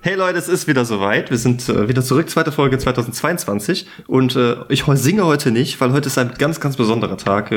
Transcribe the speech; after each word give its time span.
Hey 0.00 0.16
Leute, 0.16 0.38
es 0.38 0.48
ist 0.48 0.66
wieder 0.66 0.84
soweit. 0.84 1.30
Wir 1.30 1.38
sind 1.38 1.68
äh, 1.68 1.88
wieder 1.88 2.02
zurück, 2.02 2.28
zweite 2.28 2.50
Folge 2.50 2.78
2022. 2.78 3.86
Und 4.08 4.34
äh, 4.34 4.56
ich 4.68 4.84
singe 4.84 5.24
heute 5.24 5.52
nicht, 5.52 5.80
weil 5.80 5.92
heute 5.92 6.08
ist 6.08 6.18
ein 6.18 6.32
ganz, 6.36 6.58
ganz 6.58 6.76
besonderer 6.76 7.16
Tag. 7.16 7.52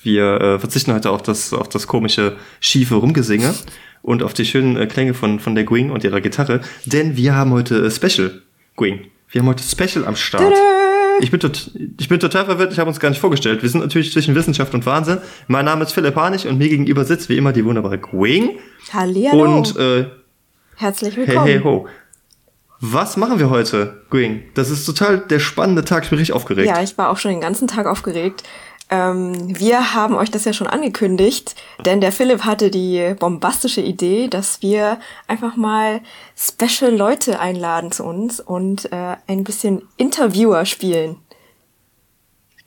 Wir 0.00 0.40
äh, 0.40 0.58
verzichten 0.60 0.94
heute 0.94 1.10
auf 1.10 1.22
das, 1.22 1.52
auf 1.52 1.68
das 1.68 1.88
komische, 1.88 2.36
schiefe 2.60 2.94
Rumgesinge 2.94 3.52
und 4.02 4.22
auf 4.22 4.32
die 4.32 4.44
schönen 4.44 4.76
äh, 4.76 4.86
Klänge 4.86 5.12
von, 5.12 5.40
von 5.40 5.56
der 5.56 5.64
Gwing 5.64 5.90
und 5.90 6.04
ihrer 6.04 6.20
Gitarre. 6.20 6.60
Denn 6.84 7.16
wir 7.16 7.34
haben 7.34 7.50
heute 7.50 7.86
äh, 7.86 7.90
Special, 7.90 8.42
Gwing. 8.76 9.06
Wir 9.30 9.40
haben 9.40 9.48
heute 9.48 9.64
Special 9.64 10.06
am 10.06 10.14
Start. 10.14 10.44
Tada! 10.44 10.76
Ich 11.20 11.30
bin, 11.30 11.40
tot, 11.40 11.70
ich 11.98 12.08
bin 12.08 12.20
total 12.20 12.44
verwirrt, 12.44 12.72
ich 12.72 12.78
habe 12.78 12.90
uns 12.90 13.00
gar 13.00 13.08
nicht 13.08 13.20
vorgestellt. 13.20 13.62
Wir 13.62 13.70
sind 13.70 13.80
natürlich 13.80 14.12
zwischen 14.12 14.34
Wissenschaft 14.34 14.74
und 14.74 14.84
Wahnsinn. 14.84 15.18
Mein 15.48 15.64
Name 15.64 15.82
ist 15.82 15.92
Philipp 15.92 16.14
Hanich 16.14 16.46
und 16.46 16.58
mir 16.58 16.68
gegenüber 16.68 17.04
sitzt 17.06 17.30
wie 17.30 17.38
immer 17.38 17.52
die 17.52 17.64
wunderbare 17.64 17.98
Gwing. 17.98 18.58
Hallihallo. 18.92 19.56
Und 19.56 19.76
äh, 19.76 20.04
Herzlich 20.76 21.16
willkommen. 21.16 21.46
Hey, 21.46 21.54
hey, 21.54 21.62
ho. 21.62 21.88
Was 22.80 23.16
machen 23.16 23.38
wir 23.38 23.48
heute, 23.48 24.02
Gwing? 24.10 24.42
Das 24.54 24.68
ist 24.68 24.84
total 24.84 25.18
der 25.18 25.38
spannende 25.38 25.84
Tag. 25.84 26.04
Ich 26.04 26.10
bin 26.10 26.18
richtig 26.18 26.34
aufgeregt. 26.34 26.68
Ja, 26.68 26.82
ich 26.82 26.98
war 26.98 27.08
auch 27.08 27.16
schon 27.16 27.30
den 27.30 27.40
ganzen 27.40 27.66
Tag 27.66 27.86
aufgeregt. 27.86 28.42
Ähm, 28.90 29.58
wir 29.58 29.94
haben 29.94 30.14
euch 30.14 30.30
das 30.30 30.44
ja 30.44 30.52
schon 30.52 30.66
angekündigt, 30.66 31.56
denn 31.84 32.00
der 32.00 32.12
Philipp 32.12 32.44
hatte 32.44 32.70
die 32.70 33.14
bombastische 33.18 33.80
Idee, 33.80 34.28
dass 34.28 34.62
wir 34.62 35.00
einfach 35.26 35.56
mal 35.56 36.00
special 36.36 36.94
Leute 36.94 37.40
einladen 37.40 37.90
zu 37.90 38.04
uns 38.04 38.38
und 38.38 38.92
äh, 38.92 39.16
ein 39.26 39.42
bisschen 39.42 39.82
Interviewer 39.96 40.66
spielen. 40.66 41.16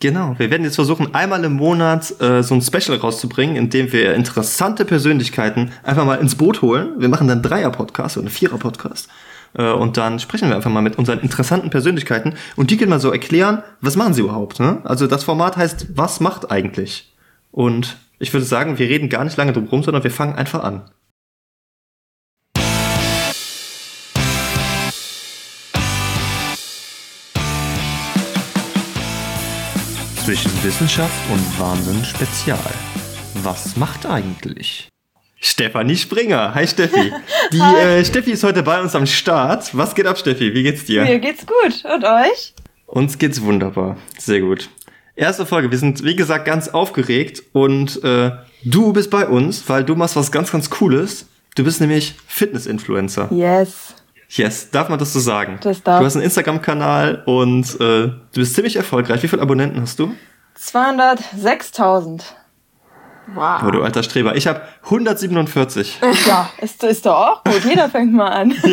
Genau, 0.01 0.35
wir 0.37 0.49
werden 0.49 0.63
jetzt 0.63 0.75
versuchen, 0.75 1.13
einmal 1.13 1.43
im 1.43 1.53
Monat 1.53 2.21
äh, 2.21 2.41
so 2.41 2.55
ein 2.55 2.61
Special 2.61 2.97
rauszubringen, 2.97 3.57
in 3.57 3.69
dem 3.69 3.91
wir 3.91 4.15
interessante 4.15 4.85
Persönlichkeiten 4.85 5.71
einfach 5.83 6.05
mal 6.05 6.15
ins 6.15 6.35
Boot 6.35 6.61
holen. 6.61 6.93
Wir 6.99 7.09
machen 7.09 7.27
dann 7.27 7.41
Dreier-Podcast 7.41 8.17
oder 8.17 8.29
Vierer-Podcast. 8.29 9.09
Äh, 9.55 9.71
und 9.71 9.97
dann 9.97 10.19
sprechen 10.19 10.47
wir 10.47 10.55
einfach 10.55 10.71
mal 10.71 10.81
mit 10.81 10.97
unseren 10.97 11.19
interessanten 11.19 11.69
Persönlichkeiten 11.69 12.35
und 12.55 12.71
die 12.71 12.77
können 12.77 12.91
mal 12.91 13.01
so 13.01 13.11
erklären, 13.11 13.61
was 13.81 13.97
machen 13.97 14.13
sie 14.13 14.21
überhaupt. 14.21 14.61
Ne? 14.61 14.79
Also 14.85 15.05
das 15.05 15.25
Format 15.25 15.57
heißt, 15.57 15.87
was 15.95 16.21
macht 16.21 16.49
eigentlich? 16.49 17.13
Und 17.51 17.97
ich 18.19 18.31
würde 18.31 18.45
sagen, 18.45 18.79
wir 18.79 18.87
reden 18.87 19.09
gar 19.09 19.25
nicht 19.25 19.35
lange 19.35 19.51
drum 19.51 19.67
rum, 19.67 19.83
sondern 19.83 20.03
wir 20.03 20.11
fangen 20.11 20.35
einfach 20.35 20.63
an. 20.63 20.83
Zwischen 30.29 30.63
Wissenschaft 30.63 31.31
und 31.31 31.59
Wahnsinn 31.59 32.05
Spezial. 32.05 32.59
Was 33.41 33.75
macht 33.77 34.05
eigentlich? 34.05 34.87
Stefanie 35.41 35.95
Springer. 35.95 36.53
Hi 36.53 36.67
Steffi. 36.67 37.11
Die 37.51 37.57
äh, 37.57 38.05
Steffi 38.05 38.33
ist 38.33 38.43
heute 38.43 38.61
bei 38.61 38.79
uns 38.79 38.93
am 38.93 39.07
Start. 39.07 39.75
Was 39.75 39.95
geht 39.95 40.05
ab, 40.05 40.19
Steffi? 40.19 40.53
Wie 40.53 40.61
geht's 40.61 40.85
dir? 40.85 41.01
Mir 41.01 41.17
geht's 41.17 41.47
gut. 41.47 41.83
Und 41.83 42.03
euch? 42.03 42.53
Uns 42.85 43.17
geht's 43.17 43.41
wunderbar. 43.41 43.97
Sehr 44.19 44.41
gut. 44.41 44.69
Erste 45.15 45.47
Folge. 45.47 45.71
Wir 45.71 45.79
sind, 45.79 46.03
wie 46.03 46.15
gesagt, 46.15 46.45
ganz 46.45 46.67
aufgeregt 46.67 47.41
und 47.53 48.03
äh, 48.03 48.29
du 48.63 48.93
bist 48.93 49.09
bei 49.09 49.27
uns, 49.27 49.67
weil 49.67 49.83
du 49.83 49.95
machst 49.95 50.15
was 50.15 50.31
ganz, 50.31 50.51
ganz 50.51 50.69
Cooles. 50.69 51.25
Du 51.55 51.63
bist 51.63 51.81
nämlich 51.81 52.13
Fitness-Influencer. 52.27 53.29
Yes. 53.33 53.95
Yes, 54.29 54.69
darf 54.69 54.89
man 54.89 54.99
das 54.99 55.11
so 55.11 55.19
sagen? 55.19 55.59
Das 55.63 55.81
darf. 55.81 55.99
Du 55.99 56.05
hast 56.05 56.15
einen 56.15 56.23
Instagram-Kanal 56.23 57.23
und 57.25 57.65
äh, 57.75 58.07
du 58.07 58.15
bist 58.35 58.53
ziemlich 58.53 58.75
erfolgreich. 58.75 59.23
Wie 59.23 59.27
viele 59.27 59.41
Abonnenten 59.41 59.81
hast 59.81 59.97
du? 59.97 60.13
206.000. 60.57 62.21
Wow. 63.33 63.61
Oh, 63.65 63.71
du 63.71 63.81
alter 63.83 64.03
Streber. 64.03 64.35
Ich 64.35 64.47
habe 64.47 64.61
147. 64.83 65.99
Ja, 66.27 66.49
ist, 66.61 66.83
ist 66.83 67.05
doch 67.05 67.15
auch 67.15 67.43
gut. 67.43 67.63
Jeder 67.67 67.89
fängt 67.89 68.13
mal 68.13 68.29
an. 68.29 68.53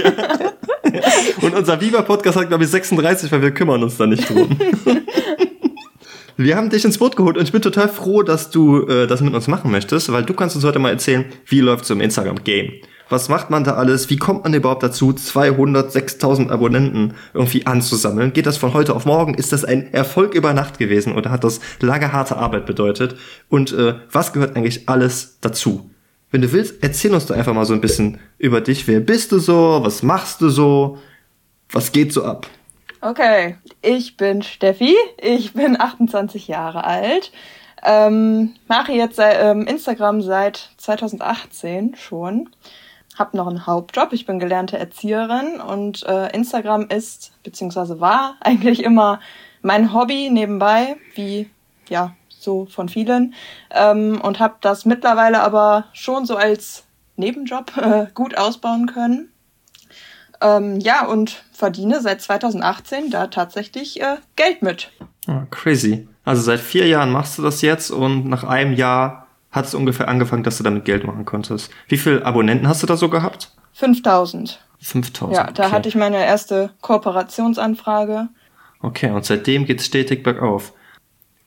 Ja. 0.87 1.03
Und 1.43 1.53
unser 1.53 1.81
Viva-Podcast 1.81 2.37
hat, 2.39 2.49
glaube 2.49 2.63
ich, 2.63 2.71
36, 2.71 3.31
weil 3.33 3.43
wir 3.43 3.51
kümmern 3.51 3.83
uns 3.83 3.97
da 3.97 4.07
nicht 4.07 4.31
drum. 4.31 4.57
Wir 6.37 6.57
haben 6.57 6.71
dich 6.71 6.85
ins 6.85 6.99
Boot 6.99 7.17
geholt 7.17 7.37
und 7.37 7.45
ich 7.45 7.53
bin 7.53 7.61
total 7.61 7.89
froh, 7.89 8.23
dass 8.23 8.51
du 8.51 8.87
äh, 8.87 9.07
das 9.07 9.21
mit 9.21 9.35
uns 9.35 9.49
machen 9.49 9.71
möchtest, 9.71 10.13
weil 10.13 10.23
du 10.23 10.33
kannst 10.33 10.55
uns 10.55 10.65
heute 10.65 10.79
mal 10.79 10.91
erzählen, 10.91 11.25
wie 11.47 11.61
läuft 11.61 11.87
so 11.87 11.95
im 11.95 12.01
Instagram-Game. 12.01 12.75
Was 13.09 13.29
macht 13.29 13.51
man 13.51 13.63
da 13.63 13.75
alles? 13.75 14.11
Wie 14.11 14.17
kommt 14.17 14.43
man 14.43 14.53
überhaupt 14.53 14.83
dazu, 14.83 15.11
206.000 15.11 16.51
Abonnenten 16.51 17.15
irgendwie 17.35 17.65
anzusammeln? 17.65 18.33
Geht 18.33 18.47
das 18.47 18.57
von 18.57 18.75
heute 18.75 18.97
auf 18.97 19.05
morgen? 19.05 19.35
Ist 19.35 19.53
das 19.53 19.65
ein 19.65 19.93
Erfolg 19.93 20.35
über 20.35 20.53
Nacht 20.53 20.79
gewesen 20.79 21.15
oder 21.15 21.31
hat 21.31 21.45
das 21.45 21.61
lange 21.81 22.13
harte 22.13 22.37
Arbeit 22.37 22.67
bedeutet? 22.67 23.17
Und 23.49 23.73
äh, 23.73 23.95
was 24.11 24.33
gehört 24.33 24.57
eigentlich 24.57 24.89
alles 24.89 25.39
dazu? 25.41 25.89
Wenn 26.33 26.43
du 26.43 26.51
willst, 26.51 26.83
erzähl 26.83 27.15
uns 27.15 27.27
doch 27.27 27.37
einfach 27.37 27.55
mal 27.55 27.65
so 27.65 27.75
ein 27.75 27.81
bisschen 27.81 28.19
über 28.39 28.61
dich. 28.61 28.89
Wer 28.89 28.99
bist 28.99 29.31
du 29.31 29.39
so? 29.39 29.81
Was 29.85 30.03
machst 30.03 30.41
du 30.41 30.49
so? 30.49 30.99
Was 31.71 31.93
geht 31.93 32.13
so 32.13 32.25
ab? 32.25 32.49
Okay, 33.01 33.57
ich 33.83 34.17
bin 34.17 34.43
Steffi, 34.43 34.97
ich 35.19 35.53
bin 35.53 35.81
28 35.81 36.49
Jahre 36.49 36.83
alt, 36.83 37.31
ähm, 37.85 38.55
mache 38.67 38.93
jetzt 38.93 39.21
ähm, 39.23 39.63
Instagram 39.63 40.23
seit 40.23 40.71
2018 40.79 41.95
schon 41.95 42.49
habe 43.17 43.37
noch 43.37 43.47
einen 43.47 43.67
Hauptjob. 43.67 44.13
Ich 44.13 44.27
bin 44.27 44.39
gelernte 44.39 44.79
Erzieherin 44.79 45.61
und 45.61 46.05
äh, 46.07 46.35
Instagram 46.35 46.89
ist 46.89 47.33
beziehungsweise 47.43 48.01
war 48.01 48.37
eigentlich 48.41 48.83
immer 48.83 49.21
mein 49.63 49.93
Hobby 49.93 50.31
nebenbei, 50.31 50.97
wie 51.15 51.51
ja 51.89 52.15
so 52.29 52.67
von 52.67 52.89
vielen 52.89 53.35
ähm, 53.71 54.21
und 54.23 54.39
habe 54.39 54.57
das 54.61 54.85
mittlerweile 54.85 55.41
aber 55.41 55.87
schon 55.93 56.27
so 56.27 56.37
als 56.37 56.85
Nebenjob 57.17 57.77
äh, 57.77 58.07
gut 58.15 58.37
ausbauen 58.37 58.87
können. 58.87 59.31
Ähm, 60.41 60.81
ja, 60.81 61.07
und 61.07 61.43
verdiene 61.53 62.03
seit 62.03 62.21
2018 62.21 63.11
da 63.11 63.29
tatsächlich 63.29 64.01
äh, 64.03 64.17
Geld 64.37 64.63
mit. 64.63 64.91
Oh, 65.29 65.43
crazy. 65.51 66.09
Also 66.25 66.43
seit 66.43 66.61
vier 66.61 66.87
Jahren 66.87 67.11
machst 67.11 67.39
du 67.39 67.43
das 67.43 67.63
jetzt 67.63 67.91
und 67.91 68.27
nach 68.27 68.45
einem 68.45 68.75
Jahr 68.75 69.26
hat 69.51 69.67
es 69.67 69.75
ungefähr 69.75 70.09
angefangen, 70.09 70.43
dass 70.43 70.59
du 70.59 70.65
damit 70.65 70.85
Geld 70.85 71.05
machen 71.05 71.25
konntest. 71.25 71.71
Wie 71.89 71.97
viele 71.97 72.25
Abonnenten 72.25 72.69
hast 72.69 72.83
du 72.83 72.87
da 72.87 72.97
so 72.97 73.09
gehabt? 73.09 73.53
5000. 73.73 74.61
5000. 74.81 75.37
Ja, 75.37 75.51
da 75.53 75.65
okay. 75.65 75.73
hatte 75.73 75.89
ich 75.89 75.95
meine 75.95 76.25
erste 76.25 76.71
Kooperationsanfrage. 76.81 78.29
Okay, 78.81 79.11
und 79.11 79.25
seitdem 79.25 79.65
geht 79.65 79.81
es 79.81 79.87
stetig 79.87 80.23
bergauf. 80.23 80.73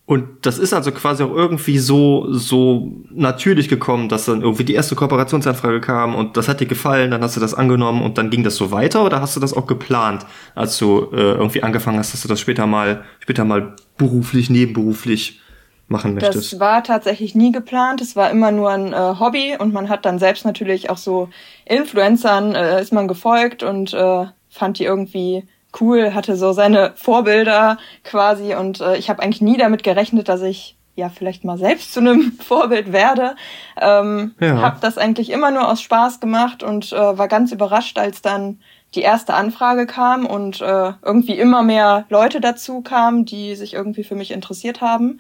Und 0.10 0.44
das 0.48 0.58
ist 0.58 0.74
also 0.74 0.92
quasi 0.92 1.22
auch 1.22 1.36
irgendwie 1.36 1.78
so, 1.78 2.34
so 2.34 2.92
natürlich 3.12 3.70
gekommen, 3.70 4.10
dass 4.10 4.26
dann 4.26 4.42
irgendwie 4.42 4.64
die 4.64 4.74
erste 4.74 4.96
Kooperationsanfrage 4.96 5.82
kam 5.82 6.16
und 6.16 6.36
das 6.36 6.48
hat 6.48 6.60
dir 6.60 6.66
gefallen, 6.66 7.12
dann 7.12 7.22
hast 7.22 7.36
du 7.36 7.40
das 7.40 7.54
angenommen 7.54 8.02
und 8.02 8.18
dann 8.18 8.32
ging 8.32 8.44
das 8.44 8.56
so 8.56 8.72
weiter 8.72 9.06
oder 9.06 9.22
hast 9.22 9.36
du 9.36 9.40
das 9.40 9.54
auch 9.54 9.68
geplant, 9.68 10.26
als 10.56 10.80
du 10.80 11.10
äh, 11.14 11.34
irgendwie 11.34 11.62
angefangen 11.62 12.00
hast, 12.00 12.12
dass 12.14 12.24
du 12.24 12.28
das 12.28 12.40
später 12.40 12.66
mal, 12.66 13.04
später 13.20 13.46
mal 13.46 13.76
beruflich, 14.00 14.50
nebenberuflich 14.50 15.42
machen 15.90 16.14
möchtest? 16.14 16.54
Das 16.54 16.60
war 16.60 16.84
tatsächlich 16.84 17.36
nie 17.36 17.52
geplant. 17.52 18.02
Es 18.02 18.16
war 18.16 18.30
immer 18.30 18.52
nur 18.52 18.70
ein 18.70 18.94
äh, 18.94 19.20
Hobby 19.20 19.56
und 19.58 19.74
man 19.74 19.90
hat 19.90 20.06
dann 20.06 20.20
selbst 20.20 20.46
natürlich 20.46 20.90
auch 20.90 20.98
so 20.98 21.30
Influencern 21.66 22.56
äh, 22.56 22.82
ist 22.82 22.94
man 22.94 23.08
gefolgt 23.08 23.64
und 23.64 23.94
äh, 23.94 24.26
fand 24.50 24.80
die 24.80 24.86
irgendwie 24.86 25.46
cool, 25.80 26.14
hatte 26.14 26.36
so 26.36 26.52
seine 26.52 26.94
Vorbilder 26.96 27.78
quasi 28.04 28.56
und 28.56 28.82
äh, 28.82 28.98
ich 28.98 29.10
habe 29.10 29.22
eigentlich 29.22 29.42
nie 29.42 29.58
damit 29.58 29.84
gerechnet, 29.84 30.28
dass 30.28 30.42
ich 30.42 30.76
ja 30.96 31.10
vielleicht 31.10 31.44
mal 31.44 31.58
selbst 31.58 31.94
zu 31.94 32.00
einem 32.00 32.34
Vorbild 32.40 32.92
werde. 32.92 33.36
Ähm, 33.80 34.36
ja. 34.40 34.62
Habe 34.62 34.78
das 34.82 34.98
eigentlich 34.98 35.30
immer 35.30 35.52
nur 35.52 35.68
aus 35.70 35.82
Spaß 35.82 36.20
gemacht 36.20 36.64
und 36.64 36.92
äh, 36.92 37.18
war 37.18 37.28
ganz 37.28 37.52
überrascht, 37.52 37.98
als 37.98 38.22
dann 38.22 38.60
die 38.96 39.02
erste 39.02 39.34
Anfrage 39.34 39.86
kam 39.86 40.26
und 40.26 40.62
äh, 40.62 40.94
irgendwie 41.04 41.38
immer 41.38 41.62
mehr 41.62 42.06
Leute 42.10 42.42
dazu 42.42 42.82
kamen, 42.82 43.26
die 43.26 43.56
sich 43.56 43.74
irgendwie 43.74 44.04
für 44.04 44.16
mich 44.16 44.32
interessiert 44.32 44.82
haben. 44.82 45.20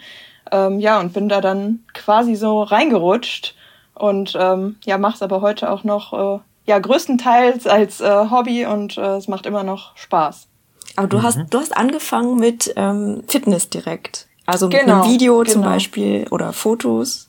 Ähm, 0.51 0.79
ja, 0.79 0.99
und 0.99 1.13
bin 1.13 1.29
da 1.29 1.41
dann 1.41 1.83
quasi 1.93 2.35
so 2.35 2.63
reingerutscht 2.63 3.55
und 3.93 4.35
ähm, 4.39 4.77
ja, 4.85 4.97
mach's 4.97 5.21
aber 5.21 5.41
heute 5.41 5.69
auch 5.69 5.83
noch 5.83 6.13
äh, 6.13 6.39
ja 6.65 6.79
größtenteils 6.79 7.67
als 7.67 8.01
äh, 8.01 8.29
Hobby 8.29 8.65
und 8.65 8.97
äh, 8.97 9.17
es 9.17 9.27
macht 9.27 9.45
immer 9.45 9.63
noch 9.63 9.95
Spaß. 9.97 10.47
Aber 10.95 11.07
du 11.07 11.17
mhm. 11.17 11.23
hast 11.23 11.39
du 11.49 11.59
hast 11.59 11.75
angefangen 11.75 12.37
mit 12.37 12.73
ähm, 12.75 13.23
Fitness 13.27 13.69
direkt, 13.69 14.27
also 14.45 14.67
mit 14.67 14.79
genau, 14.79 15.03
einem 15.03 15.11
Video 15.11 15.39
genau. 15.39 15.51
zum 15.51 15.61
Beispiel 15.63 16.27
oder 16.31 16.53
Fotos. 16.53 17.28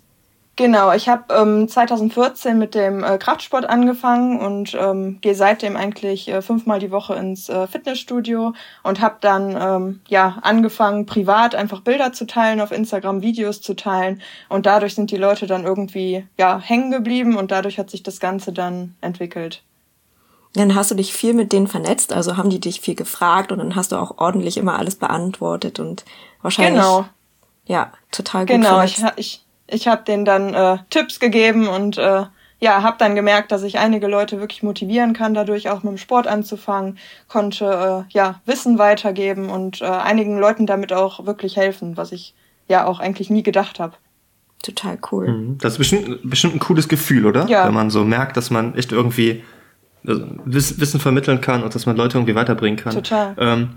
Genau, 0.61 0.93
ich 0.93 1.09
habe 1.09 1.33
ähm, 1.35 1.69
2014 1.69 2.59
mit 2.59 2.75
dem 2.75 3.03
äh, 3.03 3.17
Kraftsport 3.17 3.65
angefangen 3.65 4.39
und 4.39 4.77
ähm, 4.79 5.17
gehe 5.23 5.35
seitdem 5.35 5.75
eigentlich 5.75 6.29
äh, 6.29 6.43
fünfmal 6.43 6.79
die 6.79 6.91
Woche 6.91 7.15
ins 7.15 7.49
äh, 7.49 7.67
Fitnessstudio 7.67 8.53
und 8.83 9.01
habe 9.01 9.17
dann 9.23 9.57
ähm, 9.59 10.01
ja 10.09 10.37
angefangen 10.43 11.07
privat 11.07 11.55
einfach 11.55 11.81
Bilder 11.81 12.12
zu 12.12 12.27
teilen 12.27 12.61
auf 12.61 12.73
Instagram, 12.73 13.23
Videos 13.23 13.62
zu 13.62 13.73
teilen 13.73 14.21
und 14.51 14.67
dadurch 14.67 14.95
sind 14.95 15.11
die 15.11 15.17
Leute 15.17 15.47
dann 15.47 15.65
irgendwie 15.65 16.27
ja 16.37 16.61
hängen 16.61 16.91
geblieben 16.91 17.39
und 17.39 17.51
dadurch 17.51 17.79
hat 17.79 17.89
sich 17.89 18.03
das 18.03 18.21
Ganze 18.21 18.53
dann 18.53 18.97
entwickelt. 19.01 19.63
Dann 20.53 20.75
hast 20.75 20.91
du 20.91 20.95
dich 20.95 21.15
viel 21.15 21.33
mit 21.33 21.53
denen 21.53 21.69
vernetzt, 21.69 22.13
also 22.13 22.37
haben 22.37 22.51
die 22.51 22.61
dich 22.61 22.83
viel 22.83 22.97
gefragt 22.97 23.51
und 23.51 23.61
dann 23.61 23.77
hast 23.77 23.93
du 23.93 23.97
auch 23.97 24.19
ordentlich 24.19 24.59
immer 24.59 24.79
alles 24.79 24.97
beantwortet 24.97 25.81
und 25.81 26.05
wahrscheinlich 26.43 26.83
genau. 26.83 27.06
ja 27.65 27.93
total 28.11 28.45
gut 28.45 28.56
genau 28.56 28.87
vernetzt. 28.87 28.99
ich, 29.17 29.39
ich 29.39 29.47
ich 29.70 29.88
habe 29.88 30.05
denen 30.05 30.25
dann 30.25 30.55
äh, 30.55 30.78
Tipps 30.90 31.20
gegeben 31.20 31.69
und 31.69 31.99
äh, 31.99 32.25
ja, 32.61 32.82
habe 32.82 32.96
dann 32.99 33.14
gemerkt, 33.14 33.52
dass 33.52 33.62
ich 33.62 33.78
einige 33.78 34.06
Leute 34.06 34.38
wirklich 34.38 34.62
motivieren 34.62 35.14
kann, 35.14 35.32
dadurch 35.32 35.70
auch 35.70 35.82
mit 35.82 35.93
dem 35.93 35.99
Sport 35.99 36.26
anzufangen, 36.26 36.99
konnte 37.26 38.06
äh, 38.11 38.12
ja 38.12 38.40
Wissen 38.44 38.78
weitergeben 38.78 39.49
und 39.49 39.81
äh, 39.81 39.87
einigen 39.87 40.38
Leuten 40.38 40.67
damit 40.67 40.93
auch 40.93 41.25
wirklich 41.26 41.56
helfen, 41.56 41.96
was 41.96 42.12
ich 42.12 42.34
ja 42.69 42.84
auch 42.84 43.00
eigentlich 43.00 43.31
nie 43.31 43.43
gedacht 43.43 43.81
habe. 43.81 43.94
Total 44.62 44.99
cool. 45.11 45.28
Mhm. 45.28 45.58
Das 45.58 45.72
ist 45.72 45.78
bestimmt, 45.78 46.19
bestimmt 46.22 46.55
ein 46.55 46.61
cooles 46.61 46.88
Gefühl, 46.88 47.25
oder? 47.25 47.46
Ja. 47.46 47.67
Wenn 47.67 47.75
man 47.75 47.88
so 47.88 48.05
merkt, 48.05 48.37
dass 48.37 48.50
man 48.50 48.75
echt 48.75 48.93
irgendwie 48.93 49.43
also, 50.06 50.22
Wissen 50.44 51.00
vermitteln 51.00 51.40
kann 51.40 51.62
und 51.62 51.75
dass 51.75 51.87
man 51.87 51.96
Leute 51.96 52.19
irgendwie 52.19 52.34
weiterbringen 52.34 52.78
kann. 52.78 52.93
Total. 52.94 53.34
Ähm, 53.38 53.70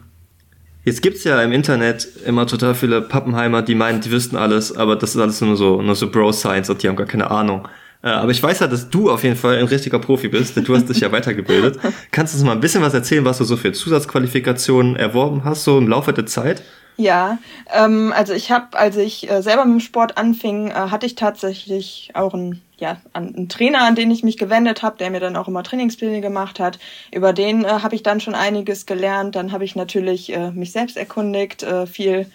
jetzt 0.84 1.02
gibt's 1.02 1.24
ja 1.24 1.42
im 1.42 1.52
Internet 1.52 2.08
immer 2.26 2.48
total 2.48 2.76
viele 2.76 3.02
Pappenheimer, 3.02 3.62
die 3.62 3.76
meinen, 3.76 4.02
die 4.02 4.12
wüssten 4.12 4.36
alles, 4.36 4.76
aber 4.76 4.96
das 4.96 5.16
ist 5.16 5.22
alles 5.22 5.42
nur 5.42 5.56
so, 5.56 5.82
nur 5.82 5.96
so 5.96 6.10
Bro-Science 6.10 6.70
und 6.70 6.84
die 6.84 6.88
haben 6.88 6.96
gar 6.96 7.08
keine 7.08 7.32
Ahnung. 7.32 7.68
Äh, 8.04 8.10
aber 8.10 8.32
ich 8.32 8.44
weiß 8.44 8.60
ja, 8.60 8.68
dass 8.68 8.90
du 8.90 9.10
auf 9.10 9.24
jeden 9.24 9.38
Fall 9.38 9.58
ein 9.58 9.66
richtiger 9.66 10.00
Profi 10.00 10.28
bist, 10.28 10.56
denn 10.56 10.66
du 10.66 10.76
hast 10.76 10.90
dich 10.90 11.00
ja 11.00 11.12
weitergebildet. 11.12 11.80
Kannst 12.12 12.34
du 12.34 12.38
uns 12.38 12.46
mal 12.46 12.52
ein 12.52 12.60
bisschen 12.60 12.82
was 12.82 12.94
erzählen, 12.94 13.24
was 13.26 13.38
du 13.38 13.46
so 13.46 13.56
für 13.56 13.72
Zusatzqualifikationen 13.72 14.96
erworben 14.96 15.44
hast, 15.46 15.64
so 15.64 15.78
im 15.78 15.88
Laufe 15.88 16.14
der 16.14 16.26
Zeit? 16.26 16.62
Ja, 16.98 17.40
ähm, 17.74 18.14
also 18.16 18.34
ich 18.34 18.52
habe, 18.52 18.78
als 18.78 18.98
ich 18.98 19.30
äh, 19.30 19.42
selber 19.42 19.66
mit 19.66 19.76
dem 19.76 19.80
Sport 19.80 20.18
anfing, 20.18 20.70
äh, 20.70 20.74
hatte 20.74 21.06
ich 21.06 21.16
tatsächlich 21.16 22.12
auch 22.14 22.34
einen, 22.34 22.62
ja, 22.84 22.98
einen 23.14 23.48
Trainer, 23.48 23.84
an 23.84 23.96
den 23.96 24.12
ich 24.12 24.24
mich 24.24 24.38
gewendet 24.38 24.84
habe, 24.84 24.98
der 24.98 25.10
mir 25.10 25.22
dann 25.22 25.38
auch 25.38 25.48
immer 25.48 25.64
Trainingspläne 25.64 26.20
gemacht 26.20 26.60
hat. 26.60 26.80
Über 27.14 27.32
den 27.32 27.64
äh, 27.64 27.70
habe 27.70 27.96
ich 27.96 28.04
dann 28.04 28.20
schon 28.20 28.36
einiges 28.36 28.86
gelernt. 28.86 29.38
Dann 29.38 29.54
habe 29.54 29.64
ich 29.64 29.78
natürlich 29.78 30.34
äh, 30.34 30.52
mich 30.52 30.74
selbst 30.74 30.98
erkundigt, 30.98 31.64
äh, 31.64 31.88
viel 31.88 32.26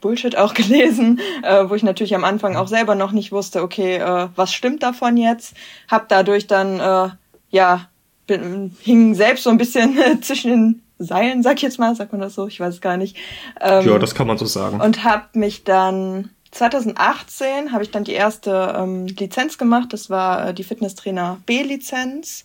Bullshit 0.00 0.34
auch 0.38 0.54
gelesen, 0.62 1.20
äh, 1.42 1.68
wo 1.68 1.74
ich 1.74 1.82
natürlich 1.82 2.14
am 2.14 2.24
Anfang 2.24 2.56
auch 2.56 2.68
selber 2.68 2.94
noch 2.94 3.12
nicht 3.12 3.32
wusste, 3.32 3.62
okay, 3.62 3.96
äh, 3.96 4.28
was 4.34 4.54
stimmt 4.54 4.82
davon 4.82 5.18
jetzt? 5.18 5.54
Hab 5.88 6.08
dadurch 6.08 6.46
dann, 6.46 6.80
äh, 6.80 7.10
ja, 7.50 7.88
bin, 8.26 8.74
hing 8.80 9.14
selbst 9.14 9.44
so 9.44 9.50
ein 9.50 9.58
bisschen 9.58 9.98
zwischen 10.22 10.50
den 10.50 10.82
Seilen, 10.98 11.42
sag 11.42 11.56
ich 11.56 11.62
jetzt 11.62 11.78
mal, 11.78 11.94
sagt 11.94 12.12
man 12.12 12.22
das 12.22 12.34
so, 12.34 12.46
ich 12.46 12.58
weiß 12.58 12.74
es 12.76 12.80
gar 12.80 12.96
nicht. 12.96 13.14
Ähm, 13.60 13.86
ja, 13.86 13.98
das 13.98 14.14
kann 14.14 14.26
man 14.26 14.38
so 14.38 14.46
sagen. 14.46 14.80
Und 14.80 15.04
habe 15.04 15.26
mich 15.34 15.64
dann 15.64 16.30
2018 16.58 17.72
habe 17.72 17.84
ich 17.84 17.90
dann 17.90 18.04
die 18.04 18.12
erste 18.12 18.74
ähm, 18.76 19.06
Lizenz 19.06 19.58
gemacht. 19.58 19.92
Das 19.92 20.10
war 20.10 20.48
äh, 20.48 20.54
die 20.54 20.64
Fitnesstrainer 20.64 21.38
B-Lizenz. 21.46 22.44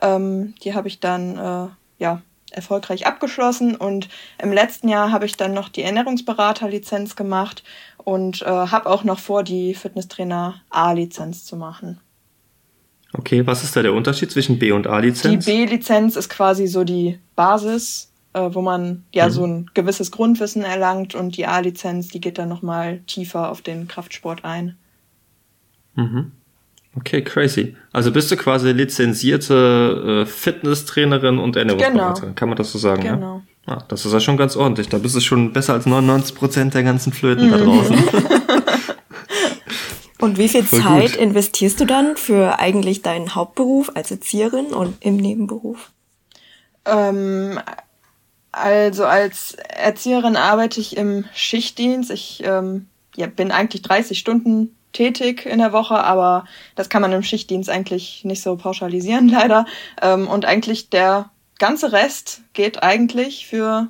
Ähm, 0.00 0.54
die 0.64 0.74
habe 0.74 0.88
ich 0.88 1.00
dann 1.00 1.36
äh, 1.36 1.68
ja 1.98 2.22
erfolgreich 2.50 3.06
abgeschlossen 3.06 3.76
und 3.76 4.08
im 4.38 4.52
letzten 4.52 4.88
Jahr 4.88 5.10
habe 5.10 5.24
ich 5.24 5.38
dann 5.38 5.54
noch 5.54 5.70
die 5.70 5.82
Ernährungsberater-Lizenz 5.82 7.16
gemacht 7.16 7.62
und 7.96 8.42
äh, 8.42 8.46
habe 8.46 8.90
auch 8.90 9.04
noch 9.04 9.18
vor, 9.18 9.42
die 9.42 9.74
Fitnesstrainer 9.74 10.60
A-Lizenz 10.68 11.46
zu 11.46 11.56
machen. 11.56 11.98
Okay, 13.14 13.46
was 13.46 13.62
ist 13.62 13.76
da 13.76 13.82
der 13.82 13.94
Unterschied 13.94 14.30
zwischen 14.30 14.58
B 14.58 14.72
und 14.72 14.86
A-Lizenz? 14.86 15.44
Die 15.44 15.50
B-Lizenz 15.50 16.16
ist 16.16 16.28
quasi 16.28 16.66
so 16.66 16.84
die 16.84 17.18
Basis, 17.36 18.11
äh, 18.34 18.50
wo 18.52 18.62
man 18.62 19.04
ja 19.12 19.26
mhm. 19.26 19.30
so 19.30 19.46
ein 19.46 19.70
gewisses 19.74 20.10
Grundwissen 20.10 20.62
erlangt 20.62 21.14
und 21.14 21.36
die 21.36 21.46
A-Lizenz, 21.46 22.08
die 22.08 22.20
geht 22.20 22.38
dann 22.38 22.48
nochmal 22.48 23.00
tiefer 23.06 23.50
auf 23.50 23.62
den 23.62 23.88
Kraftsport 23.88 24.44
ein. 24.44 24.76
Mhm. 25.94 26.32
Okay, 26.94 27.22
crazy. 27.22 27.74
Also 27.92 28.12
bist 28.12 28.30
du 28.30 28.36
quasi 28.36 28.72
lizenzierte 28.72 30.24
äh, 30.24 30.26
Fitnesstrainerin 30.26 31.38
und 31.38 31.56
Ernährungsberaterin, 31.56 32.20
genau. 32.20 32.34
kann 32.34 32.48
man 32.48 32.56
das 32.56 32.72
so 32.72 32.78
sagen? 32.78 33.02
Genau. 33.02 33.42
Ja? 33.66 33.74
Ah, 33.74 33.84
das 33.88 34.04
ist 34.04 34.12
ja 34.12 34.20
schon 34.20 34.36
ganz 34.36 34.56
ordentlich. 34.56 34.88
Da 34.88 34.98
bist 34.98 35.14
du 35.14 35.20
schon 35.20 35.52
besser 35.52 35.74
als 35.74 35.86
99 35.86 36.34
Prozent 36.34 36.74
der 36.74 36.82
ganzen 36.82 37.12
Flöten 37.12 37.46
mhm. 37.46 37.50
da 37.50 37.58
draußen. 37.58 37.96
und 40.18 40.36
wie 40.36 40.48
viel 40.48 40.64
Voll 40.64 40.80
Zeit 40.80 41.12
gut. 41.12 41.20
investierst 41.20 41.80
du 41.80 41.86
dann 41.86 42.16
für 42.16 42.58
eigentlich 42.58 43.02
deinen 43.02 43.34
Hauptberuf 43.34 43.92
als 43.94 44.10
Erzieherin 44.10 44.66
und 44.66 44.96
im 45.00 45.16
Nebenberuf? 45.16 45.92
Ähm, 46.84 47.58
also 48.52 49.06
als 49.06 49.54
Erzieherin 49.54 50.36
arbeite 50.36 50.80
ich 50.80 50.96
im 50.96 51.24
Schichtdienst. 51.34 52.10
Ich 52.10 52.42
ähm, 52.44 52.86
ja, 53.16 53.26
bin 53.26 53.50
eigentlich 53.50 53.82
30 53.82 54.18
Stunden 54.18 54.76
tätig 54.92 55.46
in 55.46 55.58
der 55.58 55.72
Woche, 55.72 56.04
aber 56.04 56.44
das 56.74 56.90
kann 56.90 57.02
man 57.02 57.12
im 57.12 57.22
Schichtdienst 57.22 57.70
eigentlich 57.70 58.24
nicht 58.24 58.42
so 58.42 58.56
pauschalisieren, 58.56 59.28
leider. 59.30 59.66
Ähm, 60.00 60.28
und 60.28 60.44
eigentlich 60.44 60.90
der 60.90 61.30
ganze 61.58 61.92
Rest 61.92 62.42
geht 62.52 62.82
eigentlich 62.82 63.46
für 63.46 63.88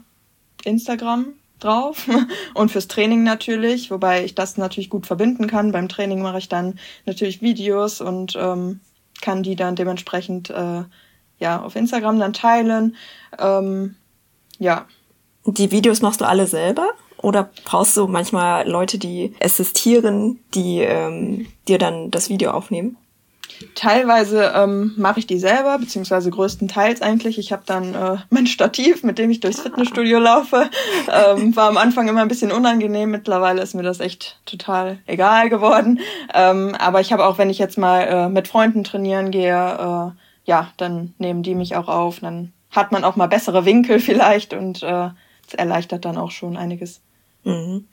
Instagram 0.65 1.27
drauf 1.59 2.09
und 2.55 2.71
fürs 2.71 2.89
Training 2.89 3.25
natürlich, 3.25 3.91
wobei 3.91 4.25
ich 4.25 4.35
das 4.35 4.57
natürlich 4.57 4.91
gut 4.91 5.07
verbinden 5.07 5.47
kann. 5.47 5.73
Beim 5.73 5.89
Training 5.89 6.23
mache 6.23 6.39
ich 6.39 6.49
dann 6.49 6.79
natürlich 7.05 7.43
Videos 7.43 8.01
und 8.01 8.37
ähm, 8.37 8.81
kann 9.21 9.43
die 9.43 9.57
dann 9.57 9.77
dementsprechend 9.77 10.51
äh, 10.51 10.83
ja 11.39 11.61
auf 11.63 11.75
Instagram 11.75 12.19
dann 12.19 12.33
teilen. 12.33 12.97
Ähm, 13.39 13.97
ja. 14.59 14.87
Die 15.45 15.71
Videos 15.71 16.03
machst 16.03 16.21
du 16.21 16.27
alle 16.27 16.47
selber? 16.47 16.89
Oder 17.19 17.51
brauchst 17.65 17.97
du 17.97 18.09
manchmal 18.09 18.69
Leute, 18.69 18.99
die 18.99 19.35
assistieren, 19.43 20.41
die 20.55 20.81
ähm, 20.81 21.47
dir 21.69 21.79
dann 21.79 22.11
das 22.11 22.29
Video 22.29 22.51
aufnehmen? 22.51 22.97
Teilweise 23.75 24.53
ähm, 24.57 24.93
mache 24.97 25.21
ich 25.21 25.27
die 25.27 25.39
selber, 25.39 25.79
beziehungsweise 25.79 26.31
größtenteils 26.31 27.01
eigentlich. 27.01 27.39
Ich 27.39 27.53
habe 27.53 27.63
dann 27.65 27.95
äh, 27.95 28.17
mein 28.31 28.47
Stativ, 28.47 29.05
mit 29.05 29.19
dem 29.19 29.31
ich 29.31 29.41
durchs 29.41 29.61
Fitnessstudio 29.61 30.19
laufe. 30.19 30.69
Ähm, 31.13 31.55
war 31.55 31.69
am 31.69 31.77
Anfang 31.77 32.09
immer 32.09 32.23
ein 32.23 32.29
bisschen 32.29 32.53
unangenehm. 32.53 33.11
Mittlerweile 33.11 33.63
ist 33.63 33.75
mir 33.75 33.83
das 33.83 34.01
echt 34.01 34.41
total 34.47 34.99
egal 35.07 35.49
geworden. 35.49 36.01
Ähm, 36.35 36.75
aber 36.79 37.01
ich 37.01 37.13
habe 37.13 37.25
auch, 37.25 37.39
wenn 37.39 37.51
ich 37.51 37.59
jetzt 37.59 37.79
mal 37.79 38.01
äh, 38.03 38.29
mit 38.29 38.49
Freunden 38.49 38.85
trainieren 38.85 39.31
gehe, 39.31 39.55
äh, 39.55 40.11
ja, 40.45 40.73
dann 40.77 41.15
nehmen 41.19 41.43
die 41.43 41.55
mich 41.55 41.77
auch 41.77 41.89
auf. 41.89 42.21
Dann 42.21 42.53
hat 42.73 42.91
man 42.91 43.05
auch 43.05 43.17
mal 43.17 43.29
bessere 43.29 43.65
Winkel 43.65 44.01
vielleicht 44.01 44.55
und 44.55 44.83
äh, 44.83 45.11
das 45.47 45.55
erleichtert 45.57 46.05
dann 46.05 46.17
auch 46.17 46.31
schon 46.31 46.57
einiges. 46.57 47.01
Mhm. 47.45 47.85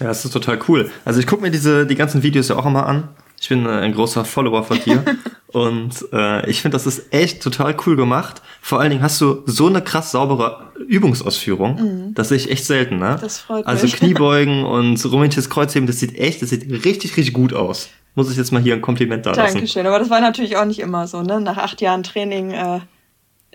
Ja, 0.00 0.06
das 0.06 0.24
ist 0.24 0.32
total 0.32 0.58
cool. 0.68 0.90
Also 1.04 1.20
ich 1.20 1.26
gucke 1.26 1.42
mir 1.42 1.50
diese 1.50 1.86
die 1.86 1.94
ganzen 1.94 2.22
Videos 2.22 2.48
ja 2.48 2.56
auch 2.56 2.66
immer 2.66 2.86
an. 2.86 3.08
Ich 3.40 3.48
bin 3.48 3.66
äh, 3.66 3.68
ein 3.68 3.92
großer 3.92 4.24
Follower 4.24 4.62
von 4.64 4.80
dir 4.80 5.04
und 5.48 6.06
äh, 6.12 6.48
ich 6.48 6.62
finde, 6.62 6.76
das 6.76 6.86
ist 6.86 7.12
echt 7.12 7.42
total 7.42 7.76
cool 7.86 7.96
gemacht. 7.96 8.40
Vor 8.62 8.80
allen 8.80 8.90
Dingen 8.90 9.02
hast 9.02 9.20
du 9.20 9.42
so 9.44 9.66
eine 9.66 9.82
krass 9.82 10.12
saubere 10.12 10.72
Übungsausführung. 10.88 11.74
Mhm. 11.74 12.14
Das 12.14 12.30
sehe 12.30 12.38
ich 12.38 12.50
echt 12.50 12.64
selten, 12.64 12.98
ne? 12.98 13.18
Das 13.20 13.40
freut 13.40 13.66
also 13.66 13.84
mich. 13.84 13.94
Also 13.94 14.04
Kniebeugen 14.04 14.64
und 14.64 15.04
rumänisches 15.04 15.50
Kreuzheben, 15.50 15.86
das 15.86 16.00
sieht 16.00 16.16
echt, 16.18 16.40
das 16.40 16.50
sieht 16.50 16.70
richtig, 16.84 17.16
richtig 17.16 17.34
gut 17.34 17.52
aus. 17.52 17.90
Muss 18.14 18.30
ich 18.30 18.36
jetzt 18.36 18.52
mal 18.52 18.62
hier 18.62 18.74
ein 18.74 18.80
Kompliment 18.80 19.26
da 19.26 19.32
lassen. 19.32 19.54
Dankeschön, 19.54 19.86
aber 19.86 19.98
das 19.98 20.08
war 20.08 20.20
natürlich 20.20 20.56
auch 20.56 20.64
nicht 20.64 20.78
immer 20.78 21.06
so, 21.08 21.22
ne? 21.22 21.40
Nach 21.40 21.58
acht 21.58 21.80
Jahren 21.80 22.04
Training 22.04 22.52
äh, 22.52 22.80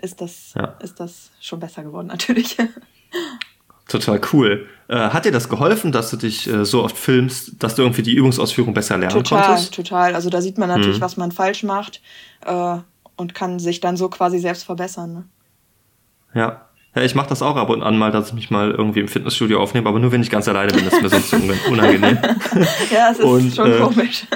ist 0.02 0.20
das, 0.20 0.54
ja. 0.54 0.76
ist 0.82 1.00
das 1.00 1.30
schon 1.40 1.60
besser 1.60 1.82
geworden, 1.82 2.06
natürlich. 2.08 2.56
Total 3.88 4.20
cool. 4.32 4.68
Äh, 4.88 5.10
hat 5.10 5.24
dir 5.24 5.32
das 5.32 5.48
geholfen, 5.48 5.92
dass 5.92 6.10
du 6.10 6.16
dich 6.16 6.48
äh, 6.48 6.64
so 6.64 6.84
oft 6.84 6.96
filmst, 6.96 7.62
dass 7.62 7.74
du 7.74 7.82
irgendwie 7.82 8.02
die 8.02 8.14
Übungsausführung 8.14 8.72
besser 8.72 8.98
lernen 8.98 9.14
total, 9.14 9.46
konntest? 9.46 9.74
Total, 9.74 9.84
total. 9.84 10.14
Also 10.14 10.30
da 10.30 10.40
sieht 10.40 10.58
man 10.58 10.68
natürlich, 10.68 10.96
hm. 10.96 11.00
was 11.00 11.16
man 11.16 11.32
falsch 11.32 11.64
macht 11.64 12.00
äh, 12.46 12.76
und 13.16 13.34
kann 13.34 13.58
sich 13.58 13.80
dann 13.80 13.96
so 13.96 14.08
quasi 14.08 14.38
selbst 14.38 14.64
verbessern. 14.64 15.12
Ne? 15.12 15.24
Ja. 16.34 16.66
Ja, 16.94 17.02
ich 17.02 17.14
mache 17.14 17.28
das 17.28 17.40
auch 17.40 17.54
ab 17.54 17.70
und 17.70 17.84
an 17.84 17.96
mal, 17.96 18.10
dass 18.10 18.28
ich 18.28 18.32
mich 18.32 18.50
mal 18.50 18.72
irgendwie 18.72 18.98
im 18.98 19.06
Fitnessstudio 19.06 19.60
aufnehme, 19.60 19.88
aber 19.88 20.00
nur 20.00 20.10
wenn 20.10 20.22
ich 20.22 20.30
ganz 20.30 20.48
alleine 20.48 20.72
bin, 20.72 20.84
das 20.84 20.94
ist 20.94 21.02
mir 21.02 21.08
sonst 21.08 21.32
unangenehm. 21.68 22.18
ja, 22.90 23.10
es 23.12 23.18
ist 23.20 23.24
und, 23.24 23.54
schon 23.54 23.72
äh, 23.72 23.78
komisch. 23.78 24.26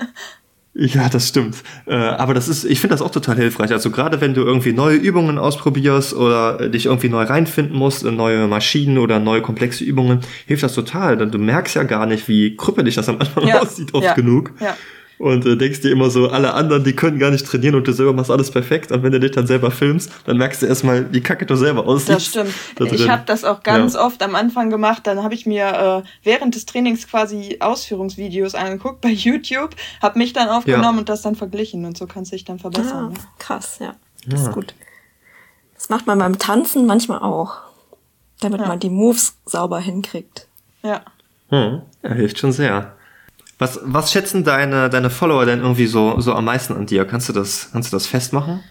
Ja, 0.77 1.09
das 1.09 1.29
stimmt. 1.29 1.63
Äh, 1.87 1.95
aber 1.95 2.35
das 2.35 2.49
ist, 2.49 2.65
ich 2.65 2.81
finde 2.81 2.95
das 2.95 3.03
auch 3.03 3.13
total 3.13 3.37
hilfreich. 3.37 3.71
Also 3.71 3.91
gerade 3.91 4.21
wenn 4.21 4.35
du 4.35 4.43
irgendwie 4.43 4.73
neue 4.73 4.97
Übungen 4.97 5.39
ausprobierst 5.39 6.15
oder 6.15 6.61
äh, 6.61 6.71
dich 6.71 6.87
irgendwie 6.87 7.09
neu 7.09 7.23
reinfinden 7.23 7.77
musst 7.77 8.03
in 8.03 8.17
neue 8.17 8.49
Maschinen 8.49 8.99
oder 8.99 9.21
neue 9.21 9.41
komplexe 9.41 9.85
Übungen, 9.85 10.21
hilft 10.47 10.65
das 10.65 10.75
total. 10.75 11.17
Denn 11.17 11.31
du 11.31 11.39
merkst 11.39 11.77
ja 11.77 11.85
gar 11.85 12.07
nicht, 12.07 12.27
wie 12.27 12.57
krüppelig 12.57 12.97
das 12.97 13.09
am 13.09 13.21
Anfang 13.21 13.47
ja. 13.47 13.61
aussieht, 13.63 13.95
oft 13.95 14.05
ja. 14.05 14.15
genug. 14.15 14.53
Ja 14.61 14.77
und 15.19 15.47
äh, 15.47 15.57
denkst 15.57 15.81
dir 15.81 15.91
immer 15.91 16.11
so, 16.11 16.29
alle 16.29 16.55
anderen, 16.55 16.85
die 16.85 16.95
können 16.95 17.19
gar 17.19 17.31
nicht 17.31 17.47
trainieren 17.47 17.75
und 17.75 17.87
du 17.87 17.93
selber 17.93 18.13
machst 18.13 18.31
alles 18.31 18.51
perfekt. 18.51 18.91
Und 18.93 19.03
wenn 19.03 19.13
du 19.13 19.21
dich 19.21 19.31
dann 19.31 19.47
selber 19.47 19.71
filmst, 19.71 20.11
dann 20.27 20.37
merkst 20.37 20.63
du 20.63 20.67
erstmal, 20.67 21.13
wie 21.13 21.21
kacke 21.21 21.47
du 21.47 21.57
selber 21.57 21.87
aussiehst. 21.87 22.09
Das 22.11 22.27
stimmt. 22.27 22.55
Da 22.77 22.85
ich 22.87 23.09
habe 23.09 23.23
das 23.27 23.45
auch 23.45 23.63
ganz 23.63 23.95
ja. 23.95 24.05
oft 24.05 24.23
am 24.23 24.35
Anfang 24.35 24.71
gemacht. 24.71 25.07
Dann 25.07 25.23
habe 25.23 25.35
ich 25.35 25.47
mir 25.47 26.03
äh, 26.05 26.09
während 26.23 26.55
des 26.55 26.67
Trainings 26.67 27.07
quasi 27.07 27.59
Ausführungsvideos 27.61 28.55
angeguckt 28.55 29.01
bei 29.01 29.11
YouTube, 29.11 29.71
habe 30.03 30.19
mich 30.19 30.33
dann 30.33 30.49
aufgenommen 30.49 30.95
ja. 30.95 30.99
und 31.01 31.09
das 31.09 31.23
dann 31.23 31.37
verglichen 31.37 31.85
und 31.85 31.97
so 31.97 32.07
kannst 32.07 32.33
du 32.33 32.37
dich 32.37 32.45
dann 32.45 32.59
verbessern. 32.59 33.15
Ah, 33.17 33.29
krass, 33.39 33.79
ja. 33.81 33.95
Das 34.27 34.43
ja. 34.43 34.49
ist 34.49 34.55
gut. 34.55 34.75
Das 35.75 35.89
macht 35.89 36.07
man 36.07 36.19
beim 36.19 36.39
Tanzen 36.39 36.87
manchmal 36.87 37.19
auch, 37.19 37.57
damit 38.41 38.61
man 38.61 38.81
die 38.81 38.91
Moves 38.91 39.37
sauber 39.45 39.81
hinkriegt. 39.81 40.49
Ja. 40.83 41.03
Hm, 41.51 41.83
er 42.03 42.15
hilft 42.15 42.39
schon 42.39 42.53
sehr. 42.53 42.97
Was, 43.65 43.81
was 43.83 44.13
schätzen 44.13 44.45
deine, 44.45 44.91
deine 44.91 45.09
Follower 45.09 45.47
denn 45.47 45.61
irgendwie 45.61 45.87
so, 45.87 46.21
so 46.21 46.35
am 46.35 46.45
meisten 46.45 46.75
an 46.75 46.85
dir? 46.85 47.07
Kannst 47.07 47.31
du 47.31 47.33
das, 47.33 47.71
kannst 47.73 47.91
du 47.91 47.97
das 47.97 48.07
festmachen? 48.07 48.63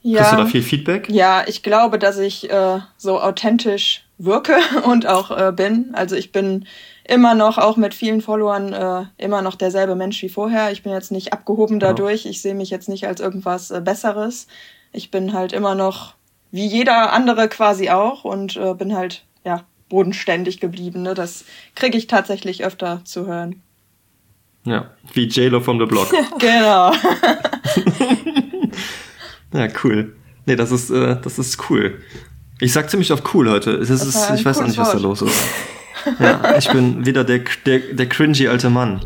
Ja. 0.00 0.20
Kriegst 0.22 0.32
du 0.32 0.36
da 0.38 0.46
viel 0.46 0.62
Feedback? 0.62 1.10
Ja, 1.10 1.44
ich 1.46 1.62
glaube, 1.62 1.98
dass 1.98 2.16
ich 2.16 2.50
äh, 2.50 2.78
so 2.96 3.20
authentisch 3.20 4.06
wirke 4.16 4.56
und 4.84 5.06
auch 5.06 5.30
äh, 5.30 5.52
bin. 5.52 5.90
Also 5.92 6.16
ich 6.16 6.32
bin 6.32 6.64
immer 7.04 7.34
noch, 7.34 7.58
auch 7.58 7.76
mit 7.76 7.92
vielen 7.92 8.22
Followern, 8.22 8.72
äh, 8.72 9.04
immer 9.22 9.42
noch 9.42 9.54
derselbe 9.54 9.96
Mensch 9.96 10.22
wie 10.22 10.30
vorher. 10.30 10.72
Ich 10.72 10.82
bin 10.82 10.92
jetzt 10.92 11.12
nicht 11.12 11.34
abgehoben 11.34 11.78
dadurch. 11.78 12.24
Ich 12.24 12.40
sehe 12.40 12.54
mich 12.54 12.70
jetzt 12.70 12.88
nicht 12.88 13.06
als 13.06 13.20
irgendwas 13.20 13.70
äh, 13.70 13.82
Besseres. 13.82 14.46
Ich 14.92 15.10
bin 15.10 15.34
halt 15.34 15.52
immer 15.52 15.74
noch 15.74 16.14
wie 16.52 16.66
jeder 16.66 17.12
andere 17.12 17.50
quasi 17.50 17.90
auch 17.90 18.24
und 18.24 18.56
äh, 18.56 18.72
bin 18.72 18.96
halt, 18.96 19.26
ja, 19.44 19.64
bodenständig 19.90 20.58
geblieben. 20.58 21.02
Ne? 21.02 21.12
Das 21.12 21.44
kriege 21.74 21.98
ich 21.98 22.06
tatsächlich 22.06 22.64
öfter 22.64 23.02
zu 23.04 23.26
hören. 23.26 23.62
Ja, 24.68 24.90
wie 25.14 25.26
JLo 25.26 25.60
vom 25.60 25.78
The 25.78 25.86
Block. 25.86 26.12
Genau. 26.38 26.92
ja, 29.52 29.68
cool. 29.82 30.14
Nee, 30.44 30.56
das 30.56 30.70
ist, 30.70 30.90
äh, 30.90 31.16
das 31.22 31.38
ist 31.38 31.70
cool. 31.70 32.02
Ich 32.60 32.72
sag 32.72 32.90
ziemlich 32.90 33.12
oft 33.12 33.34
cool 33.34 33.50
heute. 33.50 33.78
Das 33.78 33.90
ist, 33.90 34.30
ich 34.34 34.44
weiß 34.44 34.58
auch 34.58 34.66
nicht, 34.66 34.78
was 34.78 34.92
da 34.92 34.98
los 34.98 35.22
ist. 35.22 35.42
Ja, 36.20 36.56
ich 36.56 36.70
bin 36.70 37.04
wieder 37.04 37.24
der, 37.24 37.40
der, 37.66 37.80
der 37.80 38.08
cringy 38.08 38.46
alte 38.46 38.70
Mann. 38.70 39.00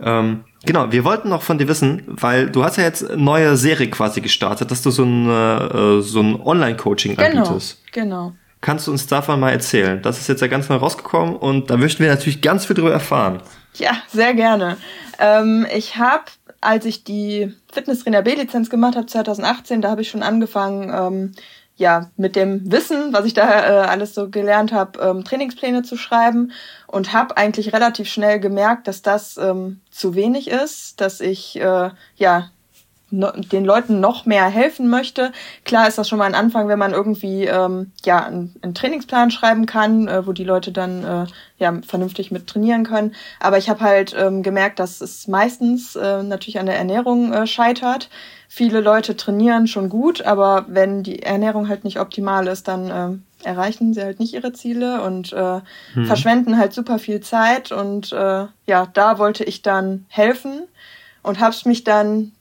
Ähm, 0.00 0.44
genau, 0.64 0.90
wir 0.90 1.04
wollten 1.04 1.28
noch 1.28 1.42
von 1.42 1.58
dir 1.58 1.68
wissen, 1.68 2.02
weil 2.06 2.50
du 2.50 2.64
hast 2.64 2.76
ja 2.76 2.82
jetzt 2.82 3.08
eine 3.08 3.22
neue 3.22 3.56
Serie 3.56 3.88
quasi 3.88 4.22
gestartet, 4.22 4.70
dass 4.70 4.82
du 4.82 4.90
so 4.90 5.04
ein, 5.04 5.28
äh, 5.28 6.00
so 6.00 6.20
ein 6.20 6.40
Online-Coaching 6.40 7.14
genau. 7.14 7.42
anbietest. 7.42 7.82
Genau. 7.92 8.32
Kannst 8.62 8.86
du 8.86 8.90
uns 8.90 9.06
davon 9.06 9.38
mal 9.38 9.50
erzählen? 9.50 10.00
Das 10.02 10.18
ist 10.18 10.28
jetzt 10.28 10.40
ja 10.40 10.48
ganz 10.48 10.68
neu 10.68 10.76
rausgekommen 10.76 11.36
und 11.36 11.70
da 11.70 11.76
möchten 11.76 12.02
wir 12.02 12.10
natürlich 12.10 12.40
ganz 12.40 12.64
viel 12.64 12.74
drüber 12.74 12.92
erfahren. 12.92 13.42
Ja, 13.74 13.96
sehr 14.08 14.34
gerne. 14.34 14.76
Ähm, 15.18 15.66
ich 15.74 15.96
habe, 15.96 16.24
als 16.60 16.84
ich 16.84 17.04
die 17.04 17.54
Fitnesstrainer 17.72 18.22
B-Lizenz 18.22 18.70
gemacht 18.70 18.96
habe 18.96 19.06
2018, 19.06 19.80
da 19.82 19.90
habe 19.90 20.02
ich 20.02 20.10
schon 20.10 20.22
angefangen, 20.22 20.90
ähm, 20.92 21.32
ja, 21.76 22.10
mit 22.16 22.36
dem 22.36 22.70
Wissen, 22.70 23.14
was 23.14 23.24
ich 23.24 23.32
da 23.32 23.48
äh, 23.48 23.86
alles 23.86 24.14
so 24.14 24.28
gelernt 24.28 24.70
habe, 24.70 25.00
ähm, 25.00 25.24
Trainingspläne 25.24 25.82
zu 25.82 25.96
schreiben 25.96 26.52
und 26.86 27.14
habe 27.14 27.38
eigentlich 27.38 27.72
relativ 27.72 28.06
schnell 28.06 28.38
gemerkt, 28.38 28.86
dass 28.86 29.00
das 29.00 29.38
ähm, 29.38 29.80
zu 29.90 30.14
wenig 30.14 30.48
ist, 30.50 31.00
dass 31.00 31.22
ich 31.22 31.58
äh, 31.58 31.90
ja 32.16 32.50
den 33.10 33.64
Leuten 33.64 34.00
noch 34.00 34.24
mehr 34.26 34.46
helfen 34.46 34.88
möchte. 34.88 35.32
Klar 35.64 35.88
ist 35.88 35.98
das 35.98 36.08
schon 36.08 36.18
mal 36.18 36.26
ein 36.26 36.34
Anfang, 36.34 36.68
wenn 36.68 36.78
man 36.78 36.92
irgendwie 36.92 37.44
ähm, 37.44 37.92
ja 38.04 38.24
einen, 38.24 38.54
einen 38.62 38.74
Trainingsplan 38.74 39.30
schreiben 39.30 39.66
kann, 39.66 40.08
äh, 40.08 40.26
wo 40.26 40.32
die 40.32 40.44
Leute 40.44 40.72
dann 40.72 41.04
äh, 41.04 41.26
ja 41.58 41.74
vernünftig 41.86 42.30
mit 42.30 42.46
trainieren 42.46 42.84
können. 42.84 43.14
Aber 43.40 43.58
ich 43.58 43.68
habe 43.68 43.80
halt 43.80 44.14
ähm, 44.18 44.42
gemerkt, 44.42 44.78
dass 44.78 45.00
es 45.00 45.26
meistens 45.28 45.96
äh, 45.96 46.22
natürlich 46.22 46.58
an 46.58 46.66
der 46.66 46.76
Ernährung 46.76 47.32
äh, 47.32 47.46
scheitert. 47.46 48.08
Viele 48.48 48.80
Leute 48.80 49.16
trainieren 49.16 49.66
schon 49.68 49.88
gut, 49.88 50.22
aber 50.22 50.64
wenn 50.68 51.02
die 51.02 51.22
Ernährung 51.22 51.68
halt 51.68 51.84
nicht 51.84 52.00
optimal 52.00 52.48
ist, 52.48 52.66
dann 52.66 52.90
äh, 52.90 53.46
erreichen 53.46 53.94
sie 53.94 54.02
halt 54.02 54.18
nicht 54.18 54.34
ihre 54.34 54.52
Ziele 54.52 55.02
und 55.02 55.32
äh, 55.32 55.60
Hm. 55.94 56.06
verschwenden 56.06 56.58
halt 56.58 56.72
super 56.72 56.98
viel 56.98 57.20
Zeit. 57.20 57.70
Und 57.72 58.12
äh, 58.12 58.46
ja, 58.66 58.86
da 58.92 59.18
wollte 59.18 59.44
ich 59.44 59.62
dann 59.62 60.04
helfen 60.08 60.62
und 61.22 61.38
habe 61.38 61.54
mich 61.64 61.84
dann 61.84 62.32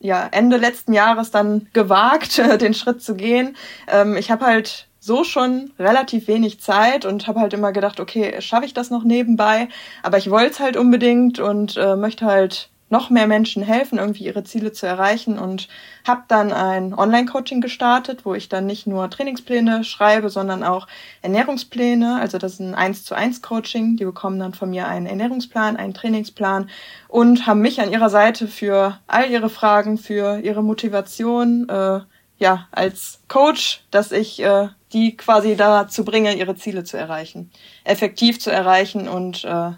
ja, 0.00 0.28
Ende 0.30 0.56
letzten 0.56 0.92
Jahres 0.92 1.30
dann 1.30 1.68
gewagt, 1.72 2.38
den 2.60 2.74
Schritt 2.74 3.02
zu 3.02 3.14
gehen. 3.14 3.56
Ähm, 3.88 4.16
ich 4.16 4.30
habe 4.30 4.46
halt 4.46 4.88
so 5.00 5.22
schon 5.22 5.70
relativ 5.78 6.28
wenig 6.28 6.60
Zeit 6.60 7.04
und 7.04 7.26
habe 7.26 7.40
halt 7.40 7.52
immer 7.52 7.72
gedacht, 7.72 8.00
okay, 8.00 8.40
schaffe 8.40 8.64
ich 8.64 8.72
das 8.72 8.88
noch 8.88 9.04
nebenbei? 9.04 9.68
Aber 10.02 10.16
ich 10.16 10.30
wollte 10.30 10.52
es 10.52 10.60
halt 10.60 10.76
unbedingt 10.78 11.38
und 11.38 11.76
äh, 11.76 11.94
möchte 11.94 12.24
halt 12.24 12.70
noch 12.90 13.10
mehr 13.10 13.26
Menschen 13.26 13.62
helfen, 13.62 13.98
irgendwie 13.98 14.24
ihre 14.24 14.44
Ziele 14.44 14.72
zu 14.72 14.86
erreichen 14.86 15.38
und 15.38 15.68
habe 16.06 16.22
dann 16.28 16.52
ein 16.52 16.94
Online-Coaching 16.94 17.60
gestartet, 17.60 18.24
wo 18.24 18.34
ich 18.34 18.48
dann 18.48 18.66
nicht 18.66 18.86
nur 18.86 19.10
Trainingspläne 19.10 19.84
schreibe, 19.84 20.28
sondern 20.30 20.62
auch 20.62 20.86
Ernährungspläne. 21.22 22.20
Also 22.20 22.38
das 22.38 22.54
ist 22.54 22.60
ein 22.60 22.74
1 22.74 23.04
zu 23.04 23.14
1 23.14 23.42
Coaching. 23.42 23.96
Die 23.96 24.04
bekommen 24.04 24.38
dann 24.38 24.54
von 24.54 24.70
mir 24.70 24.86
einen 24.86 25.06
Ernährungsplan, 25.06 25.76
einen 25.76 25.94
Trainingsplan 25.94 26.68
und 27.08 27.46
haben 27.46 27.60
mich 27.60 27.80
an 27.80 27.90
ihrer 27.90 28.10
Seite 28.10 28.46
für 28.46 28.98
all 29.06 29.30
ihre 29.30 29.50
Fragen, 29.50 29.98
für 29.98 30.38
ihre 30.40 30.62
Motivation, 30.62 31.68
äh, 31.68 32.00
ja, 32.36 32.68
als 32.72 33.20
Coach, 33.28 33.84
dass 33.90 34.12
ich 34.12 34.42
äh, 34.42 34.68
die 34.92 35.16
quasi 35.16 35.56
dazu 35.56 36.04
bringe, 36.04 36.34
ihre 36.34 36.56
Ziele 36.56 36.84
zu 36.84 36.96
erreichen, 36.96 37.50
effektiv 37.84 38.40
zu 38.40 38.50
erreichen 38.50 39.08
und 39.08 39.44
äh, 39.44 39.72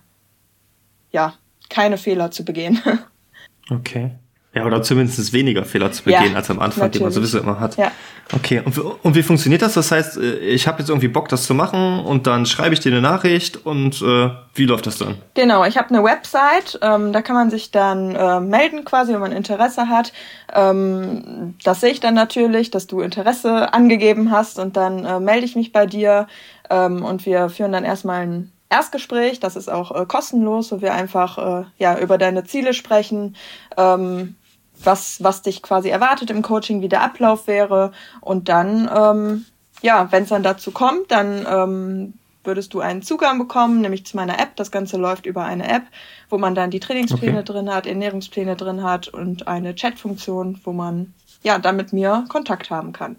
ja, 1.13 1.35
keine 1.69 1.99
Fehler 1.99 2.31
zu 2.31 2.45
begehen. 2.45 2.81
Okay. 3.69 4.13
Ja, 4.55 4.65
oder 4.65 4.81
zumindest 4.81 5.35
weniger 5.35 5.67
Fehler 5.67 5.93
zu 5.93 6.03
begehen 6.03 6.31
Ja, 6.31 6.37
als 6.37 6.49
am 6.49 6.61
Anfang, 6.61 6.91
die 6.91 6.99
man 6.99 7.09
natürlich. 7.11 7.31
sowieso 7.31 7.45
immer 7.45 7.61
hat. 7.61 7.77
Ja. 7.77 7.93
Okay, 8.33 8.63
und, 8.65 8.79
und 8.79 9.15
wie 9.15 9.23
funktioniert 9.23 9.61
das? 9.61 9.75
Das 9.75 9.93
heißt, 9.93 10.17
äh, 10.17 10.39
ich 10.39 10.67
habe 10.67 10.79
jetzt 10.79 10.89
irgendwie 10.89 11.09
Bock, 11.09 11.29
das 11.29 11.45
zu 11.47 11.53
machen 11.53 12.01
und 12.01 12.27
dann 12.27 12.47
schreibe 12.47 12.73
ich 12.73 12.81
dir 12.81 12.91
eine 12.91 13.03
Nachricht 13.03 13.67
und 13.67 14.01
äh, 14.01 14.31
wie 14.55 14.65
läuft 14.65 14.87
das 14.87 14.97
dann? 14.97 15.17
Genau, 15.35 15.63
ich 15.67 15.77
habe 15.77 15.91
eine 15.91 16.03
Website, 16.03 16.79
ähm, 16.81 17.13
da 17.13 17.21
kann 17.21 17.37
man 17.37 17.51
sich 17.51 17.71
dann 17.71 18.15
äh, 18.15 18.41
melden 18.41 18.87
quasi, 18.87 19.13
wenn 19.13 19.21
man 19.21 19.33
Interesse 19.33 19.91
hat. 19.91 20.15
Ähm, 20.55 21.55
das 21.63 21.83
sehe 21.83 21.91
ich 21.91 22.01
dann 22.01 22.15
natürlich, 22.15 22.71
dass 22.71 22.87
du 22.87 23.01
Interesse 23.03 23.75
angegeben 23.75 24.31
hast 24.31 24.59
und 24.59 24.79
dann 24.79 25.05
äh, 25.05 25.21
melde 25.21 25.45
ich 25.45 25.55
mich 25.55 25.73
bei 25.73 25.85
dir 25.85 26.29
ähm, 26.71 27.05
und 27.05 27.27
wir 27.27 27.51
führen 27.51 27.73
dann 27.73 27.85
erstmal 27.85 28.23
ein 28.23 28.53
Erstgespräch, 28.69 29.41
das 29.41 29.57
ist 29.57 29.69
auch 29.69 29.95
äh, 29.95 30.07
kostenlos, 30.07 30.73
wo 30.73 30.81
wir 30.81 30.95
einfach 30.95 31.39
äh, 31.39 31.65
ja 31.79 31.99
über 31.99 32.19
deine 32.19 32.45
Ziele 32.45 32.75
sprechen, 32.75 33.37
ähm, 33.77 34.37
was, 34.83 35.23
was 35.23 35.43
dich 35.43 35.63
quasi 35.63 35.89
erwartet 35.89 36.31
im 36.31 36.43
Coaching, 36.43 36.83
wie 36.83 36.89
der 36.89 37.03
Ablauf 37.03 37.47
wäre 37.47 37.93
und 38.21 38.49
dann, 38.49 38.91
ähm, 38.95 39.47
ja, 39.83 40.11
wenn 40.11 40.25
es 40.25 40.31
dann 40.31 40.43
dazu 40.43 40.71
kommt, 40.71 41.11
dann 41.11 41.47
ähm, 41.49 42.15
würdest 42.45 42.75
du 42.75 42.81
einen 42.81 43.03
Zugang 43.03 43.39
bekommen, 43.39 43.81
nämlich 43.81 44.07
zu 44.07 44.17
meiner 44.17 44.39
App. 44.39 44.57
Das 44.57 44.71
Ganze 44.71 44.97
läuft 44.97 45.27
über 45.27 45.45
eine 45.45 45.69
App, 45.69 45.83
wo 46.31 46.39
man 46.39 46.55
dann 46.55 46.71
die 46.71 46.81
Trainingspläne 46.81 47.39
Okay. 47.39 47.53
drin 47.53 47.73
hat, 47.73 47.87
Ernährungspläne 47.87 48.57
drin 48.57 48.83
hat 48.83 49.09
und 49.09 49.49
eine 49.49 49.75
Chatfunktion, 49.75 50.61
wo 50.65 50.73
man 50.73 51.15
ja 51.43 51.59
dann 51.59 51.77
mit 51.77 51.93
mir 51.93 52.25
Kontakt 52.29 52.71
haben 52.71 52.93
kann. 52.93 53.17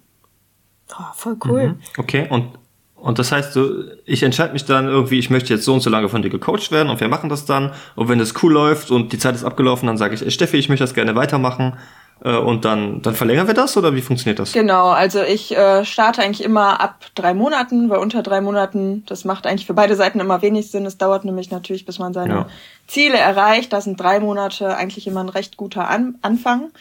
Oh, 0.97 1.03
voll 1.13 1.37
cool. 1.45 1.69
Mhm. 1.69 1.79
Okay, 1.97 2.27
und, 2.29 2.57
und 2.99 3.19
das 3.19 3.31
heißt, 3.31 3.57
ich 4.05 4.23
entscheide 4.23 4.53
mich 4.53 4.65
dann 4.65 4.87
irgendwie, 4.87 5.19
ich 5.19 5.29
möchte 5.29 5.53
jetzt 5.53 5.65
so 5.65 5.73
und 5.73 5.81
so 5.81 5.89
lange 5.89 6.09
von 6.09 6.21
dir 6.21 6.29
gecoacht 6.29 6.71
werden 6.71 6.89
und 6.89 6.99
wir 6.99 7.07
machen 7.07 7.29
das 7.29 7.45
dann. 7.45 7.71
Und 7.95 8.09
wenn 8.09 8.19
das 8.19 8.33
cool 8.41 8.51
läuft 8.51 8.91
und 8.91 9.13
die 9.13 9.19
Zeit 9.19 9.35
ist 9.35 9.43
abgelaufen, 9.43 9.87
dann 9.87 9.97
sage 9.97 10.15
ich, 10.15 10.21
ey, 10.23 10.31
Steffi, 10.31 10.57
ich 10.57 10.67
möchte 10.67 10.83
das 10.83 10.93
gerne 10.93 11.15
weitermachen. 11.15 11.77
Äh, 12.23 12.35
und 12.35 12.65
dann, 12.65 13.01
dann 13.03 13.13
verlängern 13.13 13.45
wir 13.47 13.53
das 13.53 13.77
oder 13.77 13.93
wie 13.93 14.01
funktioniert 14.01 14.39
das? 14.39 14.51
Genau, 14.51 14.87
also 14.89 15.21
ich 15.21 15.55
äh, 15.55 15.85
starte 15.85 16.23
eigentlich 16.23 16.43
immer 16.43 16.81
ab 16.81 17.05
drei 17.13 17.33
Monaten, 17.35 17.89
weil 17.89 17.99
unter 17.99 18.23
drei 18.23 18.41
Monaten, 18.41 19.03
das 19.05 19.25
macht 19.25 19.45
eigentlich 19.45 19.67
für 19.67 19.75
beide 19.75 19.95
Seiten 19.95 20.19
immer 20.19 20.41
wenig 20.41 20.71
Sinn. 20.71 20.85
Es 20.85 20.97
dauert 20.97 21.25
nämlich 21.25 21.51
natürlich, 21.51 21.85
bis 21.85 21.99
man 21.99 22.13
seine 22.13 22.33
Ja. 22.33 22.47
Ziele 22.87 23.17
erreicht. 23.17 23.71
Da 23.73 23.81
sind 23.81 23.99
drei 23.99 24.19
Monate 24.19 24.75
eigentlich 24.75 25.05
immer 25.05 25.19
ein 25.19 25.29
recht 25.29 25.57
guter 25.57 25.87
An 25.89 26.15
Anfang. 26.23 26.71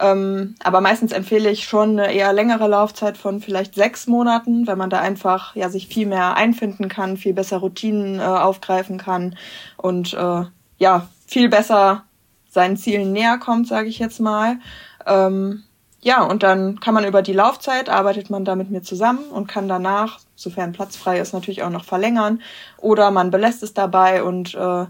Ähm, 0.00 0.54
aber 0.62 0.80
meistens 0.80 1.12
empfehle 1.12 1.50
ich 1.50 1.64
schon 1.64 1.98
eine 1.98 2.12
eher 2.12 2.32
längere 2.32 2.66
Laufzeit 2.66 3.16
von 3.16 3.40
vielleicht 3.40 3.74
sechs 3.74 4.06
Monaten, 4.06 4.66
weil 4.66 4.76
man 4.76 4.90
da 4.90 5.00
einfach 5.00 5.54
ja 5.54 5.68
sich 5.68 5.86
viel 5.86 6.06
mehr 6.06 6.34
einfinden 6.34 6.88
kann, 6.88 7.16
viel 7.16 7.34
besser 7.34 7.58
Routinen 7.58 8.18
äh, 8.18 8.22
aufgreifen 8.22 8.98
kann 8.98 9.36
und 9.76 10.14
äh, 10.14 10.44
ja 10.78 11.08
viel 11.26 11.48
besser 11.48 12.04
seinen 12.50 12.76
Zielen 12.76 13.12
näher 13.12 13.38
kommt, 13.38 13.68
sage 13.68 13.88
ich 13.88 13.98
jetzt 13.98 14.20
mal. 14.20 14.58
Ähm, 15.06 15.64
ja, 16.04 16.22
und 16.22 16.42
dann 16.42 16.80
kann 16.80 16.94
man 16.94 17.04
über 17.04 17.22
die 17.22 17.32
Laufzeit, 17.32 17.88
arbeitet 17.88 18.28
man 18.28 18.44
da 18.44 18.56
mit 18.56 18.70
mir 18.70 18.82
zusammen 18.82 19.24
und 19.30 19.46
kann 19.46 19.68
danach, 19.68 20.18
sofern 20.34 20.72
Platz 20.72 20.96
frei 20.96 21.20
ist, 21.20 21.32
natürlich 21.32 21.62
auch 21.62 21.70
noch 21.70 21.84
verlängern. 21.84 22.42
Oder 22.78 23.10
man 23.12 23.30
belässt 23.30 23.62
es 23.62 23.72
dabei 23.72 24.24
und 24.24 24.54
äh, 24.54 24.86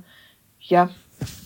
ja, 0.61 0.89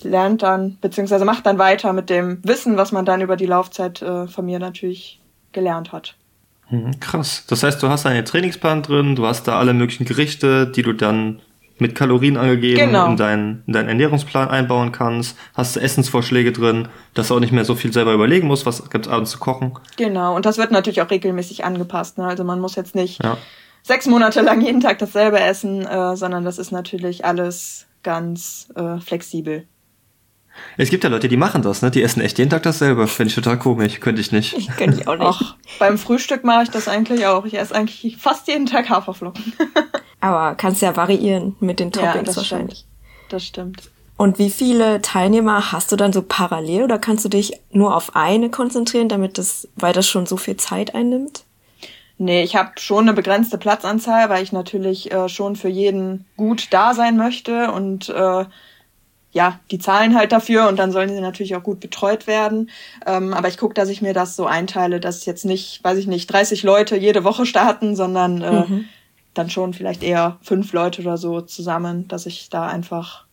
lernt 0.03 0.43
dann, 0.43 0.79
beziehungsweise 0.81 1.25
macht 1.25 1.47
dann 1.47 1.59
weiter 1.59 1.93
mit 1.93 2.11
dem 2.11 2.39
Wissen, 2.43 2.77
was 2.77 2.93
man 2.93 3.05
dann 3.05 3.21
über 3.21 3.37
die 3.37 3.47
Laufzeit 3.47 4.03
äh, 4.03 4.27
von 4.27 4.45
mir 4.45 4.59
natürlich 4.59 5.21
gelernt 5.53 5.93
hat. 5.93 6.15
Mhm, 6.71 6.99
krass. 7.01 7.45
Das 7.49 7.63
heißt, 7.63 7.83
du 7.83 7.89
hast 7.89 8.07
einen 8.07 8.25
Trainingsplan 8.25 8.83
drin, 8.83 9.17
du 9.17 9.27
hast 9.27 9.45
da 9.49 9.59
alle 9.59 9.73
möglichen 9.73 10.05
Gerichte, 10.05 10.67
die 10.67 10.83
du 10.83 10.93
dann 10.93 11.41
mit 11.79 11.95
Kalorien 11.95 12.37
angegeben 12.39 12.79
Genau. 12.87 13.07
in, 13.07 13.17
deinen, 13.19 13.63
in 13.67 13.73
deinen 13.75 13.89
Ernährungsplan 13.89 14.49
einbauen 14.49 14.93
kannst, 14.93 15.37
hast 15.55 15.77
Essensvorschläge 15.77 16.51
drin, 16.53 16.89
dass 17.15 17.29
du 17.29 17.35
auch 17.37 17.41
nicht 17.41 17.53
mehr 17.53 17.67
so 17.67 17.75
viel 17.75 17.93
selber 17.93 18.15
überlegen 18.15 18.47
musst, 18.47 18.65
was 18.65 18.89
gibt's 18.91 19.09
abends 19.09 19.31
zu 19.33 19.39
kochen. 19.39 19.73
Genau, 19.97 20.35
und 20.35 20.47
das 20.47 20.57
wird 20.57 20.71
natürlich 20.71 21.03
auch 21.03 21.11
regelmäßig 21.11 21.65
angepasst. 21.65 22.17
Ne? 22.19 22.25
Also 22.25 22.45
man 22.45 22.61
muss 22.61 22.77
jetzt 22.77 22.95
nicht 22.95 23.23
Ja. 23.23 23.37
sechs 23.83 24.07
Monate 24.07 24.41
lang 24.41 24.63
jeden 24.63 24.81
Tag 24.81 24.99
dasselbe 24.99 25.39
essen, 25.39 25.87
äh, 25.87 26.17
sondern 26.17 26.45
das 26.45 26.59
ist 26.59 26.73
natürlich 26.73 27.25
alles 27.27 27.86
ganz 28.07 28.69
äh, 28.77 29.01
flexibel. 29.01 29.67
Es 30.79 30.91
gibt 30.91 31.03
ja 31.03 31.11
Leute, 31.11 31.29
die 31.29 31.37
machen 31.37 31.61
das, 31.63 31.83
ne? 31.83 31.91
Die 31.91 32.03
essen 32.03 32.21
echt 32.21 32.39
jeden 32.39 32.51
Tag 32.51 32.63
dasselbe. 32.63 33.09
Finde 33.09 33.31
ich 33.31 33.35
total 33.35 33.59
komisch. 33.59 33.99
Könnte 33.99 34.21
ich 34.21 34.31
nicht. 34.31 34.57
Ich 34.57 34.69
könnte 34.69 35.01
ich 35.01 35.09
auch 35.09 35.17
nicht. 35.17 35.27
Auch 35.27 35.57
beim 35.81 35.99
Frühstück 35.99 36.45
mache 36.45 36.63
ich 36.63 36.71
das 36.71 36.87
eigentlich 36.87 37.27
auch. 37.27 37.45
Ich 37.45 37.59
esse 37.59 37.75
eigentlich 37.75 38.17
fast 38.17 38.47
jeden 38.47 38.67
Tag 38.67 38.89
Haferflocken. 38.89 39.53
Aber 40.21 40.55
kannst 40.55 40.83
ja 40.83 40.97
variieren 40.97 41.57
mit 41.59 41.81
den 41.81 41.91
Ja, 41.91 42.13
Toppings 42.13 42.27
das 42.29 42.37
wahrscheinlich. 42.37 42.87
Das 43.29 43.45
stimmt. 43.45 43.91
Und 44.17 44.39
wie 44.39 44.51
viele 44.51 45.03
Teilnehmer 45.03 45.73
hast 45.73 45.91
du 45.91 45.97
dann 45.97 46.13
so 46.13 46.23
parallel 46.23 46.85
oder 46.85 46.99
kannst 46.99 47.25
du 47.25 47.29
dich 47.29 47.61
nur 47.73 47.95
auf 47.95 48.15
eine 48.15 48.49
konzentrieren, 48.49 49.09
damit 49.09 49.37
das, 49.39 49.69
weil 49.75 49.93
das 49.93 50.09
schon 50.09 50.27
so 50.27 50.37
viel 50.37 50.57
Zeit 50.57 50.95
einnimmt? 50.95 51.45
Nee, 52.19 52.43
ich 52.43 52.57
habe 52.57 52.73
schon 52.79 53.05
eine 53.05 53.13
begrenzte 53.13 53.59
Platzanzahl, 53.59 54.31
weil 54.31 54.43
ich 54.43 54.53
natürlich 54.53 55.13
äh, 55.13 55.29
schon 55.29 55.55
für 55.55 55.69
jeden 55.69 56.25
gut 56.37 56.69
da 56.71 56.95
sein 56.95 57.17
möchte 57.17 57.71
und 57.73 58.09
äh, 58.09 58.45
ja, 59.33 59.61
die 59.71 59.79
zahlen 59.79 60.17
halt 60.17 60.33
dafür 60.33 60.67
und 60.67 60.79
dann 60.79 60.93
sollen 60.93 61.11
sie 61.11 61.21
natürlich 61.21 61.57
auch 61.57 61.63
gut 61.63 61.79
betreut 61.79 62.27
werden. 62.27 62.71
Ähm, 63.05 63.35
aber 63.35 63.49
ich 63.49 63.59
gucke, 63.59 63.75
dass 63.75 63.91
ich 63.91 64.01
mir 64.01 64.15
das 64.15 64.35
so 64.35 64.47
einteile, 64.47 64.99
dass 64.99 65.27
jetzt 65.27 65.45
nicht, 65.45 65.85
weiß 65.85 65.99
ich 65.99 66.07
nicht, 66.07 66.33
30 66.33 66.63
Leute 66.63 66.97
jede 66.97 67.23
Woche 67.23 67.45
starten, 67.45 67.97
sondern 67.97 68.41
äh, 68.41 68.65
mhm. 68.65 68.85
dann 69.35 69.51
schon 69.51 69.75
vielleicht 69.75 70.03
eher 70.03 70.39
fünf 70.41 70.73
Leute 70.73 71.03
oder 71.03 71.19
so 71.19 71.43
zusammen, 71.43 72.09
dass 72.09 72.25
ich 72.25 72.49
da 72.49 72.67
einfach 72.67 73.27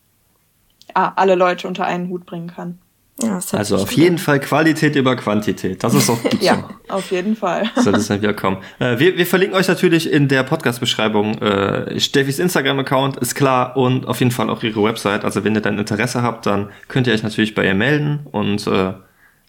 ah, 0.93 1.13
alle 1.15 1.35
Leute 1.35 1.69
unter 1.69 1.85
einen 1.85 2.09
Hut 2.09 2.25
bringen 2.25 2.47
kann. 2.47 2.79
Ja, 3.25 3.39
also 3.51 3.77
auf 3.77 3.91
jeden 3.91 4.17
Fall 4.17 4.39
Qualität 4.39 4.95
über 4.95 5.15
Quantität. 5.15 5.83
Das 5.83 5.93
ist 5.93 6.09
auch 6.09 6.21
gut 6.21 6.41
ja, 6.41 6.69
so. 6.87 6.93
auf 6.93 7.11
jeden 7.11 7.35
Fall. 7.35 7.69
Soll 7.75 7.93
das 7.93 8.07
dann 8.07 8.21
wieder 8.21 8.33
kommen. 8.33 8.57
Äh, 8.79 8.99
wir, 8.99 9.17
wir 9.17 9.25
verlinken 9.25 9.57
euch 9.57 9.67
natürlich 9.67 10.11
in 10.11 10.27
der 10.27 10.43
Podcast-Beschreibung 10.43 11.37
äh, 11.41 11.99
Steffis 11.99 12.39
Instagram-Account, 12.39 13.17
ist 13.17 13.35
klar, 13.35 13.77
und 13.77 14.07
auf 14.07 14.19
jeden 14.19 14.31
Fall 14.31 14.49
auch 14.49 14.63
ihre 14.63 14.83
Website. 14.83 15.25
Also 15.25 15.43
wenn 15.43 15.55
ihr 15.55 15.61
dann 15.61 15.77
Interesse 15.77 16.21
habt, 16.21 16.45
dann 16.45 16.69
könnt 16.87 17.07
ihr 17.07 17.13
euch 17.13 17.23
natürlich 17.23 17.55
bei 17.55 17.65
ihr 17.65 17.75
melden 17.75 18.27
und 18.31 18.67
äh, 18.67 18.93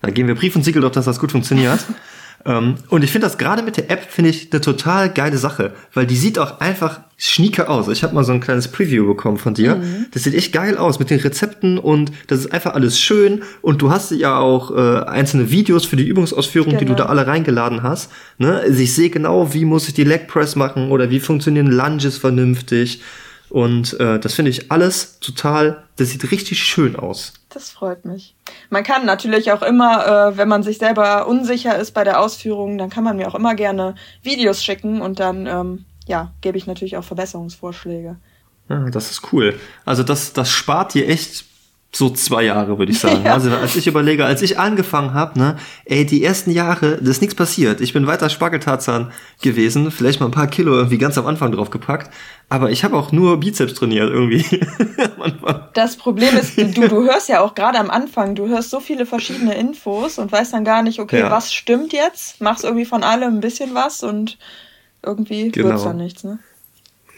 da 0.02 0.10
geben 0.10 0.28
wir 0.28 0.34
Brief 0.34 0.54
und 0.54 0.62
Siegel 0.64 0.82
doch, 0.82 0.90
dass 0.90 1.06
das 1.06 1.18
gut 1.18 1.32
funktioniert. 1.32 1.80
Ähm, 2.46 2.74
und 2.90 3.02
ich 3.02 3.10
finde 3.10 3.26
das 3.26 3.38
gerade 3.38 3.62
mit 3.62 3.76
der 3.76 3.90
App, 3.90 4.04
finde 4.08 4.30
ich 4.30 4.52
eine 4.52 4.60
total 4.60 5.08
geile 5.08 5.38
Sache, 5.38 5.72
weil 5.94 6.06
die 6.06 6.16
sieht 6.16 6.38
auch 6.38 6.60
einfach 6.60 7.00
schnieke 7.16 7.68
aus. 7.68 7.88
Ich 7.88 8.02
habe 8.02 8.14
mal 8.14 8.24
so 8.24 8.32
ein 8.32 8.40
kleines 8.40 8.68
Preview 8.68 9.06
bekommen 9.06 9.38
von 9.38 9.54
dir. 9.54 9.76
Mhm. 9.76 10.06
Das 10.12 10.24
sieht 10.24 10.34
echt 10.34 10.52
geil 10.52 10.76
aus 10.76 10.98
mit 10.98 11.10
den 11.10 11.20
Rezepten 11.20 11.78
und 11.78 12.12
das 12.26 12.40
ist 12.40 12.52
einfach 12.52 12.74
alles 12.74 13.00
schön. 13.00 13.42
Und 13.62 13.80
du 13.80 13.90
hast 13.90 14.10
ja 14.10 14.38
auch 14.38 14.76
äh, 14.76 15.04
einzelne 15.04 15.50
Videos 15.50 15.86
für 15.86 15.96
die 15.96 16.06
Übungsausführung, 16.06 16.70
genau. 16.70 16.80
die 16.80 16.84
du 16.86 16.94
genau. 16.94 17.04
da 17.04 17.10
alle 17.10 17.26
reingeladen 17.26 17.82
hast. 17.82 18.10
Ne? 18.38 18.60
Also 18.60 18.80
ich 18.80 18.94
sehe 18.94 19.10
genau, 19.10 19.54
wie 19.54 19.64
muss 19.64 19.88
ich 19.88 19.94
die 19.94 20.04
Leg 20.04 20.28
Press 20.28 20.56
machen 20.56 20.90
oder 20.90 21.08
wie 21.10 21.20
funktionieren 21.20 21.68
Lunges 21.68 22.18
vernünftig. 22.18 23.00
Und 23.48 23.98
äh, 24.00 24.18
das 24.18 24.34
finde 24.34 24.50
ich 24.50 24.72
alles 24.72 25.20
total, 25.20 25.84
das 25.96 26.10
sieht 26.10 26.30
richtig 26.32 26.62
schön 26.64 26.96
aus. 26.96 27.34
Das 27.50 27.70
freut 27.70 28.04
mich. 28.04 28.34
Man 28.70 28.84
kann 28.84 29.04
natürlich 29.04 29.52
auch 29.52 29.62
immer, 29.62 30.06
äh, 30.06 30.36
wenn 30.36 30.48
man 30.48 30.62
sich 30.62 30.78
selber 30.78 31.26
unsicher 31.26 31.78
ist 31.78 31.92
bei 31.92 32.04
der 32.04 32.20
Ausführung, 32.20 32.78
dann 32.78 32.90
kann 32.90 33.04
man 33.04 33.16
mir 33.16 33.28
auch 33.28 33.34
immer 33.34 33.54
gerne 33.54 33.94
Videos 34.22 34.64
schicken 34.64 35.00
und 35.00 35.20
dann 35.20 35.46
ähm, 35.46 35.84
ja, 36.06 36.32
gebe 36.40 36.58
ich 36.58 36.66
natürlich 36.66 36.96
auch 36.96 37.04
Verbesserungsvorschläge. 37.04 38.16
Ja, 38.68 38.90
das 38.90 39.10
ist 39.10 39.32
cool. 39.32 39.58
Also 39.84 40.02
das, 40.02 40.32
das 40.32 40.50
spart 40.50 40.94
dir 40.94 41.08
echt 41.08 41.44
so 41.96 42.10
zwei 42.10 42.42
Jahre, 42.42 42.78
würde 42.78 42.92
ich 42.92 42.98
sagen. 42.98 43.14
Ja. 43.24 43.34
Also 43.34 43.50
als 43.50 43.76
ich 43.76 43.86
überlege, 43.86 44.26
als 44.26 44.42
ich 44.42 44.58
angefangen 44.58 45.14
habe, 45.14 45.38
ne, 45.38 45.56
ey, 45.84 46.04
die 46.04 46.22
ersten 46.22 46.50
Jahre, 46.50 46.98
da 47.00 47.10
ist 47.10 47.20
nichts 47.20 47.34
passiert. 47.34 47.80
Ich 47.80 47.92
bin 47.92 48.06
weiter 48.06 48.28
Spargeltarzan 48.28 49.12
gewesen, 49.40 49.90
vielleicht 49.90 50.20
mal 50.20 50.26
ein 50.26 50.32
paar 50.32 50.48
Kilo 50.48 50.74
irgendwie 50.74 50.98
ganz 50.98 51.16
am 51.16 51.26
Anfang 51.26 51.52
draufgepackt, 51.52 52.10
aber 52.48 52.70
ich 52.70 52.84
habe 52.84 52.96
auch 52.96 53.12
nur 53.12 53.40
Bizeps 53.40 53.74
trainiert 53.74 54.10
irgendwie. 54.10 54.44
das 55.74 55.96
Problem 55.96 56.36
ist, 56.36 56.58
du, 56.58 56.88
du 56.88 57.04
hörst 57.04 57.28
ja 57.28 57.40
auch 57.40 57.54
gerade 57.54 57.78
am 57.78 57.90
Anfang, 57.90 58.34
du 58.34 58.48
hörst 58.48 58.70
so 58.70 58.80
viele 58.80 59.06
verschiedene 59.06 59.54
Infos 59.54 60.18
und 60.18 60.30
weißt 60.30 60.52
dann 60.52 60.64
gar 60.64 60.82
nicht, 60.82 60.98
okay, 60.98 61.20
ja. 61.20 61.30
was 61.30 61.54
stimmt 61.54 61.92
jetzt? 61.92 62.40
Machst 62.40 62.64
irgendwie 62.64 62.84
von 62.84 63.04
allem 63.04 63.36
ein 63.36 63.40
bisschen 63.40 63.74
was 63.74 64.02
und 64.02 64.36
irgendwie 65.02 65.50
genau. 65.50 65.68
wird's 65.68 65.84
dann 65.84 65.96
nichts, 65.96 66.24
ne? 66.24 66.38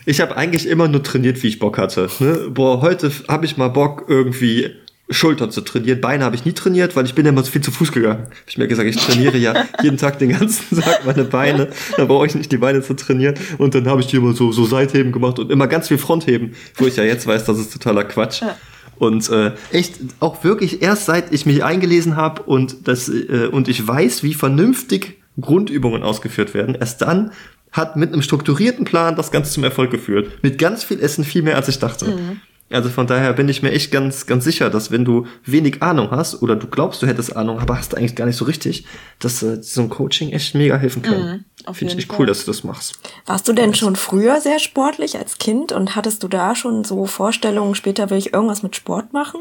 Ich 0.06 0.20
habe 0.20 0.36
eigentlich 0.36 0.66
immer 0.66 0.88
nur 0.88 1.02
trainiert, 1.02 1.42
wie 1.42 1.48
ich 1.48 1.58
Bock 1.58 1.78
hatte. 1.78 2.08
Ne? 2.20 2.48
Boah, 2.48 2.80
heute 2.80 3.10
habe 3.28 3.44
ich 3.44 3.56
mal 3.56 3.68
Bock, 3.68 4.04
irgendwie 4.08 4.70
Schultern 5.10 5.50
zu 5.50 5.60
trainieren. 5.60 6.00
Beine 6.00 6.25
habe 6.25 6.36
ich 6.36 6.44
nie 6.44 6.52
trainiert, 6.52 6.94
weil 6.96 7.04
ich 7.04 7.14
bin 7.14 7.26
ja 7.26 7.32
immer 7.32 7.44
viel 7.44 7.60
zu 7.60 7.72
Fuß 7.72 7.90
gegangen. 7.90 8.25
Hab 8.25 8.48
ich 8.48 8.56
mir 8.56 8.68
gesagt, 8.68 8.88
ich 8.88 8.96
trainiere 8.96 9.36
ja 9.36 9.64
jeden 9.82 9.98
Tag 9.98 10.20
den 10.20 10.30
ganzen 10.30 10.80
Tag 10.80 11.04
meine 11.04 11.25
Beine. 11.25 11.68
Da 11.96 12.04
brauche 12.04 12.26
ich 12.26 12.36
nicht 12.36 12.50
die 12.52 12.56
Beine 12.56 12.82
zu 12.82 12.94
trainieren. 12.94 13.34
Und 13.58 13.75
dann 13.75 13.88
habe 13.88 14.00
ich 14.00 14.06
die 14.06 14.16
immer 14.16 14.32
so, 14.32 14.52
so 14.52 14.64
Seitheben 14.64 15.10
gemacht 15.10 15.40
und 15.40 15.50
immer 15.50 15.66
ganz 15.66 15.88
viel 15.88 15.98
Frontheben, 15.98 16.54
wo 16.76 16.86
ich 16.86 16.96
ja 16.96 17.04
jetzt 17.04 17.26
weiß, 17.26 17.44
das 17.44 17.58
ist 17.58 17.72
totaler 17.72 18.04
Quatsch. 18.04 18.42
Ja. 18.42 18.56
Und 18.98 19.28
äh, 19.28 19.52
echt 19.72 19.96
auch 20.20 20.42
wirklich 20.44 20.82
erst 20.82 21.06
seit 21.06 21.32
ich 21.32 21.46
mich 21.46 21.62
eingelesen 21.62 22.16
habe 22.16 22.42
und 22.42 22.88
das 22.88 23.08
äh, 23.08 23.48
und 23.50 23.68
ich 23.68 23.86
weiß, 23.86 24.22
wie 24.22 24.32
vernünftig 24.32 25.18
Grundübungen 25.40 26.02
ausgeführt 26.02 26.55
werden, 26.55 26.75
erst 26.75 27.02
dann 27.02 27.33
hat 27.73 27.97
mit 27.97 28.12
einem 28.12 28.23
strukturierten 28.23 28.85
Plan 28.85 29.16
das 29.16 29.31
Ganze 29.31 29.52
zum 29.52 29.64
Erfolg 29.64 29.90
geführt. 29.90 30.43
Mit 30.43 30.59
ganz 30.59 30.85
viel 30.85 31.00
Essen 31.00 31.25
viel 31.25 31.43
mehr, 31.43 31.57
als 31.57 31.69
ich 31.69 31.78
dachte. 31.78 32.07
Mhm. 32.07 32.40
Also 32.68 32.88
von 32.88 33.07
daher 33.07 33.33
bin 33.33 33.49
ich 33.49 33.62
mir 33.62 33.70
echt 33.70 33.92
ganz, 33.92 34.27
ganz 34.27 34.42
sicher, 34.42 34.70
dass 34.70 34.90
wenn 34.90 35.05
du 35.05 35.27
wenig 35.44 35.83
Ahnung 35.83 36.11
hast 36.11 36.42
oder 36.42 36.57
du 36.57 36.66
glaubst, 36.66 37.01
du 37.01 37.07
hättest 37.07 37.37
Ahnung, 37.37 37.61
aber 37.61 37.79
hast 37.79 37.96
eigentlich 37.96 38.16
gar 38.16 38.27
nicht 38.27 38.37
so 38.37 38.44
richtig, 38.44 38.87
dass 39.20 39.40
äh, 39.42 39.62
so 39.62 39.83
ein 39.83 39.88
Coaching 39.88 40.31
echt 40.31 40.57
mega 40.57 40.77
helfen 40.77 41.03
kann. 41.03 41.44
Mhm, 41.66 41.75
Finde 41.75 41.92
ich 41.92 41.99
echt 42.01 42.09
Fall. 42.09 42.20
cool, 42.20 42.27
dass 42.27 42.44
du 42.44 42.51
das 42.51 42.64
machst. 42.64 42.99
Warst 43.25 43.46
du 43.46 43.53
denn 43.53 43.75
schon 43.75 43.94
früher 43.94 44.40
sehr 44.40 44.59
sportlich 44.59 45.16
als 45.16 45.38
Kind 45.38 45.70
und 45.70 45.94
hattest 45.94 46.25
du 46.25 46.29
da 46.29 46.57
schon 46.57 46.83
so 46.83 47.07
Vorstellungen, 47.07 47.77
später 47.77 48.11
will 48.11 48.18
ich 48.18 48.35
irgendwas 48.35 48.64
mit 48.64 48.75
Sport 48.75 49.12
machen? 49.12 49.40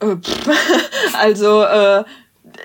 Äh, 0.00 0.16
also 1.20 1.62
äh, 1.62 2.02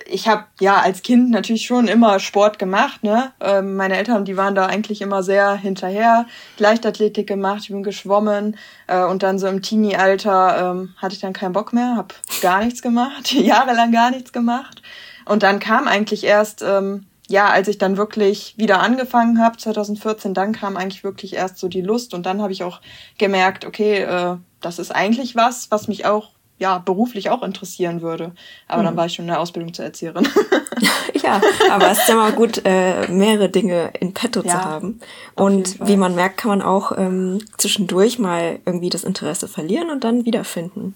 ich 0.05 0.27
habe 0.27 0.45
ja 0.59 0.77
als 0.77 1.01
Kind 1.01 1.31
natürlich 1.31 1.65
schon 1.65 1.87
immer 1.87 2.19
Sport 2.19 2.59
gemacht. 2.59 3.03
Ne? 3.03 3.31
Ähm, 3.39 3.75
meine 3.75 3.97
Eltern, 3.97 4.25
die 4.25 4.37
waren 4.37 4.55
da 4.55 4.65
eigentlich 4.65 5.01
immer 5.01 5.23
sehr 5.23 5.53
hinterher. 5.53 6.25
Leichtathletik 6.57 7.27
gemacht, 7.27 7.61
ich 7.63 7.69
bin 7.69 7.83
geschwommen 7.83 8.57
äh, 8.87 9.03
und 9.03 9.23
dann 9.23 9.39
so 9.39 9.47
im 9.47 9.61
Teenie-Alter 9.61 10.71
ähm, 10.71 10.93
hatte 10.97 11.15
ich 11.15 11.21
dann 11.21 11.33
keinen 11.33 11.53
Bock 11.53 11.73
mehr, 11.73 11.95
habe 11.95 12.13
gar 12.41 12.63
nichts 12.63 12.81
gemacht, 12.81 13.31
jahrelang 13.31 13.91
gar 13.91 14.11
nichts 14.11 14.31
gemacht. 14.31 14.81
Und 15.25 15.43
dann 15.43 15.59
kam 15.59 15.87
eigentlich 15.87 16.23
erst, 16.23 16.61
ähm, 16.61 17.05
ja, 17.27 17.49
als 17.49 17.67
ich 17.67 17.77
dann 17.77 17.97
wirklich 17.97 18.55
wieder 18.57 18.81
angefangen 18.81 19.41
habe, 19.41 19.57
2014, 19.57 20.33
dann 20.33 20.51
kam 20.51 20.77
eigentlich 20.77 21.03
wirklich 21.03 21.35
erst 21.35 21.59
so 21.59 21.67
die 21.67 21.81
Lust 21.81 22.13
und 22.13 22.25
dann 22.25 22.41
habe 22.41 22.51
ich 22.51 22.63
auch 22.63 22.81
gemerkt, 23.17 23.65
okay, 23.65 23.99
äh, 23.99 24.37
das 24.59 24.79
ist 24.79 24.93
eigentlich 24.93 25.35
was, 25.35 25.71
was 25.71 25.87
mich 25.87 26.05
auch 26.05 26.31
ja, 26.61 26.77
beruflich 26.77 27.31
auch 27.31 27.41
interessieren 27.41 28.01
würde. 28.01 28.33
Aber 28.67 28.83
mhm. 28.83 28.85
dann 28.85 28.95
war 28.95 29.07
ich 29.07 29.13
schon 29.13 29.23
in 29.23 29.29
der 29.29 29.39
Ausbildung 29.39 29.73
zur 29.73 29.83
Erzieherin. 29.83 30.27
ja, 31.23 31.41
aber 31.71 31.89
es 31.89 31.97
ist 31.97 32.07
ja 32.07 32.15
mal 32.15 32.31
gut, 32.31 32.61
äh, 32.65 33.07
mehrere 33.11 33.49
Dinge 33.49 33.91
in 33.99 34.13
petto 34.13 34.43
ja, 34.43 34.51
zu 34.51 34.63
haben. 34.63 34.99
Und 35.35 35.85
wie 35.85 35.97
man 35.97 36.13
merkt, 36.13 36.37
kann 36.37 36.49
man 36.49 36.61
auch 36.61 36.91
ähm, 36.95 37.39
zwischendurch 37.57 38.19
mal 38.19 38.59
irgendwie 38.65 38.91
das 38.91 39.03
Interesse 39.03 39.47
verlieren 39.47 39.89
und 39.89 40.03
dann 40.03 40.25
wiederfinden. 40.25 40.93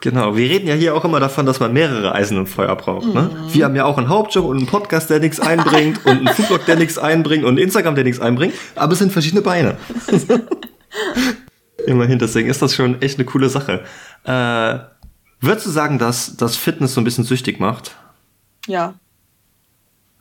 Genau, 0.00 0.36
wir 0.36 0.48
reden 0.48 0.68
ja 0.68 0.74
hier 0.74 0.94
auch 0.94 1.04
immer 1.04 1.18
davon, 1.18 1.44
dass 1.44 1.58
man 1.58 1.72
mehrere 1.72 2.14
Eisen 2.14 2.36
im 2.36 2.46
Feuer 2.46 2.76
braucht. 2.76 3.12
Ne? 3.12 3.22
Mhm. 3.22 3.54
Wir 3.54 3.64
haben 3.64 3.74
ja 3.74 3.86
auch 3.86 3.98
einen 3.98 4.08
Hauptjob 4.08 4.44
und 4.44 4.58
einen 4.58 4.66
Podcast, 4.66 5.10
der 5.10 5.18
nichts 5.18 5.40
einbringt 5.40 5.98
und 6.06 6.18
einen 6.18 6.28
Foodblog, 6.28 6.66
der 6.66 6.76
nichts 6.76 6.98
einbringt 6.98 7.42
und 7.42 7.50
einen 7.50 7.58
Instagram, 7.58 7.96
der 7.96 8.04
nichts 8.04 8.20
einbringt, 8.20 8.54
aber 8.76 8.92
es 8.92 9.00
sind 9.00 9.10
verschiedene 9.10 9.42
Beine. 9.42 9.76
Immerhin, 11.86 12.18
deswegen 12.18 12.48
ist 12.48 12.62
das 12.62 12.74
schon 12.74 13.00
echt 13.02 13.18
eine 13.18 13.26
coole 13.26 13.48
Sache. 13.48 13.84
Äh, 14.24 14.78
würdest 15.40 15.66
du 15.66 15.70
sagen, 15.70 15.98
dass 15.98 16.36
das 16.36 16.56
Fitness 16.56 16.94
so 16.94 17.00
ein 17.00 17.04
bisschen 17.04 17.24
süchtig 17.24 17.60
macht? 17.60 17.96
Ja. 18.66 18.94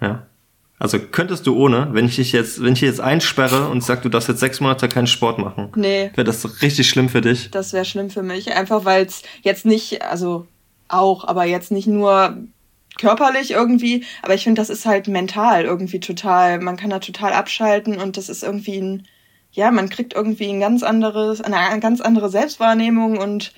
Ja. 0.02 0.28
Also 0.80 1.00
könntest 1.00 1.48
du 1.48 1.56
ohne, 1.56 1.90
wenn 1.94 2.08
ich 2.08 2.18
dich 2.18 2.34
jetzt, 2.34 2.62
wenn 2.62 2.74
ich 2.74 2.80
dich 2.80 2.90
jetzt 2.90 3.00
einsperre 3.00 3.70
und 3.70 3.82
sag, 3.84 4.02
du 4.02 4.10
darfst 4.10 4.28
jetzt 4.28 4.42
sechs 4.42 4.60
Monate 4.60 4.90
keinen 4.90 5.08
Sport 5.08 5.40
machen. 5.40 5.72
Nee. 5.76 6.12
Wäre 6.14 6.26
das 6.26 6.62
richtig 6.62 6.90
schlimm 6.90 7.08
für 7.08 7.22
dich? 7.22 7.52
Das 7.52 7.72
wäre 7.72 7.86
schlimm 7.86 8.10
für 8.10 8.24
mich. 8.24 8.52
Einfach 8.54 8.84
weil 8.84 9.06
es 9.06 9.22
jetzt 9.44 9.66
nicht, 9.66 10.02
also 10.02 10.46
auch, 10.90 11.26
aber 11.26 11.46
jetzt 11.46 11.72
nicht 11.72 11.88
nur 11.88 12.38
körperlich 13.00 13.52
irgendwie, 13.52 14.04
aber 14.22 14.34
ich 14.34 14.44
finde, 14.44 14.62
das 14.62 14.70
ist 14.70 14.86
halt 14.86 15.08
mental 15.08 15.64
irgendwie 15.64 16.00
total, 16.00 16.60
man 16.60 16.78
kann 16.78 16.90
da 16.90 17.00
total 17.00 17.34
abschalten 17.34 18.00
und 18.00 18.18
das 18.18 18.30
ist 18.30 18.44
irgendwie 18.44 18.78
ein, 18.78 19.08
ja, 19.54 19.72
man 19.72 19.90
kriegt 19.90 20.14
irgendwie 20.14 20.50
ein 20.50 20.60
ganz 20.60 20.84
anderes, 20.84 21.42
eine 21.42 21.80
ganz 21.80 22.02
andere 22.02 22.30
Selbstwahrnehmung 22.30 23.18
und 23.18 23.54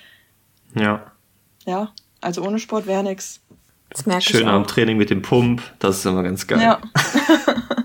ja. 0.75 1.11
Ja, 1.65 1.91
also 2.21 2.43
ohne 2.43 2.59
Sport 2.59 2.85
wäre 2.85 3.03
merke 4.05 4.23
Schön 4.23 4.47
am 4.47 4.67
Training 4.67 4.97
mit 4.97 5.09
dem 5.09 5.21
Pump, 5.21 5.61
das 5.79 5.99
ist 5.99 6.05
immer 6.05 6.23
ganz 6.23 6.45
geil. 6.47 6.61
Ja. 6.61 6.79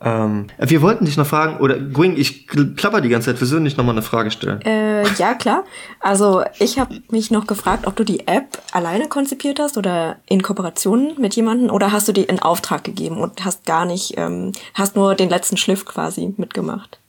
ähm, 0.00 0.46
wir 0.58 0.82
wollten 0.82 1.04
dich 1.04 1.16
noch 1.16 1.26
fragen, 1.26 1.58
oder 1.58 1.78
Gwing, 1.78 2.16
ich 2.16 2.46
plapper 2.46 3.00
die 3.00 3.08
ganze 3.08 3.30
Zeit, 3.30 3.40
wir 3.40 3.46
sollen 3.46 3.64
nicht 3.64 3.76
nochmal 3.76 3.94
eine 3.94 4.02
Frage 4.02 4.30
stellen. 4.30 4.60
Äh, 4.62 5.02
ja, 5.14 5.34
klar. 5.34 5.64
Also 6.00 6.44
ich 6.58 6.78
habe 6.78 7.00
mich 7.10 7.30
noch 7.30 7.46
gefragt, 7.46 7.86
ob 7.86 7.96
du 7.96 8.04
die 8.04 8.26
App 8.28 8.62
alleine 8.72 9.08
konzipiert 9.08 9.58
hast 9.58 9.76
oder 9.76 10.16
in 10.26 10.42
Kooperation 10.42 11.14
mit 11.18 11.34
jemandem 11.34 11.70
oder 11.70 11.92
hast 11.92 12.08
du 12.08 12.12
die 12.12 12.24
in 12.24 12.40
Auftrag 12.40 12.84
gegeben 12.84 13.18
und 13.18 13.44
hast 13.44 13.66
gar 13.66 13.84
nicht, 13.84 14.14
ähm, 14.16 14.52
hast 14.74 14.94
nur 14.94 15.14
den 15.14 15.30
letzten 15.30 15.56
Schliff 15.56 15.84
quasi 15.84 16.32
mitgemacht? 16.36 17.00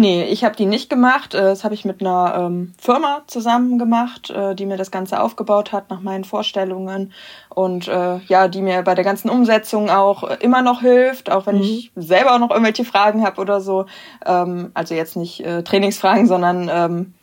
Nee, 0.00 0.26
ich 0.26 0.44
habe 0.44 0.54
die 0.54 0.64
nicht 0.64 0.88
gemacht. 0.88 1.34
Äh, 1.34 1.40
das 1.42 1.64
habe 1.64 1.74
ich 1.74 1.84
mit 1.84 2.00
einer 2.00 2.32
ähm, 2.36 2.72
Firma 2.78 3.22
zusammen 3.26 3.80
gemacht, 3.80 4.30
äh, 4.30 4.54
die 4.54 4.64
mir 4.64 4.76
das 4.76 4.92
Ganze 4.92 5.20
aufgebaut 5.20 5.72
hat 5.72 5.90
nach 5.90 6.00
meinen 6.00 6.22
Vorstellungen 6.22 7.12
und 7.48 7.88
äh, 7.88 8.18
ja, 8.18 8.46
die 8.46 8.62
mir 8.62 8.82
bei 8.82 8.94
der 8.94 9.02
ganzen 9.02 9.28
Umsetzung 9.28 9.90
auch 9.90 10.22
immer 10.22 10.62
noch 10.62 10.82
hilft, 10.82 11.32
auch 11.32 11.46
wenn 11.46 11.56
mhm. 11.56 11.62
ich 11.62 11.90
selber 11.96 12.36
auch 12.36 12.38
noch 12.38 12.52
irgendwelche 12.52 12.84
Fragen 12.84 13.24
habe 13.24 13.40
oder 13.40 13.60
so. 13.60 13.86
Ähm, 14.24 14.70
also 14.72 14.94
jetzt 14.94 15.16
nicht 15.16 15.44
äh, 15.44 15.64
Trainingsfragen, 15.64 16.28
sondern 16.28 16.70
ähm, 16.72 17.14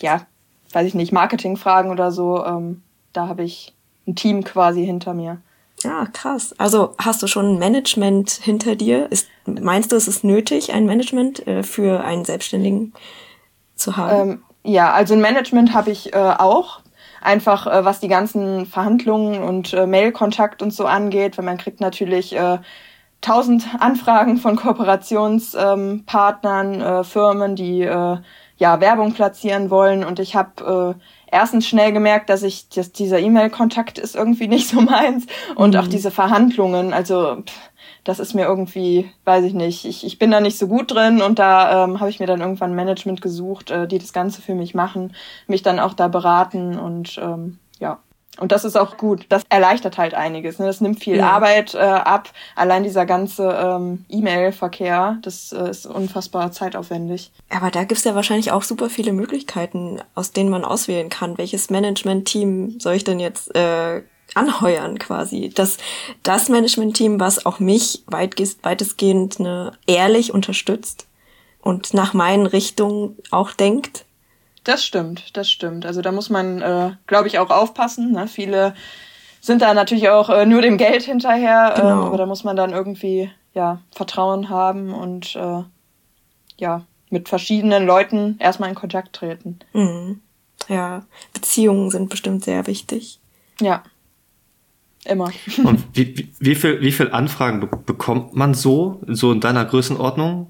ja, 0.00 0.22
weiß 0.72 0.84
ich 0.84 0.96
nicht, 0.96 1.12
Marketingfragen 1.12 1.92
oder 1.92 2.10
so, 2.10 2.44
ähm, 2.44 2.82
da 3.12 3.28
habe 3.28 3.44
ich 3.44 3.72
ein 4.08 4.16
Team 4.16 4.42
quasi 4.42 4.84
hinter 4.84 5.14
mir. 5.14 5.38
Ja, 5.86 6.06
krass. 6.12 6.54
Also 6.58 6.94
hast 6.98 7.22
du 7.22 7.28
schon 7.28 7.54
ein 7.54 7.58
Management 7.58 8.30
hinter 8.30 8.74
dir? 8.74 9.06
Ist, 9.10 9.28
meinst 9.46 9.92
du, 9.92 9.96
es 9.96 10.08
ist 10.08 10.24
nötig, 10.24 10.72
ein 10.72 10.84
Management 10.84 11.46
äh, 11.46 11.62
für 11.62 12.02
einen 12.02 12.24
Selbstständigen 12.24 12.92
zu 13.76 13.96
haben? 13.96 14.30
Ähm, 14.30 14.42
ja, 14.64 14.92
also 14.92 15.14
ein 15.14 15.20
Management 15.20 15.74
habe 15.74 15.92
ich 15.92 16.12
äh, 16.12 16.18
auch. 16.18 16.80
Einfach 17.22 17.68
äh, 17.68 17.84
was 17.84 18.00
die 18.00 18.08
ganzen 18.08 18.66
Verhandlungen 18.66 19.40
und 19.42 19.72
äh, 19.74 19.86
Mailkontakt 19.86 20.60
und 20.60 20.72
so 20.72 20.86
angeht, 20.86 21.38
weil 21.38 21.44
man 21.44 21.56
kriegt 21.56 21.80
natürlich 21.80 22.34
äh, 22.34 22.58
tausend 23.20 23.68
Anfragen 23.78 24.38
von 24.38 24.56
Kooperationspartnern, 24.56 26.74
ähm, 26.74 26.80
äh, 26.80 27.04
Firmen, 27.04 27.54
die 27.54 27.82
äh, 27.82 28.16
ja 28.56 28.80
Werbung 28.80 29.12
platzieren 29.12 29.70
wollen. 29.70 30.04
Und 30.04 30.18
ich 30.18 30.34
habe 30.34 30.96
erstens 31.36 31.66
schnell 31.66 31.92
gemerkt, 31.92 32.30
dass 32.30 32.42
ich 32.42 32.68
dass 32.70 32.92
dieser 32.92 33.20
E-Mail-Kontakt 33.20 33.98
ist 33.98 34.16
irgendwie 34.16 34.48
nicht 34.48 34.68
so 34.68 34.80
meins 34.80 35.26
und 35.54 35.74
mhm. 35.74 35.80
auch 35.80 35.86
diese 35.86 36.10
Verhandlungen. 36.10 36.92
Also 36.92 37.42
pff, 37.46 37.70
das 38.04 38.20
ist 38.20 38.34
mir 38.34 38.44
irgendwie, 38.44 39.10
weiß 39.24 39.44
ich 39.44 39.52
nicht, 39.52 39.84
ich, 39.84 40.06
ich 40.06 40.18
bin 40.18 40.30
da 40.30 40.40
nicht 40.40 40.58
so 40.58 40.68
gut 40.68 40.92
drin 40.92 41.20
und 41.22 41.38
da 41.38 41.84
ähm, 41.84 41.98
habe 41.98 42.08
ich 42.08 42.20
mir 42.20 42.26
dann 42.26 42.40
irgendwann 42.40 42.74
Management 42.74 43.20
gesucht, 43.20 43.70
äh, 43.70 43.88
die 43.88 43.98
das 43.98 44.12
Ganze 44.12 44.42
für 44.42 44.54
mich 44.54 44.74
machen, 44.74 45.12
mich 45.48 45.62
dann 45.62 45.80
auch 45.80 45.92
da 45.92 46.08
beraten 46.08 46.78
und 46.78 47.18
ähm, 47.20 47.58
ja. 47.80 47.98
Und 48.38 48.52
das 48.52 48.64
ist 48.64 48.76
auch 48.76 48.96
gut. 48.96 49.26
Das 49.28 49.42
erleichtert 49.48 49.98
halt 49.98 50.14
einiges. 50.14 50.58
Ne? 50.58 50.66
Das 50.66 50.80
nimmt 50.80 51.02
viel 51.02 51.16
ja. 51.16 51.30
Arbeit 51.30 51.74
äh, 51.74 51.78
ab. 51.78 52.30
Allein 52.54 52.82
dieser 52.82 53.06
ganze 53.06 53.48
ähm, 53.48 54.04
E-Mail-Verkehr, 54.08 55.18
das 55.22 55.52
äh, 55.52 55.70
ist 55.70 55.86
unfassbar 55.86 56.52
zeitaufwendig. 56.52 57.32
Aber 57.50 57.70
da 57.70 57.84
gibt's 57.84 58.04
ja 58.04 58.14
wahrscheinlich 58.14 58.52
auch 58.52 58.62
super 58.62 58.90
viele 58.90 59.12
Möglichkeiten, 59.12 60.00
aus 60.14 60.32
denen 60.32 60.50
man 60.50 60.64
auswählen 60.64 61.08
kann. 61.08 61.38
Welches 61.38 61.70
Management-Team 61.70 62.78
soll 62.78 62.94
ich 62.94 63.04
denn 63.04 63.20
jetzt 63.20 63.54
äh, 63.54 64.02
anheuern 64.34 64.98
quasi. 64.98 65.50
Das, 65.54 65.78
das 66.22 66.48
Management-Team, 66.48 67.20
was 67.20 67.46
auch 67.46 67.58
mich 67.58 68.04
weitestgehend 68.06 69.40
ne, 69.40 69.72
ehrlich 69.86 70.32
unterstützt 70.32 71.06
und 71.60 71.94
nach 71.94 72.14
meinen 72.14 72.46
Richtungen 72.46 73.16
auch 73.30 73.52
denkt. 73.52 74.05
Das 74.66 74.84
stimmt, 74.84 75.36
das 75.36 75.48
stimmt. 75.48 75.86
Also 75.86 76.02
da 76.02 76.10
muss 76.10 76.28
man, 76.28 76.60
äh, 76.60 76.90
glaube 77.06 77.28
ich, 77.28 77.38
auch 77.38 77.50
aufpassen. 77.50 78.10
Ne? 78.10 78.26
Viele 78.26 78.74
sind 79.40 79.62
da 79.62 79.72
natürlich 79.74 80.08
auch 80.08 80.28
äh, 80.28 80.44
nur 80.44 80.60
dem 80.60 80.76
Geld 80.76 81.04
hinterher, 81.04 81.74
ähm, 81.76 81.82
genau. 81.82 81.92
ähm, 81.92 82.06
aber 82.08 82.16
da 82.16 82.26
muss 82.26 82.42
man 82.42 82.56
dann 82.56 82.72
irgendwie 82.72 83.30
ja 83.54 83.80
Vertrauen 83.92 84.48
haben 84.48 84.92
und 84.92 85.36
äh, 85.36 85.62
ja 86.58 86.82
mit 87.10 87.28
verschiedenen 87.28 87.86
Leuten 87.86 88.38
erstmal 88.40 88.68
in 88.68 88.74
Kontakt 88.74 89.12
treten. 89.14 89.60
Mhm. 89.72 90.20
Ja, 90.66 91.06
Beziehungen 91.32 91.90
sind 91.92 92.10
bestimmt 92.10 92.44
sehr 92.44 92.66
wichtig. 92.66 93.20
Ja, 93.60 93.84
Immer. 95.04 95.30
Und 95.62 95.84
wie, 95.92 96.18
wie, 96.18 96.28
wie, 96.40 96.54
viel, 96.56 96.80
wie 96.80 96.90
viel 96.90 97.12
Anfragen 97.12 97.60
be 97.60 97.68
bekommt 97.68 98.34
man 98.34 98.54
so, 98.54 99.00
so 99.06 99.30
in 99.30 99.40
deiner 99.40 99.64
Größenordnung? 99.64 100.48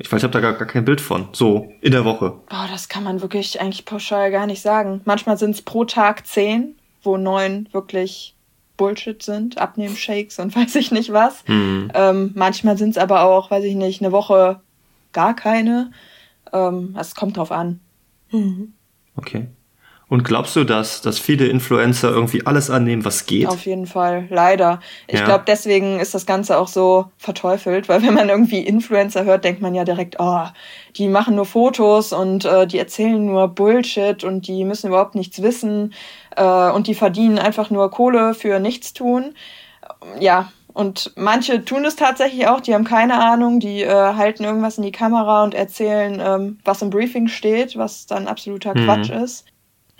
Ich 0.00 0.10
weiß, 0.10 0.20
ich 0.20 0.24
habe 0.24 0.32
da 0.32 0.40
gar, 0.40 0.54
gar 0.54 0.66
kein 0.66 0.86
Bild 0.86 1.02
von. 1.02 1.28
So, 1.32 1.70
in 1.82 1.92
der 1.92 2.06
Woche. 2.06 2.40
Boah, 2.48 2.66
das 2.70 2.88
kann 2.88 3.04
man 3.04 3.20
wirklich 3.20 3.60
eigentlich 3.60 3.84
pauschal 3.84 4.30
gar 4.30 4.46
nicht 4.46 4.62
sagen. 4.62 5.02
Manchmal 5.04 5.36
sind 5.36 5.50
es 5.50 5.62
pro 5.62 5.84
Tag 5.84 6.26
zehn, 6.26 6.74
wo 7.02 7.18
neun 7.18 7.68
wirklich 7.72 8.34
Bullshit 8.78 9.22
sind, 9.22 9.58
Abnehmshakes 9.58 10.38
und 10.38 10.56
weiß 10.56 10.76
ich 10.76 10.90
nicht 10.90 11.12
was. 11.12 11.46
Mhm. 11.46 11.92
Ähm, 11.92 12.32
manchmal 12.34 12.78
sind 12.78 12.90
es 12.90 12.98
aber 12.98 13.24
auch, 13.24 13.50
weiß 13.50 13.62
ich 13.64 13.74
nicht, 13.74 14.00
eine 14.00 14.10
Woche 14.10 14.60
gar 15.12 15.36
keine. 15.36 15.92
Ähm, 16.50 16.96
es 16.98 17.14
kommt 17.14 17.36
drauf 17.36 17.52
an. 17.52 17.80
Mhm. 18.30 18.72
Okay. 19.16 19.48
Und 20.10 20.24
glaubst 20.24 20.56
du, 20.56 20.64
dass, 20.64 21.02
dass 21.02 21.20
viele 21.20 21.46
Influencer 21.46 22.10
irgendwie 22.10 22.44
alles 22.44 22.68
annehmen, 22.68 23.04
was 23.04 23.26
geht? 23.26 23.46
Auf 23.46 23.64
jeden 23.64 23.86
Fall, 23.86 24.26
leider. 24.28 24.80
Ich 25.06 25.20
ja. 25.20 25.24
glaube, 25.24 25.44
deswegen 25.46 26.00
ist 26.00 26.14
das 26.14 26.26
Ganze 26.26 26.58
auch 26.58 26.66
so 26.66 27.06
verteufelt, 27.16 27.88
weil 27.88 28.02
wenn 28.02 28.14
man 28.14 28.28
irgendwie 28.28 28.58
Influencer 28.58 29.24
hört, 29.24 29.44
denkt 29.44 29.62
man 29.62 29.72
ja 29.72 29.84
direkt, 29.84 30.16
oh, 30.18 30.46
die 30.96 31.06
machen 31.06 31.36
nur 31.36 31.46
Fotos 31.46 32.12
und 32.12 32.44
äh, 32.44 32.66
die 32.66 32.78
erzählen 32.78 33.24
nur 33.24 33.46
Bullshit 33.46 34.24
und 34.24 34.48
die 34.48 34.64
müssen 34.64 34.88
überhaupt 34.88 35.14
nichts 35.14 35.42
wissen 35.42 35.94
äh, 36.36 36.70
und 36.70 36.88
die 36.88 36.94
verdienen 36.94 37.38
einfach 37.38 37.70
nur 37.70 37.88
Kohle 37.92 38.34
für 38.34 38.58
nichts 38.58 38.92
tun. 38.92 39.34
Ja, 40.18 40.50
und 40.72 41.12
manche 41.14 41.64
tun 41.64 41.84
es 41.84 41.94
tatsächlich 41.94 42.48
auch, 42.48 42.60
die 42.60 42.74
haben 42.74 42.84
keine 42.84 43.14
Ahnung, 43.14 43.60
die 43.60 43.82
äh, 43.82 44.14
halten 44.14 44.42
irgendwas 44.42 44.76
in 44.76 44.82
die 44.82 44.90
Kamera 44.90 45.44
und 45.44 45.54
erzählen, 45.54 46.20
ähm, 46.20 46.58
was 46.64 46.82
im 46.82 46.90
Briefing 46.90 47.28
steht, 47.28 47.76
was 47.76 48.06
dann 48.06 48.26
absoluter 48.26 48.76
mhm. 48.76 48.86
Quatsch 48.86 49.10
ist. 49.10 49.44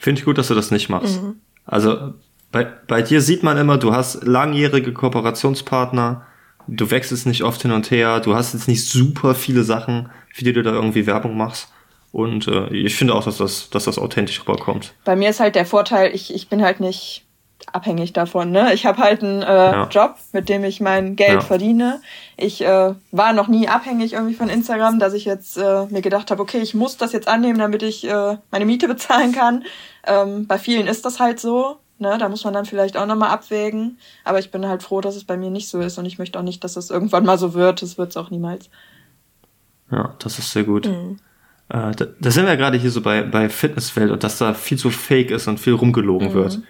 Finde 0.00 0.18
ich 0.18 0.24
gut, 0.24 0.38
dass 0.38 0.48
du 0.48 0.54
das 0.54 0.70
nicht 0.70 0.88
machst. 0.88 1.22
Mhm. 1.22 1.36
Also 1.66 2.14
bei, 2.50 2.64
bei 2.64 3.02
dir 3.02 3.20
sieht 3.20 3.42
man 3.42 3.58
immer, 3.58 3.76
du 3.76 3.92
hast 3.92 4.24
langjährige 4.26 4.94
Kooperationspartner, 4.94 6.26
du 6.66 6.90
wechselst 6.90 7.26
nicht 7.26 7.44
oft 7.44 7.60
hin 7.60 7.70
und 7.70 7.90
her, 7.90 8.20
du 8.20 8.34
hast 8.34 8.54
jetzt 8.54 8.66
nicht 8.66 8.88
super 8.88 9.34
viele 9.34 9.62
Sachen, 9.62 10.08
für 10.32 10.42
die 10.42 10.54
du 10.54 10.62
da 10.62 10.72
irgendwie 10.72 11.06
Werbung 11.06 11.36
machst. 11.36 11.68
Und 12.12 12.48
äh, 12.48 12.68
ich 12.70 12.96
finde 12.96 13.14
auch, 13.14 13.24
dass 13.24 13.36
das, 13.36 13.68
dass 13.68 13.84
das 13.84 13.98
authentisch 13.98 14.40
rüberkommt. 14.40 14.94
Bei 15.04 15.14
mir 15.14 15.30
ist 15.30 15.38
halt 15.38 15.54
der 15.54 15.66
Vorteil, 15.66 16.12
ich, 16.14 16.34
ich 16.34 16.48
bin 16.48 16.62
halt 16.62 16.80
nicht 16.80 17.26
abhängig 17.72 18.12
davon. 18.12 18.50
Ne? 18.50 18.72
Ich 18.74 18.86
habe 18.86 18.98
halt 18.98 19.22
einen 19.22 19.42
äh, 19.42 19.46
ja. 19.46 19.88
Job, 19.88 20.16
mit 20.32 20.48
dem 20.48 20.64
ich 20.64 20.80
mein 20.80 21.16
Geld 21.16 21.34
ja. 21.34 21.40
verdiene. 21.40 22.00
Ich 22.36 22.62
äh, 22.62 22.94
war 23.10 23.32
noch 23.32 23.48
nie 23.48 23.68
abhängig 23.68 24.14
irgendwie 24.14 24.34
von 24.34 24.48
Instagram, 24.48 24.98
dass 24.98 25.12
ich 25.12 25.24
jetzt 25.24 25.56
äh, 25.56 25.86
mir 25.86 26.02
gedacht 26.02 26.30
habe, 26.30 26.42
okay, 26.42 26.58
ich 26.58 26.74
muss 26.74 26.96
das 26.96 27.12
jetzt 27.12 27.28
annehmen, 27.28 27.58
damit 27.58 27.82
ich 27.82 28.08
äh, 28.08 28.36
meine 28.50 28.64
Miete 28.64 28.88
bezahlen 28.88 29.32
kann. 29.32 29.64
Ähm, 30.06 30.46
bei 30.46 30.58
vielen 30.58 30.86
ist 30.86 31.04
das 31.04 31.20
halt 31.20 31.40
so. 31.40 31.76
Ne? 31.98 32.16
Da 32.18 32.28
muss 32.28 32.44
man 32.44 32.54
dann 32.54 32.64
vielleicht 32.64 32.96
auch 32.96 33.06
nochmal 33.06 33.30
abwägen. 33.30 33.98
Aber 34.24 34.38
ich 34.38 34.50
bin 34.50 34.66
halt 34.66 34.82
froh, 34.82 35.00
dass 35.00 35.16
es 35.16 35.24
bei 35.24 35.36
mir 35.36 35.50
nicht 35.50 35.68
so 35.68 35.80
ist 35.80 35.98
und 35.98 36.06
ich 36.06 36.18
möchte 36.18 36.38
auch 36.38 36.44
nicht, 36.44 36.64
dass 36.64 36.76
es 36.76 36.90
irgendwann 36.90 37.24
mal 37.24 37.38
so 37.38 37.54
wird. 37.54 37.82
Das 37.82 37.98
wird 37.98 38.10
es 38.10 38.16
auch 38.16 38.30
niemals. 38.30 38.70
Ja, 39.90 40.14
das 40.18 40.38
ist 40.38 40.50
sehr 40.52 40.64
gut. 40.64 40.86
Mhm. 40.86 41.18
Äh, 41.68 41.92
da, 41.94 42.06
da, 42.18 42.30
sind 42.30 42.46
wir 42.46 42.56
gerade 42.56 42.78
hier 42.78 42.90
so 42.90 43.00
bei, 43.00 43.22
bei 43.22 43.48
Fitnessfeld 43.48 44.10
und 44.10 44.24
dass 44.24 44.38
da 44.38 44.54
viel 44.54 44.78
zu 44.78 44.90
fake 44.90 45.30
ist 45.30 45.46
und 45.46 45.60
viel 45.60 45.74
rumgelogen 45.74 46.30
mhm. 46.30 46.34
wird. 46.34 46.60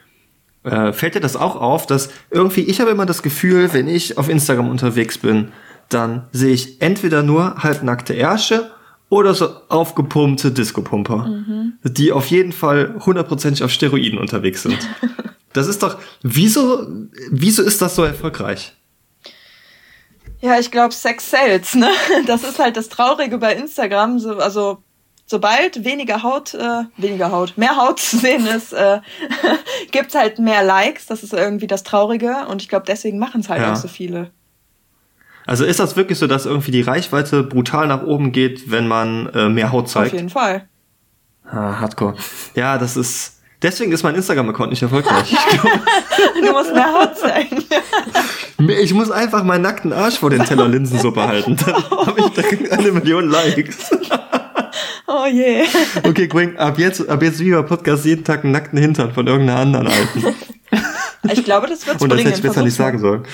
Äh, 0.63 0.93
fällt 0.93 1.15
dir 1.15 1.21
das 1.21 1.37
auch 1.37 1.57
auf, 1.57 1.87
dass 1.87 2.11
irgendwie, 2.31 2.63
ich 2.63 2.81
habe 2.81 2.91
immer 2.91 3.07
das 3.07 3.23
Gefühl, 3.23 3.73
wenn 3.73 3.89
ich 3.89 4.19
auf 4.19 4.29
Instagram 4.29 4.69
unterwegs 4.69 5.19
bin, 5.19 5.53
dann 5.89 6.27
sehe 6.33 6.53
ich 6.53 6.83
entweder 6.83 7.23
nur 7.23 7.63
halbnackte 7.63 8.15
Ärsche 8.15 8.71
oder 9.09 9.35
so 9.35 9.49
aufgepumpte 9.69 10.53
Disco-Pumper, 10.53 11.27
mhm. 11.27 11.73
die 11.83 12.13
auf 12.13 12.27
jeden 12.27 12.53
Fall 12.53 12.95
hundertprozentig 13.05 13.65
auf 13.65 13.71
Steroiden 13.71 14.19
unterwegs 14.19 14.63
sind. 14.63 14.79
das 15.53 15.67
ist 15.67 15.83
doch, 15.83 15.99
wieso, 16.23 16.87
wieso 17.31 17.63
ist 17.63 17.83
das 17.83 17.97
so 17.97 18.05
erfolgreich? 18.05 18.75
Ja, 20.41 20.59
ich 20.59 20.71
glaube, 20.71 20.95
Sex 20.95 21.31
sells, 21.31 21.75
ne? 21.75 21.91
Das 22.27 22.45
ist 22.45 22.59
halt 22.59 22.77
das 22.77 22.89
Traurige 22.89 23.39
bei 23.39 23.55
Instagram. 23.55 24.19
So, 24.19 24.37
also 24.37 24.83
sobald 25.31 25.85
weniger 25.85 26.25
Haut, 26.25 26.55
äh, 26.55 26.83
weniger 26.97 27.31
Haut, 27.31 27.57
mehr 27.57 27.77
Haut 27.77 28.01
zu 28.01 28.19
sehen 28.19 28.47
ist, 28.47 28.73
äh, 28.73 28.99
gibt's 29.93 30.17
halt 30.17 30.41
mehr 30.41 30.65
Likes. 30.65 31.07
Das 31.07 31.23
ist 31.23 31.33
irgendwie 31.33 31.69
das 31.69 31.85
Traurige. 31.85 32.47
Und 32.49 32.63
ich 32.63 32.69
glaube, 32.69 32.85
deswegen 32.87 33.21
machen 33.21 33.41
es 33.41 33.49
halt 33.49 33.63
ja. 33.63 33.73
auch 33.73 33.77
so 33.77 33.87
viele. 33.87 34.33
Also 35.47 35.65
ist 35.65 35.79
das 35.79 35.97
wirklich 35.97 36.19
so, 36.19 36.27
dass 36.27 36.47
irgendwie 36.47 36.73
die 36.73 36.83
Reichweite 36.83 37.45
brutal 37.45 37.87
nach 37.87 38.03
oben 38.03 38.33
geht, 38.33 38.73
wenn 38.73 38.89
man 38.89 39.29
äh, 39.29 39.49
mehr 39.49 39.71
Haut 39.71 39.89
zeigt? 39.89 40.09
Auf 40.09 40.15
jeden 40.15 40.31
Fall. 40.31 40.69
Ah, 41.45 41.79
Hardcore. 41.81 42.17
Ja, 42.57 42.77
das 42.77 42.97
ist. 42.97 43.37
Deswegen 43.63 43.93
ist 43.93 44.03
mein 44.03 44.15
Instagram-Account 44.15 44.71
nicht 44.71 44.83
erfolgreich. 44.83 45.31
du 46.41 46.53
musst 46.53 46.73
mehr 46.73 46.93
Haut 46.93 47.17
zeigen. 47.17 47.63
ich 48.69 48.95
muss 48.95 49.11
einfach 49.11 49.45
meinen 49.45 49.63
nackten 49.63 49.93
Arsch 49.93 50.19
vor 50.19 50.31
den 50.31 50.45
Teller 50.45 50.67
Linsensuppe 50.67 51.23
halten. 51.23 51.57
Dann 51.57 51.75
habe 51.75 52.21
ich 52.21 52.73
eine 52.73 52.93
Million 52.93 53.29
Likes. 53.29 53.91
Oh 55.13 55.27
je. 55.27 55.65
Okay, 56.05 56.29
Gwen, 56.29 56.57
ab 56.57 56.79
jetzt, 56.79 57.09
ab 57.09 57.21
jetzt 57.21 57.41
wie 57.41 57.51
bei 57.51 57.63
Podcast 57.63 58.05
jeden 58.05 58.23
Tag 58.23 58.45
einen 58.45 58.53
nackten 58.53 58.79
Hintern 58.79 59.13
von 59.13 59.27
irgendeiner 59.27 59.61
anderen 59.61 59.89
Alten. 59.89 60.25
Ich 61.31 61.45
glaube, 61.45 61.67
das 61.67 61.87
wird 61.87 62.01
Und 62.01 62.11
das 62.11 62.21
hätte 62.21 62.31
ich 62.31 62.41
besser 62.41 62.63
nicht 62.63 62.75
sagen 62.75 62.99
sollen. 62.99 63.25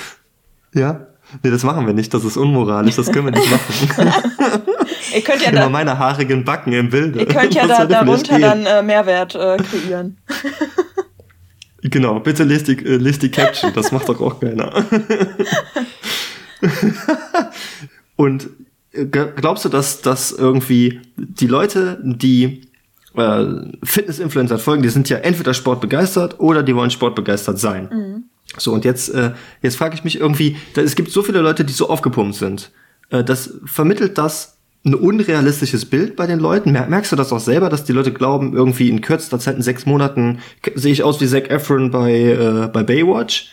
Ja? 0.74 1.06
Nee, 1.44 1.50
das 1.50 1.62
machen 1.62 1.86
wir 1.86 1.94
nicht. 1.94 2.12
Das 2.12 2.24
ist 2.24 2.36
unmoralisch. 2.36 2.96
Das 2.96 3.12
können 3.12 3.26
wir 3.26 3.30
nicht 3.30 3.48
machen. 3.48 4.12
ihr 5.14 5.20
könnt 5.20 5.40
ja 5.40 5.50
Immer 5.50 5.60
da, 5.60 5.68
meine 5.68 5.96
haarigen 5.96 6.44
Backen 6.44 6.72
im 6.72 6.90
Bilde. 6.90 7.20
Ihr 7.20 7.26
könnt 7.26 7.54
ja 7.54 7.68
da, 7.68 7.86
darunter 7.86 8.40
dann 8.40 8.66
äh, 8.66 8.82
Mehrwert 8.82 9.36
äh, 9.36 9.56
kreieren. 9.58 10.18
genau, 11.82 12.18
bitte 12.18 12.42
lest 12.42 12.66
die, 12.66 12.84
äh, 12.84 12.96
lest 12.96 13.22
die 13.22 13.30
Caption. 13.30 13.72
Das 13.72 13.92
macht 13.92 14.08
doch 14.08 14.20
auch 14.20 14.40
keiner. 14.40 14.84
Und 18.16 18.48
glaubst 19.04 19.64
du, 19.64 19.68
dass, 19.68 20.02
dass 20.02 20.32
irgendwie 20.32 21.00
die 21.16 21.46
Leute, 21.46 21.98
die 22.02 22.62
äh, 23.14 23.46
Fitness-Influencer 23.82 24.58
folgen, 24.58 24.82
die 24.82 24.88
sind 24.88 25.08
ja 25.08 25.18
entweder 25.18 25.54
sportbegeistert 25.54 26.40
oder 26.40 26.62
die 26.62 26.74
wollen 26.74 26.90
sportbegeistert 26.90 27.58
sein. 27.58 27.88
Mhm. 27.90 28.24
So, 28.58 28.72
und 28.72 28.84
jetzt, 28.84 29.08
äh, 29.08 29.32
jetzt 29.62 29.76
frage 29.76 29.94
ich 29.94 30.04
mich 30.04 30.20
irgendwie, 30.20 30.56
da, 30.74 30.82
es 30.82 30.94
gibt 30.94 31.10
so 31.10 31.22
viele 31.22 31.40
Leute, 31.40 31.64
die 31.64 31.72
so 31.72 31.88
aufgepumpt 31.88 32.36
sind. 32.36 32.70
Äh, 33.10 33.24
das 33.24 33.54
vermittelt 33.64 34.18
das 34.18 34.56
ein 34.84 34.94
unrealistisches 34.94 35.84
Bild 35.84 36.14
bei 36.14 36.26
den 36.26 36.38
Leuten? 36.38 36.72
Merkst 36.72 37.10
du 37.10 37.16
das 37.16 37.32
auch 37.32 37.40
selber, 37.40 37.68
dass 37.68 37.84
die 37.84 37.92
Leute 37.92 38.12
glauben, 38.12 38.54
irgendwie 38.54 38.88
in 38.88 39.00
kürzester 39.00 39.40
Zeit, 39.40 39.56
in 39.56 39.62
sechs 39.62 39.84
Monaten, 39.84 40.38
sehe 40.76 40.92
ich 40.92 41.02
aus 41.02 41.20
wie 41.20 41.26
Zac 41.26 41.50
Efron 41.50 41.90
bei, 41.90 42.12
äh, 42.12 42.68
bei 42.72 42.84
Baywatch? 42.84 43.50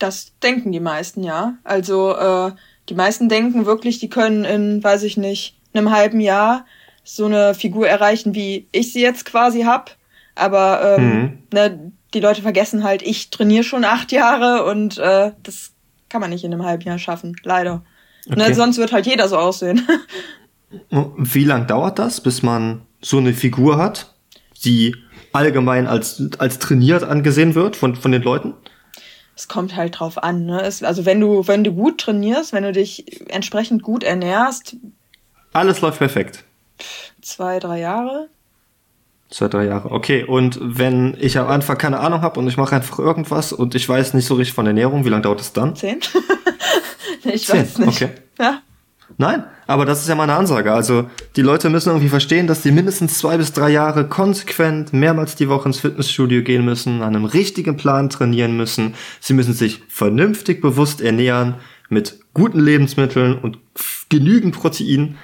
Das 0.00 0.32
denken 0.42 0.72
die 0.72 0.80
meisten, 0.80 1.22
ja. 1.22 1.54
Also 1.62 2.16
äh, 2.16 2.50
die 2.90 2.94
meisten 2.94 3.28
denken 3.28 3.66
wirklich, 3.66 4.00
die 4.00 4.10
können 4.10 4.44
in, 4.44 4.82
weiß 4.82 5.04
ich 5.04 5.16
nicht, 5.16 5.56
einem 5.72 5.92
halben 5.92 6.20
Jahr 6.20 6.66
so 7.04 7.26
eine 7.26 7.54
Figur 7.54 7.88
erreichen, 7.88 8.34
wie 8.34 8.66
ich 8.72 8.92
sie 8.92 9.00
jetzt 9.00 9.24
quasi 9.24 9.62
hab. 9.62 9.96
Aber 10.34 10.96
ähm, 10.98 11.20
mhm. 11.20 11.38
ne, 11.52 11.92
die 12.12 12.20
Leute 12.20 12.42
vergessen 12.42 12.82
halt, 12.82 13.02
ich 13.02 13.30
trainiere 13.30 13.62
schon 13.62 13.84
acht 13.84 14.10
Jahre 14.10 14.64
und 14.64 14.98
äh, 14.98 15.32
das 15.42 15.70
kann 16.08 16.20
man 16.20 16.30
nicht 16.30 16.44
in 16.44 16.52
einem 16.52 16.64
halben 16.64 16.82
Jahr 16.82 16.98
schaffen, 16.98 17.36
leider. 17.44 17.84
Ne, 18.26 18.36
okay. 18.36 18.48
Ne, 18.48 18.54
sonst 18.54 18.78
wird 18.78 18.92
halt 18.92 19.06
jeder 19.06 19.28
so 19.28 19.36
aussehen. 19.36 19.86
Wie 21.16 21.44
lang 21.44 21.68
dauert 21.68 21.98
das, 21.98 22.20
bis 22.20 22.42
man 22.42 22.82
so 23.00 23.18
eine 23.18 23.34
Figur 23.34 23.78
hat, 23.78 24.14
die 24.64 24.96
allgemein 25.32 25.86
als, 25.86 26.22
als 26.38 26.58
trainiert 26.58 27.04
angesehen 27.04 27.54
wird 27.54 27.76
von, 27.76 27.94
von 27.94 28.10
den 28.10 28.22
Leuten? 28.22 28.54
Es 29.40 29.48
kommt 29.48 29.74
halt 29.74 29.98
drauf 29.98 30.22
an. 30.22 30.44
Ne? 30.44 30.60
Es, 30.60 30.82
also 30.82 31.06
wenn 31.06 31.18
du, 31.18 31.48
wenn 31.48 31.64
du 31.64 31.72
gut 31.72 31.96
trainierst, 31.96 32.52
wenn 32.52 32.62
du 32.62 32.72
dich 32.72 33.26
entsprechend 33.30 33.82
gut 33.82 34.04
ernährst. 34.04 34.76
Alles 35.54 35.80
läuft 35.80 35.96
perfekt. 35.96 36.44
Zwei, 37.22 37.58
drei 37.58 37.80
Jahre. 37.80 38.28
Zwei, 39.30 39.48
drei 39.48 39.64
Jahre. 39.64 39.92
Okay, 39.92 40.24
und 40.24 40.58
wenn 40.60 41.16
ich 41.18 41.38
am 41.38 41.48
Anfang 41.48 41.78
keine 41.78 42.00
Ahnung 42.00 42.20
habe 42.20 42.38
und 42.38 42.48
ich 42.48 42.58
mache 42.58 42.76
einfach 42.76 42.98
irgendwas 42.98 43.54
und 43.54 43.74
ich 43.74 43.88
weiß 43.88 44.12
nicht 44.12 44.26
so 44.26 44.34
richtig 44.34 44.52
von 44.52 44.66
Ernährung, 44.66 45.06
wie 45.06 45.08
lange 45.08 45.22
dauert 45.22 45.40
das 45.40 45.54
dann? 45.54 45.74
Zehn? 45.74 46.00
ich 47.24 47.46
Zehn. 47.46 47.60
weiß 47.60 47.78
nicht. 47.78 48.02
Okay. 48.02 48.10
Ja. 48.38 48.60
Nein, 49.20 49.44
aber 49.66 49.84
das 49.84 50.00
ist 50.00 50.08
ja 50.08 50.14
meine 50.14 50.34
Ansage. 50.34 50.72
Also 50.72 51.08
die 51.36 51.42
Leute 51.42 51.70
müssen 51.70 51.90
irgendwie 51.90 52.08
verstehen, 52.08 52.46
dass 52.46 52.62
die 52.62 52.72
mindestens 52.72 53.18
zwei 53.18 53.36
bis 53.36 53.52
drei 53.52 53.70
Jahre 53.70 54.08
konsequent 54.08 54.92
mehrmals 54.92 55.36
die 55.36 55.48
Woche 55.48 55.68
ins 55.68 55.78
Fitnessstudio 55.80 56.42
gehen 56.42 56.64
müssen, 56.64 57.02
an 57.02 57.14
einem 57.14 57.26
richtigen 57.26 57.76
Plan 57.76 58.10
trainieren 58.10 58.56
müssen. 58.56 58.94
Sie 59.20 59.34
müssen 59.34 59.54
sich 59.54 59.82
vernünftig 59.88 60.60
bewusst 60.60 61.00
ernähren 61.00 61.56
mit 61.88 62.18
guten 62.34 62.60
Lebensmitteln 62.60 63.38
und 63.38 63.58
genügend 64.08 64.54
Protein 64.54 65.16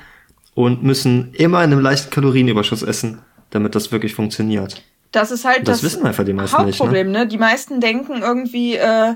und 0.55 0.83
müssen 0.83 1.33
immer 1.33 1.65
in 1.65 1.73
einem 1.73 1.81
leichten 1.81 2.11
Kalorienüberschuss 2.11 2.83
essen 2.83 3.21
damit 3.51 3.75
das 3.75 3.93
wirklich 3.93 4.15
funktioniert. 4.15 4.83
Das 5.13 5.31
ist 5.31 5.45
halt 5.45 5.69
das, 5.69 5.81
das 5.81 5.83
wissen 5.83 6.07
einfach 6.07 6.25
die 6.25 6.33
meisten 6.33 6.59
Hauptproblem, 6.59 7.09
nicht, 7.09 7.17
ne? 7.17 7.25
ne? 7.25 7.29
Die 7.29 7.39
meisten 7.39 7.81
denken 7.81 8.23
irgendwie, 8.23 8.75
äh, 8.75 9.15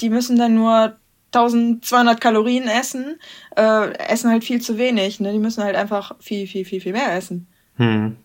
die 0.00 0.10
müssen 0.10 0.38
dann 0.38 0.54
nur 0.54 0.94
1200 1.32 2.20
Kalorien 2.20 2.68
essen, 2.68 3.18
äh, 3.56 3.92
essen 3.94 4.30
halt 4.30 4.44
viel 4.44 4.60
zu 4.60 4.78
wenig, 4.78 5.20
ne? 5.20 5.32
Die 5.32 5.38
müssen 5.38 5.64
halt 5.64 5.76
einfach 5.76 6.14
viel, 6.20 6.46
viel, 6.46 6.64
viel, 6.64 6.80
viel 6.80 6.92
mehr 6.92 7.14
essen. 7.14 7.48
Hm. 7.76 8.16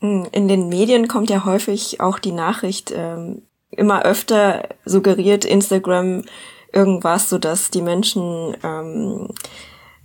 hm. 0.00 0.26
In 0.32 0.48
den 0.48 0.68
Medien 0.68 1.08
kommt 1.08 1.30
ja 1.30 1.44
häufig 1.44 2.00
auch 2.00 2.18
die 2.18 2.32
Nachricht, 2.32 2.92
ähm, 2.96 3.42
immer 3.70 4.04
öfter 4.04 4.68
suggeriert 4.84 5.44
Instagram 5.44 6.24
irgendwas, 6.72 7.28
so 7.28 7.38
dass 7.38 7.70
die 7.70 7.82
Menschen 7.82 8.56
ähm, 8.62 9.28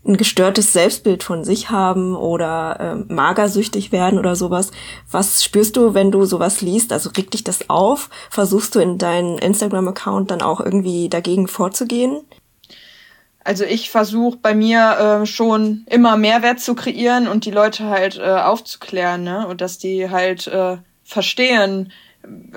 ein 0.05 0.17
gestörtes 0.17 0.71
Selbstbild 0.71 1.23
von 1.23 1.43
sich 1.43 1.69
haben 1.69 2.15
oder 2.15 2.79
äh, 2.79 3.13
magersüchtig 3.13 3.91
werden 3.91 4.17
oder 4.17 4.35
sowas. 4.35 4.71
Was 5.11 5.43
spürst 5.43 5.75
du, 5.75 5.93
wenn 5.93 6.11
du 6.11 6.25
sowas 6.25 6.61
liest? 6.61 6.93
Also 6.93 7.09
regt 7.15 7.33
dich 7.33 7.43
das 7.43 7.69
auf? 7.69 8.09
Versuchst 8.29 8.75
du 8.75 8.79
in 8.79 8.97
deinen 8.97 9.37
Instagram-Account 9.37 10.31
dann 10.31 10.41
auch 10.41 10.61
irgendwie 10.61 11.09
dagegen 11.09 11.47
vorzugehen? 11.47 12.21
Also 13.49 13.63
ich 13.63 13.89
versuche 13.89 14.37
bei 14.37 14.53
mir 14.53 15.21
äh, 15.23 15.25
schon 15.25 15.83
immer 15.89 16.17
Mehrwert 16.17 16.59
zu 16.59 16.75
kreieren 16.75 17.27
und 17.27 17.45
die 17.45 17.51
Leute 17.51 17.85
halt 17.85 18.19
äh, 18.19 18.21
aufzuklären, 18.21 19.23
ne? 19.23 19.47
Und 19.47 19.61
dass 19.61 19.79
die 19.79 20.11
halt 20.11 20.45
äh, 20.45 20.77
verstehen, 21.03 21.91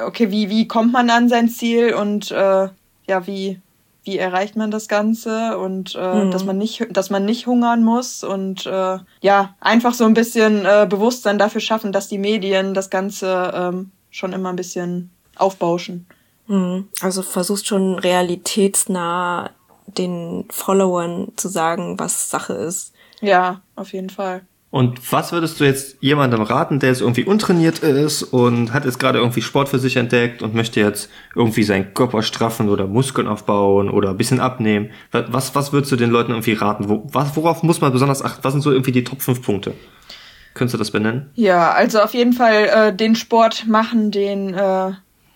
okay, 0.06 0.30
wie, 0.30 0.50
wie 0.50 0.68
kommt 0.68 0.92
man 0.92 1.08
an 1.08 1.30
sein 1.30 1.48
Ziel 1.48 1.94
und 1.94 2.30
äh, 2.30 2.68
ja, 3.08 3.26
wie, 3.26 3.58
wie 4.04 4.18
erreicht 4.18 4.54
man 4.54 4.70
das 4.70 4.86
Ganze 4.86 5.56
und 5.56 5.94
äh, 5.94 6.24
mhm. 6.26 6.30
dass 6.30 6.44
man 6.44 6.58
nicht, 6.58 6.86
dass 6.90 7.08
man 7.08 7.24
nicht 7.24 7.46
hungern 7.46 7.82
muss 7.82 8.22
und 8.22 8.66
äh, 8.66 8.98
ja, 9.22 9.54
einfach 9.60 9.94
so 9.94 10.04
ein 10.04 10.12
bisschen 10.12 10.66
äh, 10.66 10.86
Bewusstsein 10.86 11.38
dafür 11.38 11.62
schaffen, 11.62 11.92
dass 11.92 12.08
die 12.08 12.18
Medien 12.18 12.74
das 12.74 12.90
Ganze 12.90 13.50
ähm, 13.54 13.92
schon 14.10 14.34
immer 14.34 14.50
ein 14.50 14.56
bisschen 14.56 15.08
aufbauschen. 15.36 16.06
Mhm. 16.48 16.88
Also 17.00 17.22
versuchst 17.22 17.66
schon 17.66 17.98
realitätsnah 17.98 19.48
den 19.86 20.44
Followern 20.50 21.32
zu 21.36 21.48
sagen, 21.48 21.98
was 21.98 22.30
Sache 22.30 22.54
ist. 22.54 22.92
Ja, 23.20 23.60
auf 23.76 23.92
jeden 23.92 24.10
Fall. 24.10 24.42
Und 24.72 25.12
was 25.12 25.32
würdest 25.32 25.60
du 25.60 25.64
jetzt 25.64 25.98
jemandem 26.00 26.40
raten, 26.40 26.78
der 26.78 26.88
jetzt 26.88 27.02
irgendwie 27.02 27.24
untrainiert 27.24 27.80
ist 27.80 28.22
und 28.22 28.72
hat 28.72 28.86
jetzt 28.86 28.98
gerade 28.98 29.18
irgendwie 29.18 29.42
Sport 29.42 29.68
für 29.68 29.78
sich 29.78 29.96
entdeckt 29.96 30.40
und 30.40 30.54
möchte 30.54 30.80
jetzt 30.80 31.10
irgendwie 31.36 31.62
seinen 31.62 31.92
Körper 31.92 32.22
straffen 32.22 32.70
oder 32.70 32.86
Muskeln 32.86 33.28
aufbauen 33.28 33.90
oder 33.90 34.08
ein 34.08 34.16
bisschen 34.16 34.40
abnehmen? 34.40 34.88
Was, 35.10 35.54
was 35.54 35.74
würdest 35.74 35.92
du 35.92 35.96
den 35.96 36.08
Leuten 36.08 36.30
irgendwie 36.30 36.54
raten? 36.54 36.88
Wo, 36.88 37.06
was, 37.12 37.36
worauf 37.36 37.62
muss 37.62 37.82
man 37.82 37.92
besonders 37.92 38.24
achten? 38.24 38.42
Was 38.44 38.52
sind 38.54 38.62
so 38.62 38.72
irgendwie 38.72 38.92
die 38.92 39.04
Top 39.04 39.20
5 39.20 39.42
Punkte? 39.42 39.74
Könntest 40.54 40.72
du 40.72 40.78
das 40.78 40.90
benennen? 40.90 41.30
Ja, 41.34 41.72
also 41.72 42.00
auf 42.00 42.14
jeden 42.14 42.32
Fall 42.32 42.64
äh, 42.72 42.96
den 42.96 43.14
Sport 43.14 43.66
machen, 43.66 44.10
den, 44.10 44.54
äh, 44.54 44.92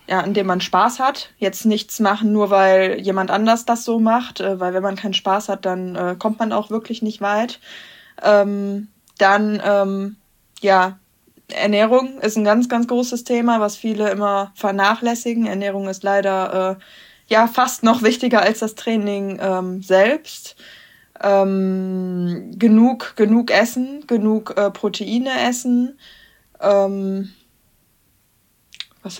ja, 0.09 0.21
in 0.21 0.35
dem 0.35 0.47
man 0.47 0.61
Spaß 0.61 1.01
hat. 1.01 1.31
Jetzt 1.39 1.67
nichts 1.67 2.01
machen, 2.01 2.33
nur 2.33 2.51
weil 2.51 3.01
jemand 3.01 3.31
anders 3.31 3.65
das 3.65 3.85
so 3.85 3.99
macht, 3.99 4.41
äh, 4.41 4.61
weil 4.61 4.75
wenn 4.75 4.83
man 4.83 4.97
keinen 4.97 5.15
Spaß 5.15 5.49
hat, 5.49 5.65
dann 5.67 5.97
äh, 5.97 6.17
kommt 6.19 6.39
man 6.39 6.53
auch 6.53 6.71
wirklich 6.71 7.03
nicht 7.03 7.21
weit. 7.21 7.61
Ähm, 8.23 8.89
dann, 9.19 9.61
ähm, 9.65 10.17
ja, 10.61 10.99
Ernährung 11.49 12.21
ist 12.21 12.37
ein 12.37 12.45
ganz, 12.45 12.69
ganz 12.69 12.89
großes 12.89 13.25
Thema, 13.25 13.61
was 13.61 13.77
viele 13.77 14.11
immer 14.11 14.53
vernachlässigen. 14.55 15.47
Ernährung 15.47 15.89
ist 15.89 16.03
leider 16.03 16.79
äh, 16.79 16.83
ja 17.29 17.47
fast 17.47 17.83
noch 17.83 18.03
wichtiger 18.03 18.43
als 18.43 18.61
das 18.61 18.75
Training 18.75 19.39
ähm, 19.41 19.83
selbst. 19.83 20.57
Ähm, 21.23 22.51
genug, 22.59 23.15
genug 23.17 23.51
essen, 23.51 24.07
genug 24.07 24.55
äh, 24.57 24.71
Proteine 24.71 25.49
essen. 25.49 25.99
Ähm, 26.61 27.31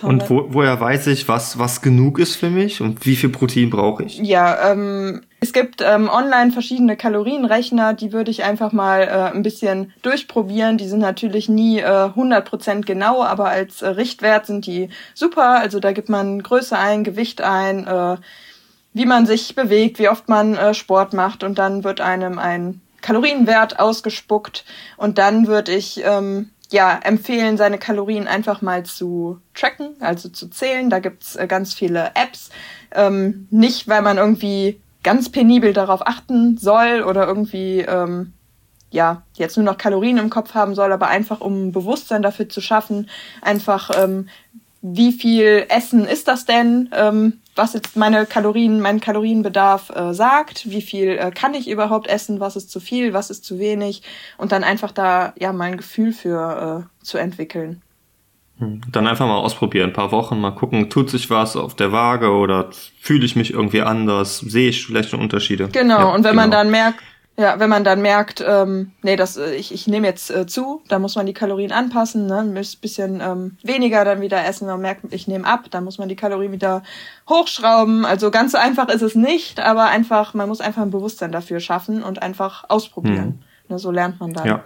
und 0.03 0.29
wo, 0.29 0.45
woher 0.49 0.79
weiß 0.79 1.07
ich, 1.07 1.27
was, 1.27 1.59
was 1.59 1.81
genug 1.81 2.19
ist 2.19 2.35
für 2.35 2.49
mich 2.49 2.81
und 2.81 3.05
wie 3.05 3.15
viel 3.15 3.29
Protein 3.29 3.69
brauche 3.69 4.03
ich? 4.03 4.17
Ja, 4.17 4.71
ähm, 4.71 5.21
es 5.39 5.53
gibt 5.53 5.81
ähm, 5.81 6.09
online 6.09 6.51
verschiedene 6.51 6.97
Kalorienrechner, 6.97 7.93
die 7.93 8.11
würde 8.11 8.31
ich 8.31 8.43
einfach 8.43 8.71
mal 8.71 9.01
äh, 9.01 9.35
ein 9.35 9.43
bisschen 9.43 9.93
durchprobieren. 10.01 10.77
Die 10.77 10.87
sind 10.87 10.99
natürlich 10.99 11.47
nie 11.47 11.79
äh, 11.79 11.83
100% 11.83 12.85
genau, 12.85 13.23
aber 13.23 13.49
als 13.49 13.81
äh, 13.81 13.89
Richtwert 13.89 14.47
sind 14.47 14.65
die 14.65 14.89
super. 15.13 15.59
Also 15.59 15.79
da 15.79 15.91
gibt 15.91 16.09
man 16.09 16.41
Größe 16.41 16.77
ein, 16.77 17.03
Gewicht 17.03 17.41
ein, 17.41 17.85
äh, 17.85 18.17
wie 18.93 19.05
man 19.05 19.27
sich 19.27 19.55
bewegt, 19.55 19.99
wie 19.99 20.09
oft 20.09 20.27
man 20.27 20.55
äh, 20.55 20.73
Sport 20.73 21.13
macht 21.13 21.43
und 21.43 21.59
dann 21.59 21.83
wird 21.83 22.01
einem 22.01 22.39
ein 22.39 22.81
Kalorienwert 23.01 23.79
ausgespuckt 23.79 24.65
und 24.97 25.19
dann 25.19 25.47
würde 25.47 25.71
ich 25.71 26.01
ähm, 26.03 26.49
ja, 26.69 26.99
empfehlen, 27.03 27.57
seine 27.57 27.77
Kalorien 27.77 28.27
einfach 28.27 28.61
mal 28.61 28.83
zu 28.83 29.39
tracken, 29.53 29.95
also 29.99 30.29
zu 30.29 30.49
zählen. 30.49 30.89
Da 30.89 30.99
gibt's 30.99 31.35
äh, 31.35 31.47
ganz 31.47 31.73
viele 31.73 32.11
Apps. 32.15 32.49
Ähm, 32.91 33.47
nicht, 33.51 33.87
weil 33.87 34.01
man 34.01 34.17
irgendwie 34.17 34.79
ganz 35.03 35.29
penibel 35.29 35.73
darauf 35.73 36.05
achten 36.05 36.57
soll 36.57 37.03
oder 37.03 37.27
irgendwie 37.27 37.79
ähm, 37.79 38.33
ja 38.91 39.23
jetzt 39.35 39.55
nur 39.55 39.65
noch 39.65 39.77
Kalorien 39.77 40.17
im 40.17 40.29
Kopf 40.29 40.53
haben 40.53 40.75
soll, 40.75 40.91
aber 40.91 41.07
einfach 41.07 41.39
um 41.39 41.71
Bewusstsein 41.71 42.21
dafür 42.21 42.49
zu 42.49 42.61
schaffen, 42.61 43.09
einfach 43.41 43.91
ähm, 43.97 44.27
wie 44.81 45.11
viel 45.11 45.65
Essen 45.69 46.05
ist 46.05 46.27
das 46.27 46.45
denn, 46.45 46.89
ähm, 46.93 47.39
was 47.57 47.73
jetzt 47.73 47.95
meine 47.95 48.25
Kalorien, 48.25 48.81
mein 48.81 48.99
Kalorienbedarf 48.99 49.89
äh, 49.89 50.13
sagt, 50.13 50.69
wie 50.69 50.81
viel 50.81 51.09
äh, 51.17 51.31
kann 51.31 51.53
ich 51.53 51.69
überhaupt 51.69 52.07
essen, 52.07 52.39
was 52.39 52.55
ist 52.55 52.71
zu 52.71 52.79
viel, 52.79 53.13
was 53.13 53.29
ist 53.29 53.45
zu 53.45 53.59
wenig 53.59 54.03
und 54.37 54.51
dann 54.51 54.63
einfach 54.63 54.91
da 54.91 55.33
ja 55.39 55.53
mal 55.53 55.65
ein 55.65 55.77
Gefühl 55.77 56.13
für 56.13 56.85
äh, 56.85 57.05
zu 57.05 57.17
entwickeln. 57.17 57.81
Hm, 58.59 58.81
dann 58.91 59.05
einfach 59.05 59.27
mal 59.27 59.37
ausprobieren, 59.37 59.91
ein 59.91 59.93
paar 59.93 60.11
Wochen 60.11 60.39
mal 60.39 60.51
gucken, 60.51 60.89
tut 60.89 61.09
sich 61.09 61.29
was 61.29 61.55
auf 61.55 61.75
der 61.75 61.91
Waage 61.91 62.31
oder 62.31 62.69
fühle 62.99 63.25
ich 63.25 63.35
mich 63.35 63.53
irgendwie 63.53 63.81
anders, 63.81 64.39
sehe 64.39 64.69
ich 64.69 64.85
vielleicht 64.85 65.09
schon 65.09 65.19
Unterschiede. 65.19 65.69
Genau, 65.69 65.99
ja, 65.99 66.05
und 66.05 66.23
wenn 66.23 66.31
genau. 66.31 66.41
man 66.41 66.51
dann 66.51 66.71
merkt, 66.71 66.99
ja, 67.39 67.59
wenn 67.59 67.69
man 67.69 67.83
dann 67.83 68.01
merkt, 68.01 68.43
ähm, 68.45 68.93
nee, 69.03 69.15
das, 69.15 69.37
äh, 69.37 69.53
ich, 69.53 69.71
ich 69.71 69.85
nehme 69.87 70.07
jetzt 70.07 70.31
äh, 70.31 70.47
zu, 70.47 70.81
dann 70.87 71.03
muss 71.03 71.15
man 71.15 71.27
die 71.27 71.35
Kalorien 71.35 71.71
anpassen, 71.71 72.25
ne, 72.25 72.39
ein 72.39 72.53
bisschen 72.53 73.21
ähm, 73.21 73.57
weniger 73.61 74.03
dann 74.03 74.21
wieder 74.21 74.43
essen, 74.43 74.65
man 74.65 74.81
merkt, 74.81 75.13
ich 75.13 75.27
nehme 75.27 75.45
ab, 75.45 75.65
dann 75.69 75.83
muss 75.83 75.99
man 75.99 76.09
die 76.09 76.15
Kalorien 76.15 76.51
wieder 76.51 76.81
hochschrauben. 77.29 78.05
Also 78.05 78.31
ganz 78.31 78.53
so 78.53 78.57
einfach 78.57 78.89
ist 78.89 79.03
es 79.03 79.13
nicht, 79.13 79.59
aber 79.59 79.85
einfach, 79.85 80.33
man 80.33 80.49
muss 80.49 80.61
einfach 80.61 80.81
ein 80.81 80.89
Bewusstsein 80.89 81.31
dafür 81.31 81.59
schaffen 81.59 82.01
und 82.01 82.23
einfach 82.23 82.65
ausprobieren. 82.69 83.39
Mhm. 83.67 83.73
Ne, 83.73 83.79
so 83.79 83.91
lernt 83.91 84.19
man 84.19 84.33
dann. 84.33 84.47
Ja. 84.47 84.63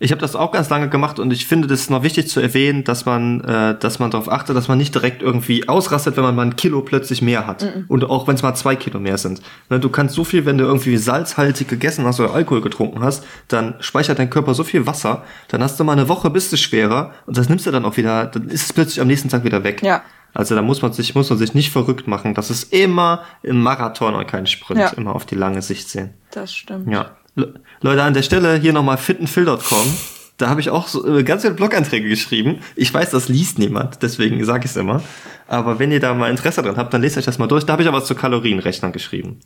Ich 0.00 0.12
habe 0.12 0.20
das 0.20 0.36
auch 0.36 0.52
ganz 0.52 0.68
lange 0.68 0.88
gemacht 0.88 1.18
und 1.18 1.32
ich 1.32 1.46
finde, 1.46 1.66
das 1.66 1.80
ist 1.80 1.90
noch 1.90 2.04
wichtig 2.04 2.28
zu 2.28 2.40
erwähnen, 2.40 2.84
dass 2.84 3.04
man, 3.04 3.40
äh, 3.40 3.76
dass 3.76 3.98
man 3.98 4.12
darauf 4.12 4.30
achtet, 4.30 4.56
dass 4.56 4.68
man 4.68 4.78
nicht 4.78 4.94
direkt 4.94 5.22
irgendwie 5.22 5.68
ausrastet, 5.68 6.16
wenn 6.16 6.22
man 6.22 6.36
mal 6.36 6.46
ein 6.46 6.54
Kilo 6.54 6.82
plötzlich 6.82 7.20
mehr 7.20 7.48
hat. 7.48 7.64
-mm. 7.64 7.84
Und 7.88 8.04
auch 8.04 8.28
wenn 8.28 8.36
es 8.36 8.42
mal 8.42 8.54
zwei 8.54 8.76
Kilo 8.76 9.00
mehr 9.00 9.18
sind. 9.18 9.42
Ne, 9.70 9.80
du 9.80 9.88
kannst 9.88 10.14
so 10.14 10.22
viel, 10.22 10.46
wenn 10.46 10.56
du 10.56 10.64
irgendwie 10.64 10.96
salzhaltig 10.96 11.66
gegessen 11.66 12.04
hast 12.06 12.20
oder 12.20 12.32
Alkohol 12.32 12.60
getrunken 12.60 13.02
hast, 13.02 13.24
dann 13.48 13.74
speichert 13.80 14.20
dein 14.20 14.30
Körper 14.30 14.54
so 14.54 14.62
viel 14.62 14.86
Wasser, 14.86 15.24
dann 15.48 15.62
hast 15.64 15.80
du 15.80 15.84
mal 15.84 15.92
eine 15.94 16.08
Woche, 16.08 16.30
bist 16.30 16.52
du 16.52 16.56
schwerer 16.56 17.12
und 17.26 17.36
das 17.36 17.48
nimmst 17.48 17.66
du 17.66 17.72
dann 17.72 17.84
auch 17.84 17.96
wieder, 17.96 18.26
dann 18.26 18.48
ist 18.48 18.66
es 18.66 18.72
plötzlich 18.72 19.00
am 19.00 19.08
nächsten 19.08 19.28
Tag 19.28 19.42
wieder 19.42 19.64
weg. 19.64 19.82
Ja. 19.82 20.02
Also 20.32 20.54
da 20.54 20.62
muss 20.62 20.80
man 20.80 20.92
sich, 20.92 21.16
muss 21.16 21.28
man 21.30 21.38
sich 21.40 21.54
nicht 21.54 21.72
verrückt 21.72 22.06
machen. 22.06 22.34
Das 22.34 22.50
ist 22.50 22.72
immer 22.72 23.22
im 23.42 23.60
Marathon 23.62 24.14
und 24.14 24.28
kein 24.28 24.46
Sprint, 24.46 24.78
Ja. 24.80 24.88
immer 24.90 25.16
auf 25.16 25.26
die 25.26 25.34
lange 25.34 25.60
Sicht 25.62 25.88
sehen. 25.88 26.10
Das 26.30 26.54
stimmt. 26.54 26.88
Ja. 26.92 27.16
Le 27.38 27.54
Leute, 27.80 28.02
an 28.02 28.12
der 28.12 28.22
Stelle 28.22 28.56
hier 28.56 28.72
nochmal 28.72 28.98
fitandfill.com. 28.98 29.94
Da 30.36 30.48
habe 30.48 30.60
ich 30.60 30.70
auch 30.70 30.88
so, 30.88 31.06
äh, 31.06 31.22
ganz 31.22 31.42
viele 31.42 31.54
Blog-Einträge 31.54 32.08
geschrieben. 32.08 32.58
Ich 32.74 32.92
weiß, 32.92 33.10
das 33.10 33.28
liest 33.28 33.58
niemand, 33.58 34.02
deswegen 34.02 34.44
sage 34.44 34.64
ich 34.64 34.72
es 34.72 34.76
immer. 34.76 35.02
Aber 35.46 35.78
wenn 35.78 35.92
ihr 35.92 36.00
da 36.00 36.14
mal 36.14 36.30
Interesse 36.30 36.62
dran 36.62 36.76
habt, 36.76 36.92
dann 36.92 37.00
lest 37.00 37.16
euch 37.16 37.24
das 37.24 37.38
mal 37.38 37.46
durch. 37.46 37.64
Da 37.64 37.72
habe 37.74 37.82
ich 37.82 37.88
aber 37.88 37.98
was 37.98 38.06
zu 38.06 38.16
Kalorienrechnern 38.16 38.92
geschrieben. 38.92 39.38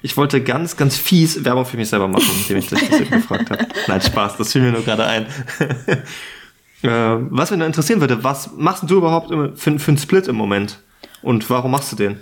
Ich 0.00 0.16
wollte 0.16 0.42
ganz, 0.42 0.76
ganz 0.76 0.96
fies 0.96 1.44
Werbung 1.44 1.66
für 1.66 1.76
mich 1.76 1.88
selber 1.90 2.08
machen, 2.08 2.30
indem 2.42 2.58
ich 2.58 2.68
das 2.68 2.80
gefragt 3.10 3.50
habe. 3.50 3.66
Nein, 3.86 4.00
Spaß, 4.00 4.38
das 4.38 4.52
fiel 4.52 4.62
mir 4.62 4.72
nur 4.72 4.82
gerade 4.82 5.04
ein. 5.04 5.26
äh, 6.82 6.88
was 7.30 7.50
mich 7.50 7.58
nur 7.58 7.66
interessieren 7.66 8.00
würde, 8.00 8.24
was 8.24 8.50
machst 8.56 8.88
du 8.88 8.96
überhaupt 8.96 9.28
für, 9.58 9.78
für 9.78 9.90
einen 9.90 9.98
Split 9.98 10.28
im 10.28 10.36
Moment? 10.36 10.78
Und 11.22 11.48
warum 11.50 11.70
machst 11.70 11.92
du 11.92 11.96
den? 11.96 12.18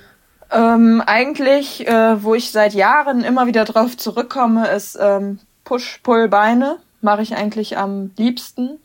Ähm, 0.53 1.03
eigentlich, 1.07 1.87
äh, 1.87 2.23
wo 2.23 2.35
ich 2.35 2.53
seit 2.53 2.75
Jahren 2.75 3.25
immer 3.25 3.47
wieder 3.47 3.65
drauf 3.65 3.97
zurückkomme, 3.97 4.69
ist 4.69 4.99
ähm, 5.01 5.39
Push-Pull-Beine. 5.65 6.77
Mache 7.01 7.23
ich 7.23 7.35
eigentlich 7.35 7.79
am 7.79 8.11
liebsten. 8.17 8.79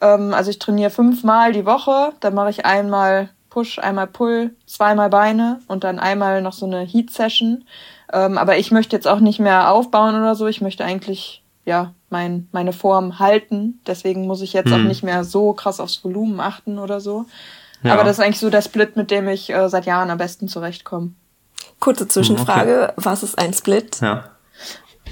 Ähm, 0.00 0.34
also 0.34 0.50
ich 0.50 0.58
trainiere 0.58 0.90
fünfmal 0.90 1.52
die 1.52 1.66
Woche. 1.66 2.12
Dann 2.20 2.34
mache 2.34 2.50
ich 2.50 2.66
einmal 2.66 3.30
Push, 3.50 3.78
einmal 3.78 4.06
Pull, 4.06 4.54
zweimal 4.66 5.08
Beine 5.08 5.60
und 5.68 5.84
dann 5.84 5.98
einmal 5.98 6.42
noch 6.42 6.52
so 6.52 6.66
eine 6.66 6.80
Heat-Session. 6.80 7.64
Ähm, 8.12 8.36
aber 8.36 8.58
ich 8.58 8.70
möchte 8.70 8.94
jetzt 8.94 9.08
auch 9.08 9.20
nicht 9.20 9.38
mehr 9.40 9.70
aufbauen 9.70 10.16
oder 10.16 10.34
so. 10.34 10.46
Ich 10.46 10.60
möchte 10.60 10.84
eigentlich 10.84 11.42
ja 11.64 11.94
mein, 12.10 12.48
meine 12.52 12.72
Form 12.72 13.18
halten. 13.18 13.80
Deswegen 13.86 14.26
muss 14.26 14.42
ich 14.42 14.52
jetzt 14.52 14.72
auch 14.72 14.76
Hm. 14.76 14.88
nicht 14.88 15.02
mehr 15.02 15.24
so 15.24 15.52
krass 15.52 15.80
aufs 15.80 16.04
Volumen 16.04 16.40
achten 16.40 16.78
oder 16.78 17.00
so. 17.00 17.26
Ja. 17.84 17.92
Aber 17.92 18.02
das 18.02 18.18
ist 18.18 18.24
eigentlich 18.24 18.40
so 18.40 18.50
der 18.50 18.62
Split, 18.62 18.96
mit 18.96 19.10
dem 19.10 19.28
ich 19.28 19.50
äh, 19.50 19.68
seit 19.68 19.86
Jahren 19.86 20.10
am 20.10 20.18
besten 20.18 20.48
zurechtkomme. 20.48 21.12
Kurze 21.80 22.08
Zwischenfrage, 22.08 22.94
was 22.96 23.22
ist 23.22 23.38
ein 23.38 23.52
Split? 23.52 24.00
Ja. 24.00 24.24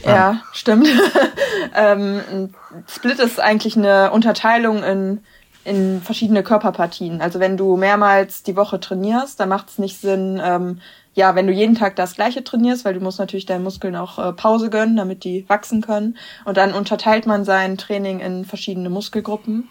Ja, 0.05 0.41
stimmt. 0.53 0.89
ähm, 1.77 2.21
ein 2.31 2.55
Split 2.89 3.19
ist 3.19 3.39
eigentlich 3.39 3.77
eine 3.77 4.11
Unterteilung 4.11 4.83
in, 4.83 5.21
in 5.65 6.01
verschiedene 6.03 6.43
Körperpartien. 6.43 7.21
Also 7.21 7.41
wenn 7.41 7.57
du 7.57 7.77
mehrmals 7.77 8.43
die 8.43 8.57
Woche 8.57 8.81
trainierst, 8.81 9.39
dann 9.39 9.49
macht 9.49 9.69
es 9.69 9.79
nicht 9.79 10.01
Sinn, 10.01 10.41
ähm, 10.43 10.81
ja, 11.15 11.35
wenn 11.35 11.47
du 11.47 11.53
jeden 11.53 11.75
Tag 11.75 11.95
das 11.97 12.15
gleiche 12.15 12.43
trainierst, 12.43 12.85
weil 12.85 12.95
du 12.95 13.01
musst 13.01 13.19
natürlich 13.19 13.47
deinen 13.47 13.65
Muskeln 13.65 13.97
auch 13.97 14.19
äh, 14.19 14.33
Pause 14.33 14.71
gönnen, 14.71 14.97
damit 14.97 15.25
die 15.25 15.47
wachsen 15.49 15.83
können. 15.83 16.17
Und 16.47 16.57
dann 16.57 16.73
unterteilt 16.73 17.27
man 17.27 17.45
sein 17.45 17.77
Training 17.77 18.21
in 18.21 18.45
verschiedene 18.45 18.89
Muskelgruppen. 18.89 19.69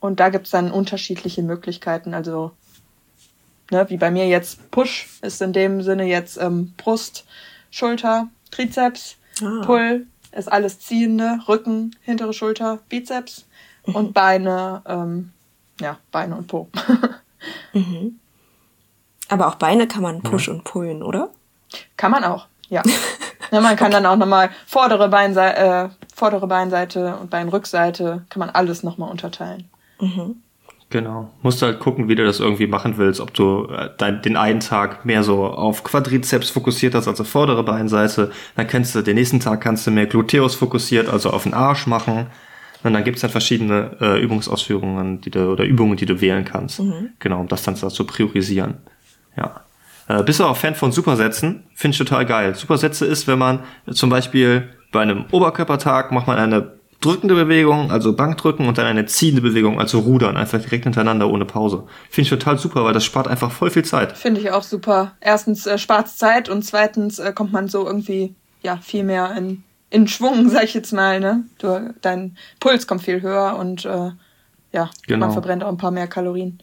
Und 0.00 0.18
da 0.20 0.30
gibt's 0.30 0.50
dann 0.50 0.72
unterschiedliche 0.72 1.42
Möglichkeiten. 1.42 2.14
Also, 2.14 2.52
ne, 3.70 3.88
wie 3.90 3.98
bei 3.98 4.10
mir 4.10 4.26
jetzt 4.26 4.70
Push 4.70 5.20
ist 5.22 5.40
in 5.42 5.52
dem 5.52 5.82
Sinne 5.82 6.04
jetzt 6.04 6.38
ähm, 6.38 6.72
Brust, 6.76 7.26
Schulter, 7.70 8.28
Trizeps. 8.50 9.16
Ah. 9.42 9.62
Pull 9.64 10.06
ist 10.32 10.50
alles 10.50 10.80
ziehende, 10.80 11.40
Rücken, 11.48 11.96
hintere 12.02 12.32
Schulter, 12.32 12.78
Bizeps 12.88 13.46
und 13.84 14.14
Beine, 14.14 14.82
ähm, 14.86 15.32
ja, 15.80 15.98
Beine 16.10 16.36
und 16.36 16.46
Po. 16.46 16.68
Aber 19.28 19.48
auch 19.48 19.56
Beine 19.56 19.88
kann 19.88 20.02
man 20.02 20.22
push 20.22 20.48
und 20.48 20.64
pullen, 20.64 21.02
oder? 21.02 21.30
kann 21.96 22.10
man 22.10 22.24
auch, 22.24 22.46
ja. 22.68 22.82
ja 23.50 23.60
man 23.60 23.76
kann 23.76 23.92
dann 23.92 24.06
auch 24.06 24.16
nochmal 24.16 24.50
vordere, 24.66 25.08
Beinseite, 25.08 25.60
äh, 25.60 25.88
vordere 26.14 26.46
Beinseite 26.46 27.16
und 27.16 27.30
Beinrückseite, 27.30 28.24
kann 28.28 28.40
man 28.40 28.50
alles 28.50 28.82
nochmal 28.82 29.10
unterteilen. 29.10 29.68
Genau. 30.90 31.30
Musst 31.42 31.62
du 31.62 31.66
halt 31.66 31.78
gucken, 31.78 32.08
wie 32.08 32.16
du 32.16 32.24
das 32.24 32.40
irgendwie 32.40 32.66
machen 32.66 32.94
willst. 32.96 33.20
Ob 33.20 33.32
du 33.32 33.66
äh, 33.66 33.90
dein, 33.96 34.22
den 34.22 34.36
einen 34.36 34.58
Tag 34.58 35.04
mehr 35.04 35.22
so 35.22 35.46
auf 35.46 35.84
Quadrizeps 35.84 36.50
fokussiert 36.50 36.96
hast, 36.96 37.06
also 37.06 37.22
vordere 37.22 37.62
Beinseite. 37.62 38.32
Dann 38.56 38.66
kannst 38.66 38.94
du, 38.96 39.02
den 39.02 39.14
nächsten 39.14 39.38
Tag 39.38 39.60
kannst 39.60 39.86
du 39.86 39.92
mehr 39.92 40.06
Gluteus 40.06 40.56
fokussiert, 40.56 41.08
also 41.08 41.30
auf 41.30 41.44
den 41.44 41.54
Arsch 41.54 41.86
machen. 41.86 42.26
Und 42.82 42.92
dann 42.92 43.04
gibt's 43.04 43.20
dann 43.20 43.30
verschiedene 43.30 43.96
äh, 44.00 44.20
Übungsausführungen, 44.20 45.20
die 45.20 45.30
du, 45.30 45.52
oder 45.52 45.64
Übungen, 45.64 45.96
die 45.96 46.06
du 46.06 46.20
wählen 46.20 46.44
kannst. 46.44 46.82
Genau, 47.20 47.40
um 47.40 47.46
das 47.46 47.62
dann 47.62 47.76
zu 47.76 48.04
priorisieren. 48.04 48.78
Ja. 49.36 49.60
Äh, 50.08 50.24
bist 50.24 50.40
du 50.40 50.44
auch 50.44 50.56
Fan 50.56 50.74
von 50.74 50.90
Supersätzen? 50.90 51.64
Finde 51.74 51.92
ich 51.92 51.98
total 51.98 52.26
geil. 52.26 52.56
Supersätze 52.56 53.06
ist, 53.06 53.28
wenn 53.28 53.38
man 53.38 53.60
zum 53.90 54.10
Beispiel 54.10 54.70
bei 54.90 55.02
einem 55.02 55.26
Oberkörpertag 55.30 56.10
macht 56.10 56.26
man 56.26 56.38
eine 56.38 56.79
drückende 57.00 57.34
Bewegung, 57.34 57.90
also 57.90 58.14
Bankdrücken 58.14 58.68
und 58.68 58.76
dann 58.78 58.86
eine 58.86 59.06
ziehende 59.06 59.40
Bewegung, 59.40 59.80
also 59.80 60.00
Rudern, 60.00 60.36
einfach 60.36 60.60
direkt 60.60 60.84
hintereinander 60.84 61.30
ohne 61.30 61.44
Pause. 61.46 61.84
Finde 62.10 62.22
ich 62.24 62.28
total 62.30 62.58
super, 62.58 62.84
weil 62.84 62.92
das 62.92 63.04
spart 63.04 63.26
einfach 63.26 63.50
voll 63.50 63.70
viel 63.70 63.84
Zeit. 63.84 64.16
Finde 64.16 64.40
ich 64.40 64.50
auch 64.50 64.62
super. 64.62 65.12
Erstens 65.20 65.66
äh, 65.66 65.78
spart's 65.78 66.16
Zeit 66.18 66.48
und 66.48 66.62
zweitens 66.62 67.18
äh, 67.18 67.32
kommt 67.32 67.52
man 67.52 67.68
so 67.68 67.86
irgendwie, 67.86 68.34
ja, 68.62 68.76
viel 68.78 69.04
mehr 69.04 69.34
in, 69.36 69.62
in 69.88 70.08
Schwung, 70.08 70.48
sag 70.50 70.64
ich 70.64 70.74
jetzt 70.74 70.92
mal, 70.92 71.20
ne? 71.20 71.44
Du, 71.58 71.94
dein 72.02 72.36
Puls 72.60 72.86
kommt 72.86 73.02
viel 73.02 73.22
höher 73.22 73.56
und, 73.58 73.84
äh, 73.86 74.10
ja, 74.72 74.90
Genau. 75.06 75.26
man 75.26 75.32
verbrennt 75.32 75.64
auch 75.64 75.68
ein 75.68 75.78
paar 75.78 75.90
mehr 75.90 76.06
Kalorien. 76.06 76.62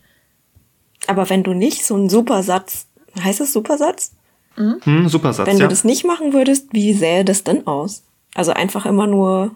Aber 1.08 1.30
wenn 1.30 1.44
du 1.44 1.54
nicht 1.54 1.86
so 1.86 1.96
einen 1.96 2.10
Supersatz, 2.10 2.88
heißt 3.22 3.42
es 3.42 3.54
Supersatz? 3.54 4.14
Hm, 4.56 5.08
super 5.08 5.34
Satz, 5.34 5.48
Wenn 5.48 5.58
ja. 5.58 5.64
du 5.66 5.70
das 5.70 5.84
nicht 5.84 6.04
machen 6.04 6.34
würdest, 6.34 6.70
wie 6.72 6.94
sähe 6.94 7.24
das 7.24 7.44
denn 7.44 7.68
aus? 7.68 8.04
Also 8.34 8.54
einfach 8.54 8.86
immer 8.88 9.06
nur, 9.06 9.56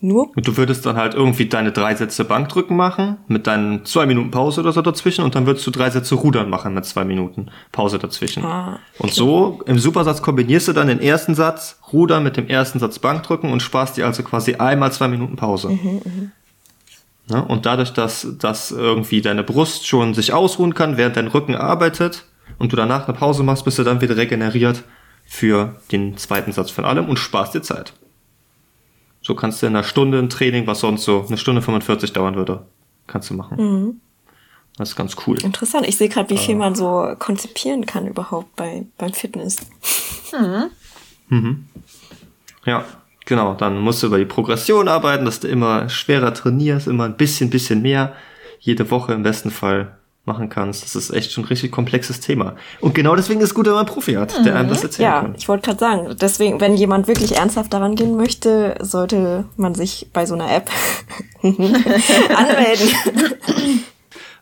nur 0.00 0.30
Und 0.36 0.46
du 0.46 0.56
würdest 0.56 0.86
dann 0.86 0.96
halt 0.96 1.14
irgendwie 1.14 1.46
deine 1.46 1.72
drei 1.72 1.94
Sätze 1.94 2.24
Bankdrücken 2.24 2.76
machen, 2.76 3.16
mit 3.26 3.46
deinen 3.46 3.84
zwei 3.84 4.06
Minuten 4.06 4.30
Pause 4.30 4.60
oder 4.60 4.72
so 4.72 4.80
dazwischen 4.80 5.24
und 5.24 5.34
dann 5.34 5.46
würdest 5.46 5.66
du 5.66 5.70
drei 5.70 5.90
Sätze 5.90 6.14
Rudern 6.14 6.48
machen 6.48 6.74
mit 6.74 6.84
zwei 6.84 7.04
Minuten 7.04 7.48
Pause 7.72 7.98
dazwischen. 7.98 8.44
Ah, 8.44 8.78
Und 8.98 9.12
so 9.12 9.60
im 9.66 9.78
Supersatz 9.78 10.22
kombinierst 10.22 10.68
du 10.68 10.72
dann 10.72 10.86
den 10.86 11.00
ersten 11.00 11.34
Satz 11.34 11.80
Rudern 11.92 12.22
mit 12.22 12.36
dem 12.36 12.46
ersten 12.46 12.78
Satz 12.78 12.98
Bankdrücken 12.98 13.50
und 13.50 13.60
sparst 13.60 13.96
dir 13.96 14.06
also 14.06 14.22
quasi 14.22 14.54
einmal 14.54 14.92
zwei 14.92 15.08
Minuten 15.08 15.36
Pause. 15.36 15.70
Ne? 17.28 17.44
Und 17.44 17.66
dadurch, 17.66 17.92
dass, 17.92 18.26
dass 18.38 18.70
irgendwie 18.70 19.20
deine 19.20 19.42
Brust 19.42 19.86
schon 19.86 20.14
sich 20.14 20.32
ausruhen 20.32 20.74
kann, 20.74 20.96
während 20.96 21.16
dein 21.16 21.26
Rücken 21.26 21.54
arbeitet 21.54 22.24
und 22.58 22.72
du 22.72 22.76
danach 22.76 23.08
eine 23.08 23.16
Pause 23.16 23.42
machst, 23.42 23.64
bist 23.64 23.78
du 23.78 23.84
dann 23.84 24.00
wieder 24.00 24.16
regeneriert 24.16 24.84
für 25.26 25.76
den 25.92 26.16
zweiten 26.16 26.52
Satz 26.52 26.70
von 26.70 26.84
allem 26.84 27.08
und 27.08 27.18
sparst 27.18 27.54
dir 27.54 27.62
Zeit. 27.62 27.92
So 29.28 29.34
kannst 29.34 29.60
du 29.60 29.66
in 29.66 29.76
einer 29.76 29.84
Stunde 29.84 30.18
ein 30.18 30.30
Training, 30.30 30.66
was 30.66 30.80
sonst 30.80 31.04
so 31.04 31.26
eine 31.28 31.36
Stunde 31.36 31.60
45 31.60 32.14
dauern 32.14 32.34
würde, 32.34 32.64
kannst 33.06 33.28
du 33.28 33.34
machen. 33.34 34.00
Das 34.78 34.88
ist 34.88 34.96
ganz 34.96 35.16
cool. 35.26 35.38
interessant. 35.44 35.86
Ich 35.86 35.98
sehe 35.98 36.08
gerade, 36.08 36.30
wie 36.30 36.38
viel 36.38 36.54
man 36.54 36.74
so 36.74 37.14
konzipieren 37.18 37.84
kann 37.84 38.06
überhaupt 38.06 38.56
bei, 38.56 38.86
beim 38.96 39.12
Fitness. 39.12 39.56
Ja, 42.64 42.86
genau. 43.26 43.52
Dann 43.52 43.78
musst 43.80 44.02
du 44.02 44.06
über 44.06 44.16
die 44.16 44.24
Progression 44.24 44.88
arbeiten, 44.88 45.26
dass 45.26 45.40
du 45.40 45.48
immer 45.48 45.90
schwerer 45.90 46.32
trainierst, 46.32 46.86
immer 46.86 47.04
ein 47.04 47.18
bisschen, 47.18 47.50
bisschen 47.50 47.82
mehr 47.82 48.14
jede 48.60 48.90
Woche 48.90 49.12
im 49.12 49.24
besten 49.24 49.50
Fall 49.50 49.97
machen 50.28 50.48
kannst. 50.48 50.84
Das 50.84 50.94
ist 50.94 51.10
echt 51.10 51.32
schon 51.32 51.42
ein 51.44 51.48
richtig 51.48 51.72
komplexes 51.72 52.20
Thema. 52.20 52.54
Und 52.80 52.94
genau 52.94 53.16
deswegen 53.16 53.40
ist 53.40 53.48
es 53.48 53.54
gut, 53.54 53.66
wenn 53.66 53.72
man 53.72 53.86
einen 53.86 53.92
Profi 53.92 54.14
hat, 54.14 54.44
der 54.44 54.54
einem 54.54 54.68
das 54.68 54.84
erzählen 54.84 55.08
Ja, 55.08 55.20
kann. 55.22 55.34
ich 55.36 55.48
wollte 55.48 55.64
gerade 55.66 55.78
sagen, 55.80 56.16
deswegen, 56.20 56.60
wenn 56.60 56.76
jemand 56.76 57.08
wirklich 57.08 57.36
ernsthaft 57.36 57.72
daran 57.72 57.96
gehen 57.96 58.16
möchte, 58.16 58.76
sollte 58.80 59.46
man 59.56 59.74
sich 59.74 60.08
bei 60.12 60.24
so 60.26 60.34
einer 60.34 60.50
App 60.54 60.70
anmelden. 61.42 62.88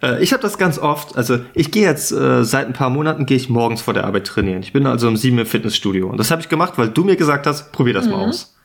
Äh, 0.03 0.23
ich 0.23 0.35
habe 0.35 0.43
das 0.43 0.59
ganz 0.59 0.79
oft, 0.79 1.17
also 1.17 1.39
ich 1.55 1.71
gehe 1.71 1.85
jetzt 1.85 2.13
äh, 2.13 2.45
seit 2.45 2.67
ein 2.67 2.75
paar 2.75 2.91
Monaten 2.91 3.25
gehe 3.25 3.39
ich 3.39 3.49
morgens 3.49 3.81
vor 3.81 3.95
der 3.95 4.05
Arbeit 4.05 4.27
trainieren. 4.27 4.61
Ich 4.63 4.75
bin 4.75 4.87
also 4.87 5.09
um 5.09 5.17
sieben 5.17 5.39
im 5.39 5.47
Fitnessstudio 5.47 6.07
und 6.09 6.19
das 6.19 6.31
habe 6.31 6.43
ich 6.43 6.51
gemacht, 6.51 6.75
weil 6.77 6.91
du 6.91 7.03
mir 7.03 7.17
gesagt 7.17 7.47
hast, 7.47 7.73
probier 7.73 7.95
das 7.95 8.05
mal 8.07 8.27
aus. 8.29 8.56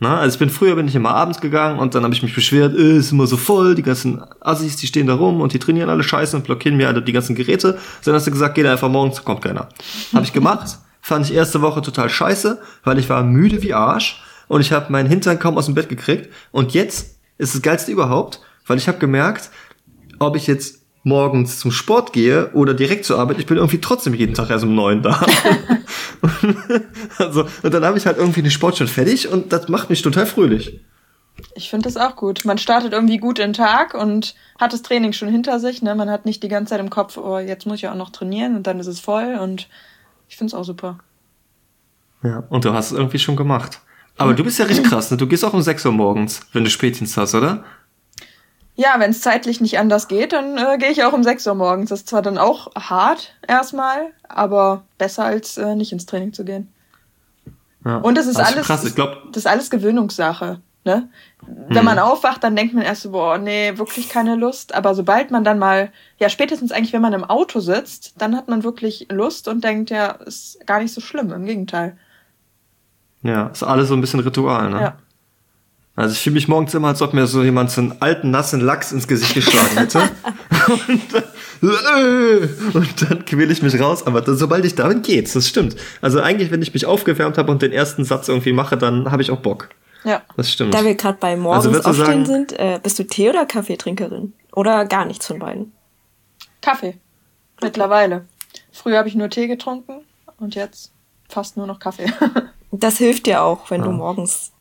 Na, 0.00 0.20
also 0.20 0.34
ich 0.34 0.38
bin 0.38 0.50
früher 0.50 0.76
bin 0.76 0.86
ich 0.86 0.94
immer 0.94 1.10
abends 1.10 1.40
gegangen 1.40 1.80
und 1.80 1.94
dann 1.94 2.04
habe 2.04 2.14
ich 2.14 2.22
mich 2.22 2.34
beschwert, 2.34 2.76
äh, 2.76 2.98
ist 2.98 3.10
immer 3.10 3.26
so 3.26 3.36
voll, 3.36 3.74
die 3.74 3.82
ganzen 3.82 4.22
Assis, 4.40 4.76
die 4.76 4.86
stehen 4.86 5.08
da 5.08 5.14
rum 5.14 5.40
und 5.40 5.52
die 5.52 5.58
trainieren 5.58 5.90
alle 5.90 6.04
scheiße 6.04 6.36
und 6.36 6.44
blockieren 6.44 6.76
mir 6.76 6.86
alle 6.86 7.02
die 7.02 7.12
ganzen 7.12 7.34
Geräte. 7.34 7.78
Dann 8.04 8.14
hast 8.14 8.26
du 8.26 8.30
gesagt, 8.30 8.54
geh 8.54 8.62
da 8.62 8.72
einfach 8.72 8.88
morgens, 8.88 9.24
kommt 9.24 9.42
keiner. 9.42 9.68
Habe 10.14 10.24
ich 10.24 10.32
gemacht, 10.32 10.78
fand 11.00 11.26
ich 11.26 11.34
erste 11.34 11.62
Woche 11.62 11.82
total 11.82 12.08
scheiße, 12.08 12.60
weil 12.84 12.98
ich 12.98 13.08
war 13.08 13.24
müde 13.24 13.62
wie 13.62 13.74
Arsch 13.74 14.22
und 14.46 14.60
ich 14.60 14.70
habe 14.70 14.92
meinen 14.92 15.08
Hintern 15.08 15.40
kaum 15.40 15.58
aus 15.58 15.66
dem 15.66 15.74
Bett 15.74 15.88
gekriegt 15.88 16.32
und 16.52 16.74
jetzt 16.74 17.18
ist 17.36 17.56
das 17.56 17.62
geilste 17.62 17.90
überhaupt, 17.90 18.40
weil 18.68 18.78
ich 18.78 18.86
habe 18.86 18.98
gemerkt, 18.98 19.50
ob 20.20 20.36
ich 20.36 20.46
jetzt 20.46 20.84
morgens 21.08 21.58
zum 21.58 21.72
Sport 21.72 22.12
gehe 22.12 22.50
oder 22.52 22.74
direkt 22.74 23.04
zur 23.04 23.18
Arbeit, 23.18 23.38
ich 23.38 23.46
bin 23.46 23.56
irgendwie 23.56 23.80
trotzdem 23.80 24.14
jeden 24.14 24.34
Tag 24.34 24.50
erst 24.50 24.64
um 24.64 24.74
neun 24.74 25.02
da. 25.02 25.20
also, 27.18 27.46
und 27.62 27.74
dann 27.74 27.84
habe 27.84 27.98
ich 27.98 28.06
halt 28.06 28.18
irgendwie 28.18 28.42
den 28.42 28.50
Sport 28.50 28.76
schon 28.76 28.86
fertig 28.86 29.28
und 29.28 29.52
das 29.52 29.68
macht 29.68 29.90
mich 29.90 30.02
total 30.02 30.26
fröhlich. 30.26 30.80
Ich 31.54 31.70
finde 31.70 31.84
das 31.84 31.96
auch 31.96 32.16
gut. 32.16 32.44
Man 32.44 32.58
startet 32.58 32.92
irgendwie 32.92 33.18
gut 33.18 33.38
in 33.38 33.48
den 33.48 33.52
Tag 33.52 33.94
und 33.94 34.34
hat 34.58 34.72
das 34.72 34.82
Training 34.82 35.12
schon 35.12 35.28
hinter 35.28 35.60
sich. 35.60 35.82
Ne? 35.82 35.94
Man 35.94 36.10
hat 36.10 36.24
nicht 36.24 36.42
die 36.42 36.48
ganze 36.48 36.70
Zeit 36.70 36.80
im 36.80 36.90
Kopf, 36.90 37.16
oh, 37.16 37.38
jetzt 37.38 37.66
muss 37.66 37.78
ich 37.78 37.88
auch 37.88 37.94
noch 37.94 38.10
trainieren 38.10 38.56
und 38.56 38.66
dann 38.66 38.80
ist 38.80 38.88
es 38.88 39.00
voll 39.00 39.38
und 39.40 39.68
ich 40.28 40.36
finde 40.36 40.48
es 40.48 40.54
auch 40.54 40.64
super. 40.64 40.98
Ja, 42.22 42.44
und 42.50 42.64
du 42.64 42.72
hast 42.72 42.90
es 42.90 42.98
irgendwie 42.98 43.18
schon 43.18 43.36
gemacht. 43.36 43.80
Aber 44.16 44.34
du 44.34 44.42
bist 44.42 44.58
ja 44.58 44.64
recht 44.64 44.82
krass, 44.82 45.12
ne? 45.12 45.16
Du 45.16 45.28
gehst 45.28 45.44
auch 45.44 45.54
um 45.54 45.62
6 45.62 45.86
Uhr 45.86 45.92
morgens, 45.92 46.40
wenn 46.52 46.64
du 46.64 46.70
Spätdienst 46.70 47.16
hast, 47.16 47.36
oder? 47.36 47.64
Ja, 48.80 48.94
wenn 48.98 49.10
es 49.10 49.20
zeitlich 49.22 49.60
nicht 49.60 49.76
anders 49.80 50.06
geht, 50.06 50.32
dann 50.32 50.56
äh, 50.56 50.78
gehe 50.78 50.90
ich 50.92 51.02
auch 51.02 51.12
um 51.12 51.24
6 51.24 51.44
Uhr 51.48 51.54
morgens. 51.56 51.90
Das 51.90 51.98
ist 52.00 52.08
zwar 52.08 52.22
dann 52.22 52.38
auch 52.38 52.72
hart 52.76 53.34
erstmal, 53.46 54.12
aber 54.28 54.84
besser 54.98 55.24
als 55.24 55.58
äh, 55.58 55.74
nicht 55.74 55.90
ins 55.90 56.06
Training 56.06 56.32
zu 56.32 56.44
gehen. 56.44 56.72
Ja. 57.84 57.96
Und 57.96 58.16
das 58.16 58.26
ist 58.28 58.38
Das 58.38 58.48
ist 58.50 58.54
alles, 58.54 58.66
krass, 58.66 58.84
ich 58.84 58.94
glaub- 58.94 59.32
das 59.32 59.38
ist 59.38 59.46
alles 59.46 59.70
Gewöhnungssache. 59.70 60.60
Ne? 60.84 61.08
Wenn 61.42 61.78
Hm. 61.78 61.84
man 61.86 61.98
aufwacht, 61.98 62.44
dann 62.44 62.54
denkt 62.54 62.72
man 62.72 62.84
erst 62.84 63.02
so, 63.02 63.10
boah, 63.10 63.36
nee, 63.36 63.76
wirklich 63.76 64.08
keine 64.08 64.36
Lust. 64.36 64.72
Aber 64.72 64.94
sobald 64.94 65.32
man 65.32 65.42
dann 65.42 65.58
mal, 65.58 65.90
ja, 66.18 66.28
spätestens 66.28 66.70
eigentlich, 66.70 66.92
wenn 66.92 67.02
man 67.02 67.12
im 67.14 67.24
Auto 67.24 67.58
sitzt, 67.58 68.14
dann 68.18 68.36
hat 68.36 68.46
man 68.48 68.62
wirklich 68.62 69.08
Lust 69.10 69.48
und 69.48 69.64
denkt, 69.64 69.90
ja, 69.90 70.12
ist 70.24 70.64
gar 70.66 70.78
nicht 70.80 70.94
so 70.94 71.00
schlimm, 71.00 71.32
im 71.32 71.44
Gegenteil. 71.46 71.98
Ja, 73.24 73.48
ist 73.48 73.64
alles 73.64 73.88
so 73.88 73.94
ein 73.94 74.00
bisschen 74.00 74.20
Ritual, 74.20 74.70
ne? 74.70 74.80
Ja. 74.80 74.98
Also 75.98 76.12
ich 76.12 76.20
fühle 76.20 76.34
mich 76.34 76.46
morgens 76.46 76.72
immer, 76.74 76.86
als 76.88 77.02
ob 77.02 77.12
mir 77.12 77.26
so 77.26 77.42
jemand 77.42 77.72
so 77.72 77.80
einen 77.80 77.96
alten, 78.00 78.30
nassen 78.30 78.60
Lachs 78.60 78.92
ins 78.92 79.08
Gesicht 79.08 79.34
geschlagen 79.34 79.76
hätte. 79.76 79.98
und, 80.88 81.12
dann, 81.12 82.72
und 82.72 83.02
dann 83.02 83.24
quäle 83.24 83.52
ich 83.52 83.62
mich 83.62 83.80
raus, 83.80 84.06
aber 84.06 84.20
dann, 84.20 84.36
sobald 84.36 84.64
ich 84.64 84.76
da 84.76 84.86
bin, 84.86 85.02
geht's, 85.02 85.32
das 85.32 85.48
stimmt. 85.48 85.74
Also 86.00 86.20
eigentlich, 86.20 86.52
wenn 86.52 86.62
ich 86.62 86.72
mich 86.72 86.86
aufgewärmt 86.86 87.36
habe 87.36 87.50
und 87.50 87.62
den 87.62 87.72
ersten 87.72 88.04
Satz 88.04 88.28
irgendwie 88.28 88.52
mache, 88.52 88.76
dann 88.76 89.10
habe 89.10 89.22
ich 89.22 89.32
auch 89.32 89.40
Bock. 89.40 89.70
Ja. 90.04 90.22
Das 90.36 90.52
stimmt. 90.52 90.72
Da 90.72 90.84
wir 90.84 90.94
gerade 90.94 91.18
bei 91.18 91.36
morgens 91.36 91.66
Also 91.66 91.78
aufstehen 91.80 92.24
sagen- 92.24 92.26
sind, 92.26 92.52
äh, 92.52 92.78
bist 92.80 92.96
du 93.00 93.02
Tee- 93.04 93.30
oder 93.30 93.44
Kaffeetrinkerin? 93.44 94.34
Oder 94.52 94.84
gar 94.84 95.04
nichts 95.04 95.26
von 95.26 95.40
beiden? 95.40 95.72
Kaffee. 96.62 96.96
Mittlerweile. 97.60 98.24
Früher 98.70 98.98
habe 98.98 99.08
ich 99.08 99.16
nur 99.16 99.30
Tee 99.30 99.48
getrunken 99.48 100.02
und 100.38 100.54
jetzt 100.54 100.92
fast 101.28 101.56
nur 101.56 101.66
noch 101.66 101.80
Kaffee. 101.80 102.06
Das 102.70 102.98
hilft 102.98 103.24
dir 103.24 103.42
auch, 103.42 103.70
wenn 103.70 103.80
du 103.80 103.90
morgens 103.90 104.52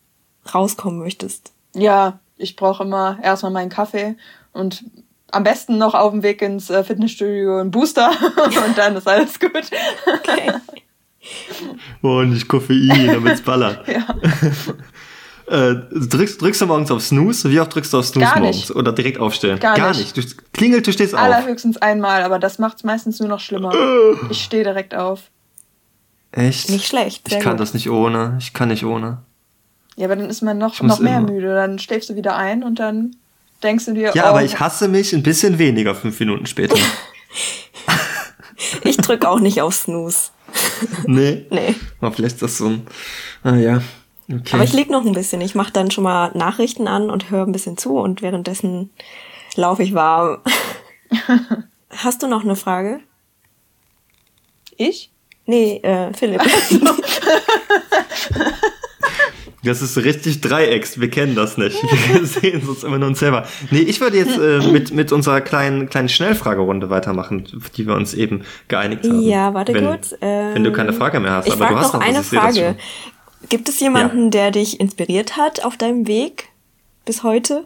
rauskommen 0.56 1.00
möchtest. 1.00 1.52
ja, 1.76 2.20
ich 2.40 2.56
brauche 2.56 2.84
immer 2.84 3.18
erstmal 3.24 3.52
meinen 3.52 3.70
Kaffee 3.70 4.16
und 4.54 4.84
am 5.32 5.44
besten 5.44 5.80
noch 5.80 5.96
auf 5.96 6.12
dem 6.12 6.22
Weg 6.22 6.42
ins 6.44 6.70
äh, 6.70 6.84
Fitnessstudio 6.84 7.58
einen 7.60 7.72
Booster 7.72 8.12
und 8.68 8.78
dann 8.78 8.96
ist 8.96 9.08
alles 9.08 9.40
gut. 9.40 9.52
Okay. 9.54 10.54
Oh, 12.02 12.22
nicht 12.22 12.48
Koffein, 12.48 13.08
damit's 13.08 13.42
ballert. 13.42 13.86
ja. 13.88 14.06
Äh, 15.50 15.76
drückst, 15.92 16.42
drückst 16.42 16.60
du 16.60 16.66
morgens 16.66 16.92
auf 16.92 17.02
Snooze? 17.02 17.50
Wie 17.50 17.60
oft 17.62 17.74
drückst 17.74 17.94
du 17.94 18.00
auf 18.00 18.06
Snooze 18.06 18.26
Gar 18.26 18.40
morgens? 18.40 18.58
nicht. 18.58 18.72
Oder 18.72 18.92
direkt 18.92 19.18
aufstellen? 19.18 19.58
Gar 19.62 19.94
nicht. 19.96 20.18
Du 20.18 20.22
klingelt, 20.52 20.86
du 20.86 20.92
stehst 20.92 21.16
auf. 21.16 21.22
Allerhöchstens 21.22 21.78
einmal, 21.78 22.24
aber 22.24 22.38
das 22.38 22.60
macht 22.60 22.76
es 22.78 22.84
meistens 22.84 23.22
nur 23.22 23.30
noch 23.30 23.40
schlimmer. 23.40 23.72
Ich 24.30 24.44
stehe 24.44 24.66
direkt 24.66 24.94
auf. 24.94 25.22
Echt? 26.34 26.70
Nicht 26.70 26.86
schlecht. 26.86 27.32
Ich 27.32 27.40
kann 27.40 27.54
gut. 27.54 27.62
das 27.62 27.74
nicht 27.74 27.90
ohne. 27.90 28.36
Ich 28.42 28.54
kann 28.54 28.68
nicht 28.68 28.84
ohne. 28.84 29.20
Ja, 29.98 30.06
aber 30.06 30.16
dann 30.16 30.30
ist 30.30 30.42
man 30.42 30.58
noch, 30.58 30.80
noch 30.82 31.00
mehr 31.00 31.18
immer. 31.18 31.32
müde. 31.32 31.54
Dann 31.54 31.80
schläfst 31.80 32.10
du 32.10 32.16
wieder 32.16 32.36
ein 32.38 32.64
und 32.64 32.80
dann 32.80 33.16
denkst 33.62 33.86
du 33.86 33.94
dir, 33.94 34.12
Ja, 34.14 34.26
oh, 34.26 34.28
aber 34.28 34.44
ich 34.44 34.60
hasse 34.60 34.88
mich 34.88 35.12
ein 35.14 35.24
bisschen 35.24 35.60
weniger 35.60 35.94
fünf 35.94 36.20
Minuten 36.20 36.46
später. 36.46 36.78
Ich 38.84 38.98
drücke 38.98 39.30
auch 39.30 39.40
nicht 39.40 39.62
auf 39.62 39.76
Snooze. 39.76 40.32
nee. 41.06 41.46
Nee. 41.52 41.76
Aber 42.02 42.12
vielleicht 42.12 42.36
ist 42.36 42.42
das 42.42 42.58
so 42.58 42.68
ein. 42.68 42.88
Ah 43.44 43.56
ja. 43.56 43.82
Okay. 44.30 44.56
Aber 44.56 44.64
ich 44.64 44.74
leg 44.74 44.90
noch 44.90 45.06
ein 45.06 45.14
bisschen. 45.14 45.42
Ich 45.42 45.56
mache 45.56 45.72
dann 45.72 45.92
schon 45.92 46.04
mal 46.04 46.32
Nachrichten 46.34 46.88
an 46.88 47.10
und 47.10 47.30
höre 47.30 47.46
ein 47.46 47.52
bisschen 47.52 47.78
zu 47.78 47.98
und 47.98 48.22
währenddessen 48.22 48.90
laufe 49.56 49.84
ich 49.84 49.94
warm. 49.94 50.40
Hast 51.92 52.24
du 52.24 52.28
noch 52.28 52.44
eine 52.44 52.56
Frage? 52.56 53.00
ich? 54.76 55.12
Nee, 55.46 55.78
äh, 55.78 56.14
Philipp. 56.14 56.42
Das 59.68 59.82
ist 59.82 59.98
richtig 59.98 60.42
Dreiecks, 60.42 61.00
wir 61.00 61.10
kennen 61.10 61.36
das 61.36 61.58
nicht. 61.58 61.78
Wir 62.12 62.26
sehen 62.26 62.68
uns 62.68 62.84
immer 62.84 62.98
nur 62.98 63.10
uns 63.10 63.20
selber. 63.20 63.46
Nee, 63.72 63.80
ich 63.80 64.00
würde 64.02 64.18
jetzt 64.18 64.38
äh, 64.38 64.60
mit, 64.72 64.92
mit 64.94 65.12
unserer 65.12 65.42
kleinen, 65.42 65.90
kleinen 65.90 66.10
Schnellfragerunde 66.10 66.90
weitermachen, 66.90 67.48
auf 67.58 67.70
die 67.70 67.86
wir 67.86 67.96
uns 67.96 68.14
eben 68.14 68.44
geeinigt 68.68 69.04
haben. 69.04 69.22
Ja, 69.22 69.54
warte 69.54 69.74
wenn, 69.74 69.86
kurz. 69.86 70.16
Ähm, 70.22 70.56
wenn 70.56 70.64
du 70.64 70.72
keine 70.72 70.94
Frage 70.94 71.20
mehr 71.20 71.34
hast. 71.34 71.48
Ich 71.48 71.54
aber 71.54 71.68
du 71.68 71.76
hast 71.76 71.94
noch 71.94 72.00
was, 72.00 72.08
eine 72.08 72.18
das 72.18 72.28
Frage. 72.30 72.76
Gibt 73.50 73.70
es 73.70 73.80
jemanden, 73.80 74.26
Ja. 74.26 74.30
der 74.30 74.52
dich 74.52 74.80
inspiriert 74.80 75.38
hat 75.38 75.64
auf 75.64 75.78
deinem 75.78 76.08
Weg 76.08 76.50
bis 77.06 77.24
heute? 77.24 77.66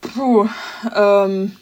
Puh, 0.00 0.48
ähm, 0.94 1.52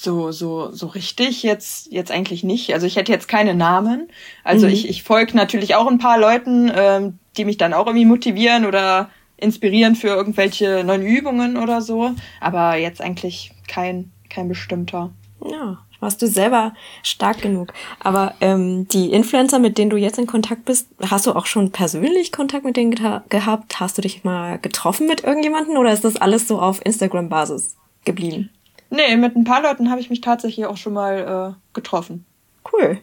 so, 0.00 0.30
so, 0.30 0.70
so 0.70 0.86
richtig 0.86 1.42
jetzt, 1.42 1.90
jetzt 1.90 2.12
eigentlich 2.12 2.44
nicht. 2.44 2.72
Also 2.72 2.86
ich 2.86 2.94
hätte 2.96 3.10
jetzt 3.10 3.26
keine 3.26 3.54
Namen. 3.54 4.08
Also 4.44 4.66
Mhm. 4.66 4.72
ich, 4.72 4.88
ich 4.88 5.02
folge 5.02 5.36
natürlich 5.36 5.74
auch 5.74 5.88
ein 5.88 5.98
paar 5.98 6.18
Leuten, 6.18 6.70
ähm, 6.74 7.18
die 7.36 7.44
mich 7.44 7.56
dann 7.56 7.74
auch 7.74 7.86
irgendwie 7.86 8.04
motivieren 8.04 8.64
oder 8.64 9.10
inspirieren 9.36 9.96
für 9.96 10.08
irgendwelche 10.08 10.84
neuen 10.84 11.02
Übungen 11.02 11.56
oder 11.56 11.80
so. 11.82 12.12
Aber 12.40 12.76
jetzt 12.76 13.00
eigentlich 13.00 13.52
kein, 13.66 14.12
kein 14.30 14.48
bestimmter. 14.48 15.10
Ja, 15.44 15.78
warst 15.98 16.22
du 16.22 16.28
selber 16.28 16.74
stark 17.02 17.42
genug. 17.42 17.72
Aber 17.98 18.34
ähm, 18.40 18.86
die 18.88 19.10
Influencer, 19.10 19.58
mit 19.58 19.78
denen 19.78 19.90
du 19.90 19.96
jetzt 19.96 20.18
in 20.18 20.26
Kontakt 20.28 20.64
bist, 20.64 20.88
hast 21.00 21.26
du 21.26 21.32
auch 21.32 21.46
schon 21.46 21.72
persönlich 21.72 22.30
Kontakt 22.30 22.64
mit 22.64 22.76
denen 22.76 22.94
gehabt? 23.28 23.80
Hast 23.80 23.98
du 23.98 24.02
dich 24.02 24.22
mal 24.22 24.58
getroffen 24.60 25.08
mit 25.08 25.24
irgendjemanden 25.24 25.76
oder 25.76 25.92
ist 25.92 26.04
das 26.04 26.16
alles 26.16 26.46
so 26.46 26.60
auf 26.60 26.84
Instagram-Basis 26.84 27.76
geblieben? 28.04 28.50
Nee, 28.90 29.16
mit 29.16 29.36
ein 29.36 29.44
paar 29.44 29.62
Leuten 29.62 29.90
habe 29.90 30.00
ich 30.00 30.10
mich 30.10 30.20
tatsächlich 30.20 30.66
auch 30.66 30.76
schon 30.76 30.94
mal 30.94 31.54
äh, 31.54 31.74
getroffen. 31.74 32.24
Cool. 32.72 32.98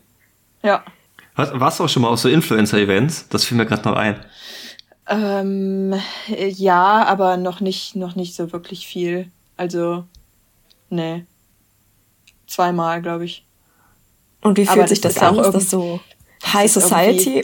Ja. 0.64 0.84
Hast, 1.36 1.60
warst 1.60 1.80
du 1.80 1.84
auch 1.84 1.90
schon 1.90 2.02
mal 2.02 2.10
auf 2.10 2.20
so 2.20 2.30
Influencer-Events? 2.30 3.30
Das 3.30 3.46
fiel 3.46 3.58
mir 3.58 3.66
gerade 3.66 3.88
noch 3.88 3.96
ein. 3.96 4.20
Ähm, 5.08 5.94
äh, 6.30 6.48
ja, 6.48 7.06
aber 7.06 7.38
noch 7.38 7.60
nicht, 7.60 7.96
noch 7.96 8.16
nicht 8.16 8.36
so 8.36 8.52
wirklich 8.52 8.88
viel. 8.88 9.30
Also, 9.58 10.06
nee. 10.90 11.26
Zweimal, 12.48 13.02
glaube 13.02 13.26
ich. 13.26 13.46
Und 14.42 14.58
wie 14.58 14.68
Aber 14.68 14.74
fühlt 14.74 14.90
sich 14.90 15.02
das 15.02 15.16
das 15.16 15.24
an? 15.24 15.40
auch 15.40 15.46
Ist 15.46 15.54
das 15.54 15.70
so 15.70 16.00
High 16.54 16.72
Society? 16.72 17.44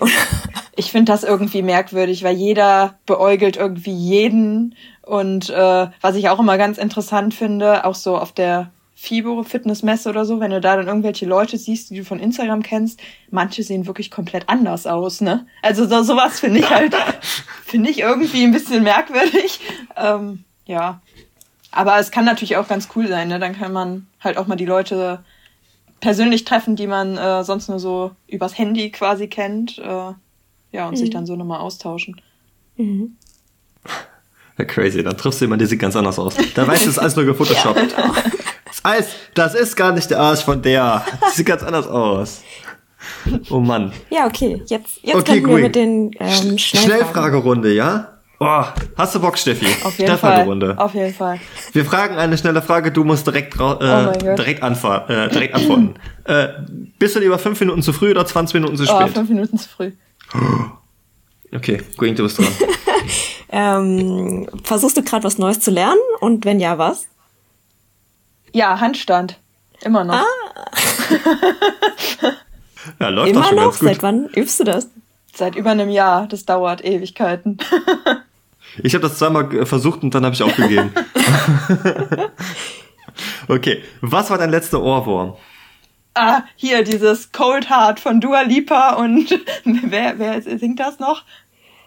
Ich 0.76 0.92
finde 0.92 1.12
das 1.12 1.24
irgendwie 1.24 1.64
merkwürdig, 1.64 2.24
weil 2.24 2.36
jeder 2.36 2.98
beäugelt 3.06 3.58
irgendwie 3.58 3.92
jeden. 3.92 4.76
Und 5.12 5.50
äh, 5.50 5.88
was 6.00 6.16
ich 6.16 6.30
auch 6.30 6.40
immer 6.40 6.58
ganz 6.58 6.78
interessant 6.78 7.34
finde, 7.34 7.84
auch 7.84 7.96
so 7.96 8.18
auf 8.18 8.32
der 8.32 8.72
FIBO 8.96 9.44
Fitnessmesse 9.44 10.08
oder 10.10 10.24
so, 10.24 10.40
wenn 10.40 10.52
du 10.52 10.62
da 10.62 10.78
dann 10.78 10.88
irgendwelche 10.88 11.26
Leute 11.26 11.58
siehst, 11.58 11.90
die 11.90 11.98
du 11.98 12.06
von 12.06 12.18
Instagram 12.18 12.64
kennst, 12.64 13.02
manche 13.30 13.62
sehen 13.62 13.88
wirklich 13.88 14.10
komplett 14.10 14.48
anders 14.48 14.88
aus, 14.88 15.20
ne? 15.20 15.46
Also 15.64 15.86
so, 15.86 16.02
sowas 16.04 16.40
finde 16.40 16.62
ich 16.62 16.70
halt, 16.70 16.96
finde 17.66 17.90
ich 17.90 18.00
irgendwie 18.00 18.46
ein 18.46 18.54
bisschen 18.54 18.84
merkwürdig. 18.84 19.60
Ähm, 19.98 20.46
ja. 20.66 21.02
Aber 21.72 22.00
es 22.00 22.12
kann 22.12 22.24
natürlich 22.24 22.56
auch 22.56 22.70
ganz 22.70 22.88
cool 22.96 23.10
sein, 23.10 23.28
ne? 23.28 23.38
Dann 23.38 23.52
kann 23.52 23.74
man 23.74 24.08
halt 24.22 24.38
auch 24.38 24.48
mal 24.48 24.56
die 24.56 24.66
Leute 24.66 25.26
persönlich 26.00 26.46
treffen, 26.46 26.78
die 26.78 26.88
man 26.88 27.18
äh, 27.18 27.44
sonst 27.44 27.68
nur 27.68 27.80
so 27.80 28.12
übers 28.28 28.58
Handy 28.58 28.92
quasi 28.92 29.28
kennt. 29.28 29.78
Äh, 29.78 30.14
ja, 30.72 30.88
und 30.88 30.96
sich 30.96 31.10
dann 31.10 31.26
so 31.26 31.36
nochmal 31.36 31.60
austauschen. 31.60 32.22
Mhm. 32.78 33.18
Ja, 34.62 34.66
crazy, 34.66 35.04
dann 35.04 35.18
triffst 35.18 35.42
du 35.42 35.46
jemanden, 35.46 35.62
der 35.62 35.68
sieht 35.70 35.80
ganz 35.80 35.96
anders 35.96 36.20
aus. 36.20 36.36
Da 36.54 36.68
weißt 36.68 36.84
du, 36.84 36.86
das 36.86 36.98
ist 36.98 37.00
alles 37.00 37.16
nur 37.16 37.26
gefotoshoppt. 37.26 37.96
Das, 38.66 38.86
Eis, 38.86 39.08
das 39.34 39.56
ist 39.56 39.76
gar 39.76 39.92
nicht 39.92 40.10
der 40.12 40.20
Arsch 40.20 40.42
von 40.42 40.62
der. 40.62 41.04
Das 41.20 41.36
sieht 41.36 41.48
ganz 41.48 41.64
anders 41.64 41.88
aus. 41.88 42.42
Oh 43.50 43.60
Mann. 43.60 43.92
Ja, 44.12 44.28
okay. 44.28 44.62
Jetzt, 44.68 45.00
jetzt 45.02 45.16
Okay, 45.16 45.42
können 45.42 45.56
wir 45.56 45.64
mit 45.64 45.76
den 45.76 46.12
ähm. 46.20 46.60
Schnellfragerunde, 46.60 47.74
ja? 47.74 48.20
Oh, 48.40 48.64
hast 48.98 49.16
du 49.16 49.20
Bock, 49.20 49.38
Steffi? 49.38 49.66
Auf 49.84 49.98
jeden 49.98 50.18
Fall. 50.18 50.78
Auf 50.78 50.94
jeden 50.94 51.14
Fall. 51.14 51.40
Wir 51.74 51.86
fragen 51.86 52.16
eine 52.18 52.38
schnelle 52.38 52.62
Frage, 52.62 52.92
du 52.92 53.04
musst 53.04 53.26
direkt, 53.26 53.60
Oh 53.60 53.74
äh, 53.80 54.06
Gott. 54.06 54.22
direkt, 54.38 54.62
äh, 54.64 55.30
direkt 55.30 55.54
antworten. 55.56 55.96
äh, 56.26 56.48
bist 57.00 57.16
du 57.16 57.20
lieber 57.20 57.40
fünf 57.40 57.60
Minuten 57.60 57.82
zu 57.82 57.94
früh 57.94 58.12
oder 58.12 58.26
20 58.26 58.54
Minuten 58.56 58.78
zu 58.78 58.84
Oh, 58.84 59.00
spät? 59.02 59.14
fünf 59.14 59.30
Minuten 59.30 59.58
zu 59.58 59.70
früh. 59.70 59.92
okay, 61.56 61.82
Going, 61.98 62.16
du 62.16 62.24
bist 62.24 62.38
dran. 62.38 62.48
Ähm, 63.52 64.48
versuchst 64.64 64.98
du 64.98 65.04
gerade 65.04 65.24
was 65.24 65.38
Neues 65.38 65.60
zu 65.60 65.72
lernen? 65.72 66.00
Und 66.20 66.46
wenn 66.46 66.60
ja, 66.60 66.78
was? 66.78 67.08
Ja, 68.54 68.80
Handstand. 68.80 69.38
Immer 69.82 70.04
noch. 70.04 70.22
Ja, 73.00 73.10
läuft 73.10 73.30
doch 73.30 73.36
Immer 73.36 73.46
schon 73.48 73.56
noch? 73.56 73.64
ganz 73.64 73.80
gut. 73.80 73.88
Seit 73.90 74.04
wann 74.04 74.26
übst 74.30 74.60
du 74.60 74.64
das? 74.64 74.88
Seit 75.34 75.56
über 75.56 75.72
einem 75.72 75.90
Jahr. 75.90 76.28
Das 76.28 76.46
dauert 76.46 76.84
Ewigkeiten. 76.84 77.58
Ich 78.82 78.94
habe 78.94 79.02
das 79.02 79.18
zweimal 79.18 79.66
versucht 79.66 80.02
und 80.02 80.16
dann 80.16 80.24
habe 80.24 80.34
ich 80.34 80.42
aufgegeben. 80.42 80.94
okay, 83.50 83.84
was 84.00 84.30
war 84.30 84.38
dein 84.38 84.50
letzter 84.50 84.82
Ohrwurm? 84.82 85.36
ah, 86.14 86.44
hier 86.56 86.82
dieses 86.84 87.34
Cold 87.34 87.70
Heart 87.70 88.00
von 88.00 88.22
Dua 88.22 88.44
Lipa 88.44 88.94
und 88.96 89.30
wer, 89.66 90.18
wer 90.20 90.42
singt 90.42 90.80
das 90.80 91.00
noch? 91.00 91.24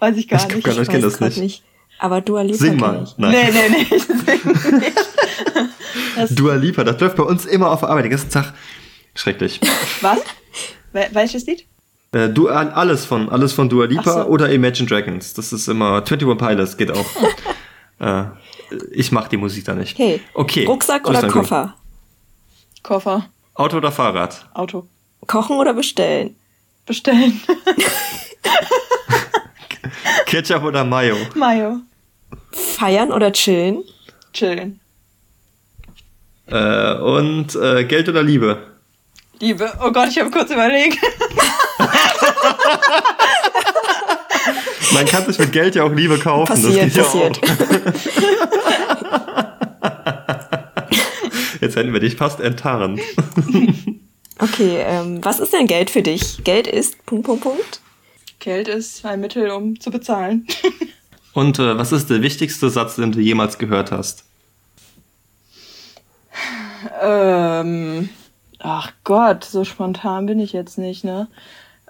Weiß 0.01 0.17
ich 0.17 0.29
gar 0.29 0.41
Ich 0.41 0.55
nicht. 0.55 0.65
kann- 0.65 0.83
ich 0.83 0.89
kenn 0.89 1.03
das 1.03 1.19
grad 1.19 1.37
nicht. 1.37 1.63
Aber 1.99 2.21
Dua 2.21 2.43
Lipa 2.43 2.59
Sing 2.59 2.77
mal. 2.77 3.05
ich. 3.05 3.15
Nein. 3.17 3.31
Nee, 3.33 3.51
nee, 3.53 3.69
nee, 3.71 3.87
ich 3.97 4.03
sing 4.03 4.79
nicht. 4.79 4.97
Das, 6.17 6.31
Dua 6.35 6.55
Lipa, 6.55 6.85
das 6.85 7.01
läuft 7.01 7.17
bei 7.17 7.23
uns 7.23 7.45
immer 7.47 7.71
auf 7.71 7.81
der 7.81 7.89
Arbeit 7.91 8.05
den 8.05 8.11
ganzen 8.11 8.31
Tag. 8.31 8.53
Schrecklich. 9.15 9.61
was? 10.01 10.19
Wel 10.93 11.09
welches 11.13 11.47
Lied? 11.47 11.65
Äh, 12.13 12.29
du, 12.31 12.49
alles 12.49 13.05
von, 13.05 13.29
alles 13.29 13.53
von 13.53 13.69
Dua 13.69 13.87
Lipa 13.87 14.23
so. 14.23 14.25
oder 14.27 14.51
Imagine 14.51 14.89
Dragons. 14.89 15.35
Das 15.35 15.53
ist 15.53 15.69
immer 15.69 15.97
21 16.05 16.37
Pilots, 16.39 16.77
geht 16.77 16.91
auch. 16.93 17.07
äh, 18.01 18.25
ich 18.93 19.13
mach 19.13 19.29
die 19.29 19.37
Musik 19.37 19.65
da 19.65 19.75
nicht. 19.75 19.95
Okay. 19.95 20.21
Okay. 20.35 20.65
Rucksack 20.67 21.09
oder 21.09 21.21
dann 21.21 21.31
gut. 21.31 21.43
Koffer? 21.43 21.75
Koffer, 22.83 23.27
Auto 23.55 23.77
oder 23.79 23.91
Fahrrad? 23.93 24.47
Auto. 24.55 24.87
Kochen 25.27 25.57
oder 25.57 25.73
bestellen? 25.75 26.37
Bestellen. 26.87 27.41
Ketchup 30.27 30.65
oder 30.65 30.85
Mayo? 30.85 31.17
Mayo. 31.35 31.79
Feiern 32.53 33.13
oder 33.13 33.33
chillen? 33.33 33.83
Chillen. 34.33 34.81
Äh, 36.47 36.95
und 36.95 37.55
äh, 37.57 37.85
Geld 37.85 38.09
oder 38.09 38.23
Liebe? 38.23 38.59
Liebe. 39.41 39.71
Oh 39.85 39.91
Gott, 39.91 40.09
ich 40.09 40.19
habe 40.19 40.31
kurz 40.31 40.51
überlegt. 40.51 40.99
Man 44.93 45.07
kann 45.07 45.27
sich 45.27 45.39
mit 45.39 45.53
Geld 45.53 45.75
ja 45.75 45.85
auch 45.85 45.93
Liebe 45.93 46.19
kaufen. 46.19 46.47
Passiert, 46.47 46.97
das 46.97 47.13
geht 47.13 47.35
passiert. 47.41 47.41
Ja. 47.43 47.55
Jetzt 51.61 51.77
hätten 51.77 51.93
wir 51.93 52.01
dich 52.01 52.17
fast 52.17 52.41
enttarnt. 52.41 53.01
Okay, 54.39 54.83
ähm, 54.87 55.25
was 55.25 55.41
ist 55.41 55.53
denn 55.53 55.67
Geld 55.67 55.91
für 55.91 56.03
dich? 56.03 56.43
Geld 56.45 56.67
ist 56.67 57.05
Punkt, 57.07 57.25
Punkt, 57.25 57.43
Punkt. 57.43 57.81
Geld 58.45 58.69
ist 58.69 59.07
ein 59.07 59.21
Mittel, 59.21 59.51
um 59.51 59.81
zu 59.81 59.91
bezahlen. 59.91 60.47
Und 61.33 61.59
äh, 61.59 61.79
was 61.79 61.93
ist 61.93 62.11
der 62.11 62.21
wichtigste 62.21 62.69
Satz, 62.69 62.97
den 62.97 63.11
du 63.11 63.19
jemals 63.19 63.57
gehört 63.57 63.91
hast? 63.91 64.25
ähm, 67.01 68.11
ach 68.59 68.93
Gott, 69.03 69.45
so 69.45 69.65
spontan 69.65 70.27
bin 70.27 70.41
ich 70.41 70.53
jetzt 70.53 70.77
nicht, 70.77 71.05
ne? 71.05 71.29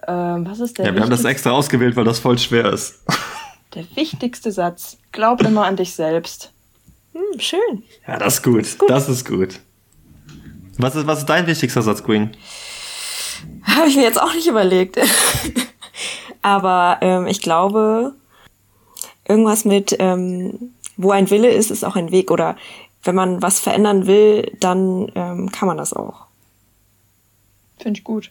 Ähm, 0.06 0.46
was 0.48 0.60
ist 0.60 0.78
der, 0.78 0.86
Ja, 0.86 0.94
wir 0.94 1.02
haben 1.02 1.10
das 1.10 1.24
extra 1.24 1.50
ausgewählt, 1.50 1.96
weil 1.96 2.04
das 2.04 2.20
voll 2.20 2.38
schwer 2.38 2.72
ist. 2.72 3.02
der 3.74 3.84
wichtigste 3.96 4.52
Satz? 4.52 4.98
Glaub 5.10 5.42
immer 5.42 5.64
an 5.64 5.74
dich 5.74 5.92
selbst. 5.92 6.52
Hm, 7.14 7.40
schön. 7.40 7.82
Ja, 8.06 8.16
das 8.16 8.34
ist 8.34 8.42
gut. 8.44 8.78
gut. 8.78 8.88
Das 8.88 9.08
ist 9.08 9.26
gut. 9.26 9.58
Was 10.78 10.94
ist, 10.94 11.08
was 11.08 11.18
ist 11.18 11.26
dein 11.26 11.48
wichtigster 11.48 11.82
Satz, 11.82 12.04
Queen? 12.04 12.36
Habe 13.64 13.88
ich 13.88 13.96
mir 13.96 14.04
jetzt 14.04 14.22
auch 14.22 14.32
nicht 14.32 14.46
überlegt. 14.46 15.00
Aber 16.44 16.98
ähm, 17.00 17.26
ich 17.26 17.40
glaube, 17.40 18.12
irgendwas 19.26 19.64
mit, 19.64 19.96
ähm, 19.98 20.74
wo 20.98 21.10
ein 21.10 21.30
Wille 21.30 21.48
ist, 21.48 21.70
ist 21.70 21.86
auch 21.86 21.96
ein 21.96 22.10
Weg. 22.10 22.30
Oder 22.30 22.56
wenn 23.02 23.14
man 23.14 23.40
was 23.40 23.60
verändern 23.60 24.06
will, 24.06 24.54
dann 24.60 25.10
ähm, 25.14 25.50
kann 25.50 25.68
man 25.68 25.78
das 25.78 25.94
auch. 25.94 26.26
Finde 27.78 27.98
ich 27.98 28.04
gut. 28.04 28.30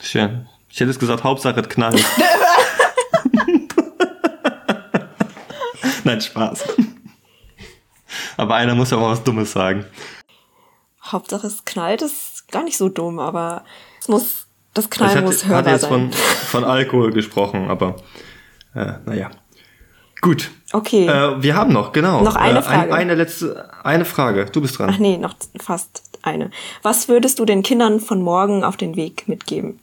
Schön. 0.00 0.46
Ich 0.70 0.78
hätte 0.78 0.90
es 0.90 1.00
gesagt, 1.00 1.24
Hauptsache 1.24 1.58
es 1.58 1.68
knallt. 1.68 2.00
Nein, 6.04 6.20
Spaß. 6.20 6.62
Aber 8.36 8.54
einer 8.54 8.76
muss 8.76 8.92
ja 8.92 8.98
auch 8.98 9.02
mal 9.02 9.10
was 9.10 9.24
Dummes 9.24 9.50
sagen. 9.50 9.84
Hauptsache 11.02 11.48
es 11.48 11.64
knallt, 11.64 12.02
ist 12.02 12.46
gar 12.52 12.62
nicht 12.62 12.76
so 12.76 12.88
dumm, 12.88 13.18
aber 13.18 13.64
es 13.98 14.06
muss, 14.06 14.45
das 14.76 14.90
Knallen 14.90 15.14
hatte, 15.14 15.26
muss 15.26 15.44
hatte 15.44 15.54
hörbar 15.54 15.72
jetzt 15.72 15.82
sein. 15.82 15.90
von, 15.90 16.12
von 16.12 16.64
Alkohol 16.64 17.12
gesprochen, 17.12 17.68
aber 17.68 17.96
äh, 18.74 18.92
naja. 19.04 19.30
Gut. 20.20 20.50
Okay. 20.72 21.06
Äh, 21.06 21.42
wir 21.42 21.54
haben 21.54 21.72
noch, 21.72 21.92
genau. 21.92 22.22
Noch 22.22 22.36
eine 22.36 22.60
äh, 22.60 22.62
Frage. 22.62 22.94
eine 22.94 23.14
letzte, 23.14 23.70
eine 23.84 24.04
Frage. 24.04 24.46
Du 24.46 24.60
bist 24.60 24.78
dran. 24.78 24.90
Ach 24.92 24.98
nee, 24.98 25.18
noch 25.18 25.34
fast 25.60 26.02
eine. 26.22 26.50
Was 26.82 27.08
würdest 27.08 27.38
du 27.38 27.44
den 27.44 27.62
Kindern 27.62 28.00
von 28.00 28.22
morgen 28.22 28.64
auf 28.64 28.76
den 28.76 28.96
Weg 28.96 29.28
mitgeben? 29.28 29.80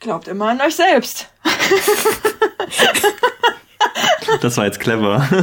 Glaubt 0.00 0.28
immer 0.28 0.50
an 0.50 0.60
euch 0.60 0.76
selbst. 0.76 1.28
Das 4.40 4.56
war 4.56 4.64
jetzt 4.66 4.80
clever. 4.80 5.28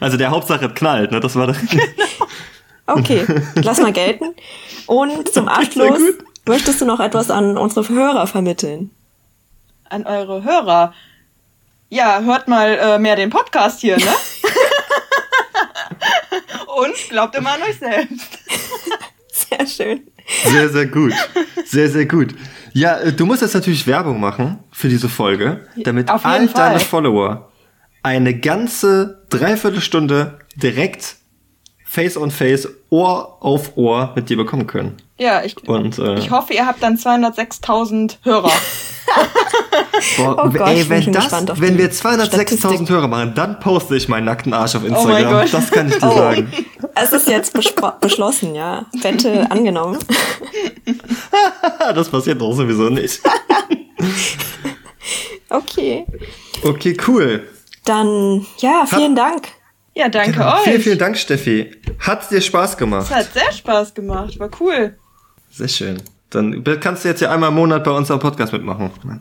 Also 0.00 0.16
der 0.16 0.30
Hauptsache 0.30 0.64
es 0.64 0.74
knallt, 0.74 1.12
ne? 1.12 1.20
Das 1.20 1.36
war 1.36 1.46
das. 1.46 1.58
Okay, 2.94 3.26
lass 3.56 3.80
mal 3.80 3.92
gelten. 3.92 4.34
Und 4.86 5.28
zum 5.32 5.48
Abschluss 5.48 6.00
möchtest 6.46 6.80
du 6.80 6.84
noch 6.84 7.00
etwas 7.00 7.30
an 7.30 7.56
unsere 7.56 7.88
Hörer 7.88 8.26
vermitteln? 8.26 8.90
An 9.88 10.06
eure 10.06 10.44
Hörer. 10.44 10.94
Ja, 11.88 12.20
hört 12.20 12.48
mal 12.48 12.78
äh, 12.78 12.98
mehr 12.98 13.16
den 13.16 13.30
Podcast 13.30 13.80
hier, 13.80 13.96
ne? 13.96 14.04
Und 16.66 16.94
glaubt 17.08 17.34
immer 17.34 17.52
an 17.52 17.62
euch 17.62 17.78
selbst. 17.78 18.38
Sehr 19.32 19.66
schön. 19.66 20.06
Sehr, 20.44 20.68
sehr 20.68 20.86
gut. 20.86 21.12
Sehr, 21.64 21.88
sehr 21.90 22.06
gut. 22.06 22.34
Ja, 22.72 22.98
äh, 22.98 23.12
du 23.12 23.26
musst 23.26 23.42
jetzt 23.42 23.54
natürlich 23.54 23.86
Werbung 23.86 24.20
machen 24.20 24.60
für 24.70 24.88
diese 24.88 25.08
Folge, 25.08 25.66
damit 25.76 26.08
all 26.08 26.20
deine 26.22 26.48
Fall. 26.48 26.80
Follower 26.80 27.50
eine 28.02 28.38
ganze 28.38 29.22
Dreiviertelstunde 29.30 30.38
direkt 30.56 31.16
Face 31.92 32.16
on 32.16 32.30
Face, 32.30 32.68
Ohr 32.90 33.36
auf 33.40 33.76
Ohr 33.76 34.12
mit 34.14 34.30
dir 34.30 34.36
bekommen 34.36 34.68
können. 34.68 34.98
Ja, 35.18 35.42
ich, 35.42 35.56
Und, 35.68 35.98
äh, 35.98 36.20
ich 36.20 36.30
hoffe, 36.30 36.54
ihr 36.54 36.64
habt 36.64 36.80
dann 36.84 36.96
206.000 36.96 38.18
Hörer. 38.22 38.52
Boah, 40.16 40.44
Oh 40.46 40.50
Gott, 40.50 40.68
ey, 40.68 40.82
ich 40.82 40.88
bin 40.88 41.06
wenn, 41.06 41.12
das, 41.12 41.32
wenn 41.60 41.76
wir 41.78 41.90
206.000 41.90 42.26
Statistik. 42.26 42.88
Hörer 42.90 43.08
machen, 43.08 43.32
dann 43.34 43.58
poste 43.58 43.96
ich 43.96 44.08
meinen 44.08 44.26
nackten 44.26 44.54
Arsch 44.54 44.76
auf 44.76 44.82
mein 44.82 44.92
Instagram. 44.92 45.32
Gott. 45.32 45.52
das 45.52 45.70
kann 45.72 45.88
ich 45.88 45.96
dir 45.98 46.06
Oh. 46.06 46.16
sagen. 46.16 46.52
Es 46.94 47.12
ist 47.12 47.26
jetzt 47.28 47.52
beschlossen, 48.00 48.54
ja. 48.54 48.86
Wette 49.02 49.50
angenommen. 49.50 49.98
das 51.92 52.08
passiert 52.08 52.40
doch 52.40 52.52
sowieso 52.52 52.88
nicht. 52.88 53.20
Okay. 55.52 56.06
Okay, 56.62 56.96
cool. 57.08 57.48
Dann, 57.84 58.46
ja, 58.58 58.84
vielen 58.86 59.16
Dank. 59.16 59.48
Ja, 59.94 60.08
danke 60.08 60.32
Genau. 60.32 60.54
euch. 60.54 60.60
Vielen, 60.64 60.80
vielen 60.80 60.98
Dank, 60.98 61.16
Steffi. 61.18 61.70
Hat 61.98 62.30
dir 62.30 62.40
Spaß 62.40 62.76
gemacht? 62.76 63.06
Es 63.10 63.14
hat 63.14 63.32
sehr 63.34 63.52
Spaß 63.52 63.92
gemacht. 63.94 64.38
War 64.38 64.50
cool. 64.60 64.96
Sehr 65.50 65.68
schön. 65.68 66.02
Dann 66.30 66.62
kannst 66.80 67.04
du 67.04 67.08
jetzt 67.08 67.20
ja 67.20 67.30
einmal 67.32 67.48
im 67.48 67.56
Monat 67.56 67.82
bei 67.82 67.90
unserem 67.90 68.20
Podcast 68.20 68.52
mitmachen. 68.52 68.90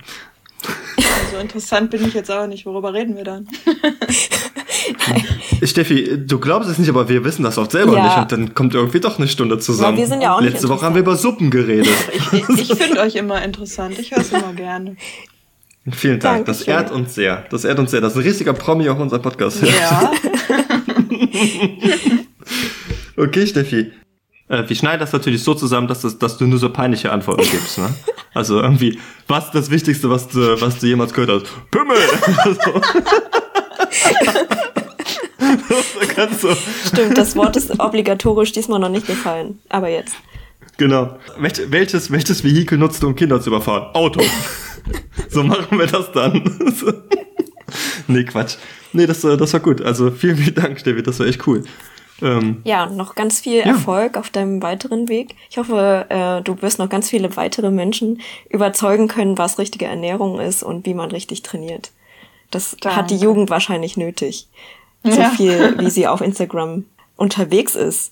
So 1.31 1.37
interessant 1.37 1.91
bin 1.91 2.05
ich 2.05 2.13
jetzt 2.15 2.29
auch 2.31 2.47
nicht. 2.47 2.65
Worüber 2.65 2.91
reden 2.93 3.15
wir 3.15 3.23
dann? 3.23 3.47
Steffi, 5.63 6.17
du 6.25 6.39
glaubst 6.39 6.69
es 6.69 6.77
nicht, 6.79 6.89
aber 6.89 7.07
wir 7.07 7.23
wissen 7.23 7.43
das 7.43 7.57
auch 7.57 7.69
selber 7.69 7.95
Ja. 7.95 8.03
nicht. 8.05 8.17
Und 8.17 8.31
dann 8.31 8.53
kommt 8.55 8.73
irgendwie 8.73 8.99
doch 8.99 9.19
eine 9.19 9.27
Stunde 9.27 9.59
zusammen. 9.59 9.95
Ja, 9.97 10.01
wir 10.01 10.07
sind 10.07 10.21
ja 10.21 10.35
auch 10.35 10.41
nicht 10.41 10.53
Letzte 10.53 10.69
Woche 10.69 10.85
haben 10.85 10.95
wir 10.95 11.01
über 11.01 11.15
Suppen 11.15 11.51
geredet. 11.51 11.87
Ich, 12.31 12.49
ich, 12.49 12.71
ich 12.71 12.77
finde 12.77 12.99
euch 13.01 13.15
immer 13.15 13.41
interessant. 13.43 13.97
Ich 13.99 14.11
höre 14.11 14.19
es 14.19 14.31
immer 14.31 14.53
gerne. 14.53 14.95
Vielen 15.91 16.19
Dank. 16.19 16.45
Das 16.45 16.65
Dankeschön. 16.65 16.73
ehrt 16.73 16.91
uns 16.91 17.15
sehr. 17.15 17.45
Das 17.49 17.63
ehrt 17.63 17.79
uns 17.79 17.91
sehr. 17.91 18.01
Das 18.01 18.13
ist 18.13 18.17
ein 18.17 18.23
richtiger 18.23 18.53
Promi 18.53 18.89
auf 18.89 18.99
unserem 18.99 19.21
Podcast. 19.21 19.61
Ja. 19.63 20.11
Okay, 23.19 23.45
Steffi. 23.45 23.91
Äh, 24.47 24.63
wir 24.67 24.75
schneiden 24.77 25.01
das 25.01 25.11
natürlich 25.11 25.43
so 25.43 25.53
zusammen, 25.53 25.89
dass, 25.89 26.01
das, 26.01 26.17
dass 26.17 26.37
du 26.37 26.47
nur 26.47 26.57
so 26.57 26.69
peinliche 26.69 27.11
Antworten 27.11 27.43
gibst. 27.51 27.77
Ne? 27.77 27.93
Also 28.33 28.61
irgendwie, 28.61 28.97
was 29.27 29.45
ist 29.45 29.55
das 29.55 29.69
Wichtigste, 29.69 30.09
was 30.09 30.29
du, 30.29 30.61
was 30.61 30.79
du 30.79 30.87
jemals 30.87 31.13
gehört 31.13 31.43
hast? 31.43 31.69
Pimmel! 31.69 31.97
so. 32.45 32.81
das 36.15 36.39
du. 36.41 36.55
Stimmt, 36.87 37.17
das 37.17 37.35
Wort 37.35 37.57
ist 37.57 37.77
obligatorisch 37.77 38.53
diesmal 38.53 38.79
noch 38.79 38.89
nicht 38.89 39.07
gefallen. 39.07 39.59
Aber 39.67 39.89
jetzt. 39.89 40.15
Genau. 40.77 41.19
Welch, 41.37 41.59
welches, 41.69 42.09
welches 42.09 42.43
Vehikel 42.45 42.77
nutzt 42.77 43.03
du, 43.03 43.07
um 43.07 43.15
Kinder 43.15 43.41
zu 43.41 43.49
überfahren? 43.49 43.93
Auto. 43.93 44.21
so 45.29 45.43
machen 45.43 45.77
wir 45.77 45.87
das 45.87 46.09
dann. 46.13 46.41
Nee, 48.13 48.23
Quatsch. 48.23 48.57
Nee, 48.91 49.05
das, 49.05 49.23
äh, 49.23 49.37
das 49.37 49.53
war 49.53 49.59
gut. 49.59 49.81
Also 49.81 50.11
vielen, 50.11 50.37
vielen 50.37 50.55
Dank, 50.55 50.79
Steffi. 50.79 51.03
Das 51.03 51.19
war 51.19 51.27
echt 51.27 51.45
cool. 51.47 51.63
Ähm, 52.21 52.61
Ja, 52.65 52.87
noch 52.87 53.15
ganz 53.15 53.39
viel 53.39 53.59
Erfolg 53.61 54.17
auf 54.17 54.29
deinem 54.29 54.61
weiteren 54.61 55.07
Weg. 55.07 55.35
Ich 55.49 55.57
hoffe, 55.57 56.05
äh, 56.09 56.41
du 56.41 56.61
wirst 56.61 56.79
noch 56.79 56.89
ganz 56.89 57.09
viele 57.09 57.35
weitere 57.37 57.71
Menschen 57.71 58.19
überzeugen 58.49 59.07
können, 59.07 59.37
was 59.37 59.57
richtige 59.59 59.85
Ernährung 59.85 60.39
ist 60.39 60.63
und 60.63 60.85
wie 60.85 60.93
man 60.93 61.11
richtig 61.11 61.43
trainiert. 61.43 61.91
Das 62.51 62.75
Danke. 62.81 62.97
hat 62.97 63.09
die 63.11 63.17
Jugend 63.17 63.49
wahrscheinlich 63.49 63.95
nötig. 63.95 64.47
So 65.03 65.21
Ja. 65.21 65.29
viel, 65.29 65.77
wie 65.79 65.89
sie 65.89 66.07
auf 66.07 66.19
Instagram 66.21 66.85
unterwegs 67.15 67.75
ist. 67.75 68.11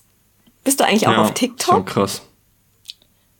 Bist 0.64 0.80
du 0.80 0.84
eigentlich 0.84 1.06
auch 1.08 1.12
ja, 1.12 1.18
auf 1.22 1.26
Schon 1.28 1.34
TikTok? 1.34 1.86
krass. 1.86 2.22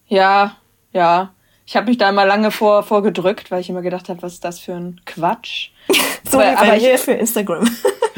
Ja, 0.09 0.57
ja. 0.93 1.33
Ich 1.67 1.77
habe 1.77 1.87
mich 1.87 1.99
da 1.99 2.09
immer 2.09 2.25
lange 2.25 2.51
vor, 2.51 2.83
vorgedrückt, 2.83 3.51
weil 3.51 3.61
ich 3.61 3.69
immer 3.69 3.83
gedacht 3.83 4.09
habe, 4.09 4.23
was 4.23 4.35
ist 4.35 4.45
das 4.45 4.59
für 4.59 4.73
ein 4.75 5.01
Quatsch. 5.05 5.69
So 6.31 6.39
wie 6.39 6.43
bei 6.43 6.57
aber, 6.57 6.77
ich, 6.77 7.01
für 7.01 7.13
Instagram. 7.13 7.69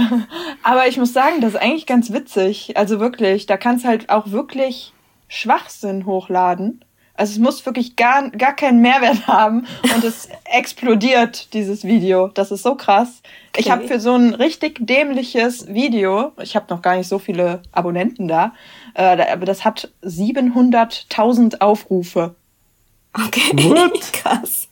aber 0.62 0.88
ich 0.88 0.96
muss 0.96 1.12
sagen, 1.12 1.40
das 1.40 1.54
ist 1.54 1.60
eigentlich 1.60 1.86
ganz 1.86 2.12
witzig. 2.12 2.76
Also 2.76 3.00
wirklich, 3.00 3.46
da 3.46 3.56
kannst 3.56 3.84
halt 3.84 4.10
auch 4.10 4.30
wirklich 4.30 4.92
Schwachsinn 5.28 6.06
hochladen. 6.06 6.84
Also 7.14 7.32
es 7.32 7.38
muss 7.38 7.66
wirklich 7.66 7.96
gar, 7.96 8.30
gar 8.30 8.56
keinen 8.56 8.80
Mehrwert 8.80 9.26
haben 9.26 9.66
und 9.94 10.04
es 10.04 10.28
explodiert, 10.44 11.52
dieses 11.52 11.84
Video. 11.84 12.28
Das 12.28 12.50
ist 12.50 12.62
so 12.62 12.74
krass. 12.74 13.20
Okay. 13.50 13.60
Ich 13.60 13.70
habe 13.70 13.86
für 13.86 14.00
so 14.00 14.14
ein 14.14 14.32
richtig 14.32 14.78
dämliches 14.80 15.66
Video, 15.68 16.32
ich 16.40 16.56
habe 16.56 16.66
noch 16.70 16.80
gar 16.80 16.96
nicht 16.96 17.08
so 17.08 17.18
viele 17.18 17.60
Abonnenten 17.72 18.26
da, 18.26 18.54
äh, 18.94 19.02
aber 19.30 19.44
das 19.44 19.64
hat 19.66 19.90
700.000 20.02 21.60
Aufrufe. 21.60 22.34
Okay, 23.12 23.52
What? 23.68 24.12
krass. 24.12 24.68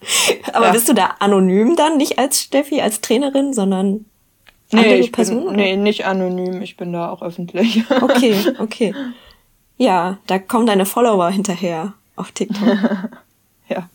Aber 0.53 0.67
ja. 0.67 0.73
bist 0.73 0.89
du 0.89 0.93
da 0.93 1.17
anonym 1.19 1.77
dann, 1.77 1.97
nicht 1.97 2.19
als 2.19 2.41
Steffi, 2.41 2.81
als 2.81 3.01
Trainerin, 3.01 3.53
sondern 3.53 4.05
nee, 4.73 4.97
ich 4.97 5.13
Person? 5.13 5.47
Bin, 5.47 5.57
nee, 5.57 5.77
nicht 5.77 6.07
anonym, 6.07 6.63
ich 6.63 6.77
bin 6.77 6.93
da 6.93 7.11
auch 7.11 7.23
öffentlich. 7.23 7.85
Okay, 8.01 8.35
okay. 8.59 8.95
Ja, 9.77 10.19
da 10.27 10.39
kommen 10.39 10.67
deine 10.67 10.87
Follower 10.87 11.31
hinterher 11.31 11.95
auf 12.17 12.33
TikTok. 12.33 12.69
ja. 13.69 13.89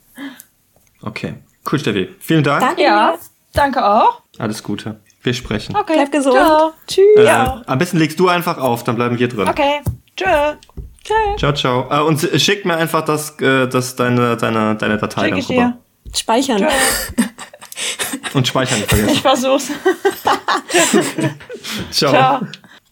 Okay. 1.01 1.35
Cool, 1.69 1.79
Steffi. 1.79 2.09
Vielen 2.19 2.43
Dank. 2.43 2.61
Danke. 2.61 2.83
Ja, 2.83 3.17
danke 3.53 3.85
auch. 3.85 4.21
Alles 4.37 4.63
Gute. 4.63 4.99
Wir 5.21 5.33
sprechen. 5.33 5.75
Okay. 5.75 5.93
Bleib 5.93 6.11
gesund. 6.11 6.35
Ciao. 6.35 6.73
Tschüss. 6.87 7.17
Äh. 7.17 7.27
Am 7.29 7.79
besten 7.79 7.97
legst 7.97 8.19
du 8.19 8.27
einfach 8.27 8.57
auf, 8.57 8.83
dann 8.83 8.95
bleiben 8.95 9.17
wir 9.19 9.27
drin. 9.27 9.47
Okay. 9.47 9.81
Tschö. 10.17 10.55
Tschö. 11.03 11.13
Ciao, 11.37 11.53
ciao. 11.53 11.87
Äh, 11.89 12.01
und 12.01 12.19
schick 12.41 12.65
mir 12.65 12.75
einfach 12.75 13.03
das, 13.03 13.39
äh, 13.39 13.67
das 13.67 13.95
deine, 13.95 14.37
deine, 14.37 14.75
deine 14.75 14.97
Datei 14.97 15.29
schick 15.35 15.47
dann 15.47 15.57
rüber. 15.57 15.77
Speichern. 16.15 16.57
Tschö. 16.59 16.67
Und 18.33 18.47
speichern 18.47 18.79
nicht 18.79 18.89
vergessen. 18.89 19.13
Ich 19.13 19.21
versuch's. 19.21 19.69
ciao. 21.91 22.11
ciao. 22.11 22.41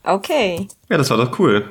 Okay. 0.04 0.68
Ja, 0.90 0.98
das 0.98 1.10
war 1.10 1.18
doch 1.18 1.38
cool. 1.40 1.66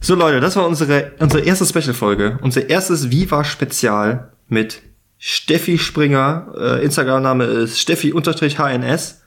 So 0.00 0.14
Leute, 0.14 0.40
das 0.40 0.56
war 0.56 0.66
unsere, 0.66 1.12
unsere 1.18 1.42
erste 1.42 1.64
Special-Folge. 1.64 2.38
Unser 2.42 2.68
erstes 2.68 3.10
Viva-Spezial 3.10 4.32
mit 4.48 4.82
Steffi 5.18 5.78
Springer. 5.78 6.52
Äh, 6.58 6.84
Instagram-Name 6.84 7.44
ist 7.44 7.80
Steffi-HNS. 7.80 9.22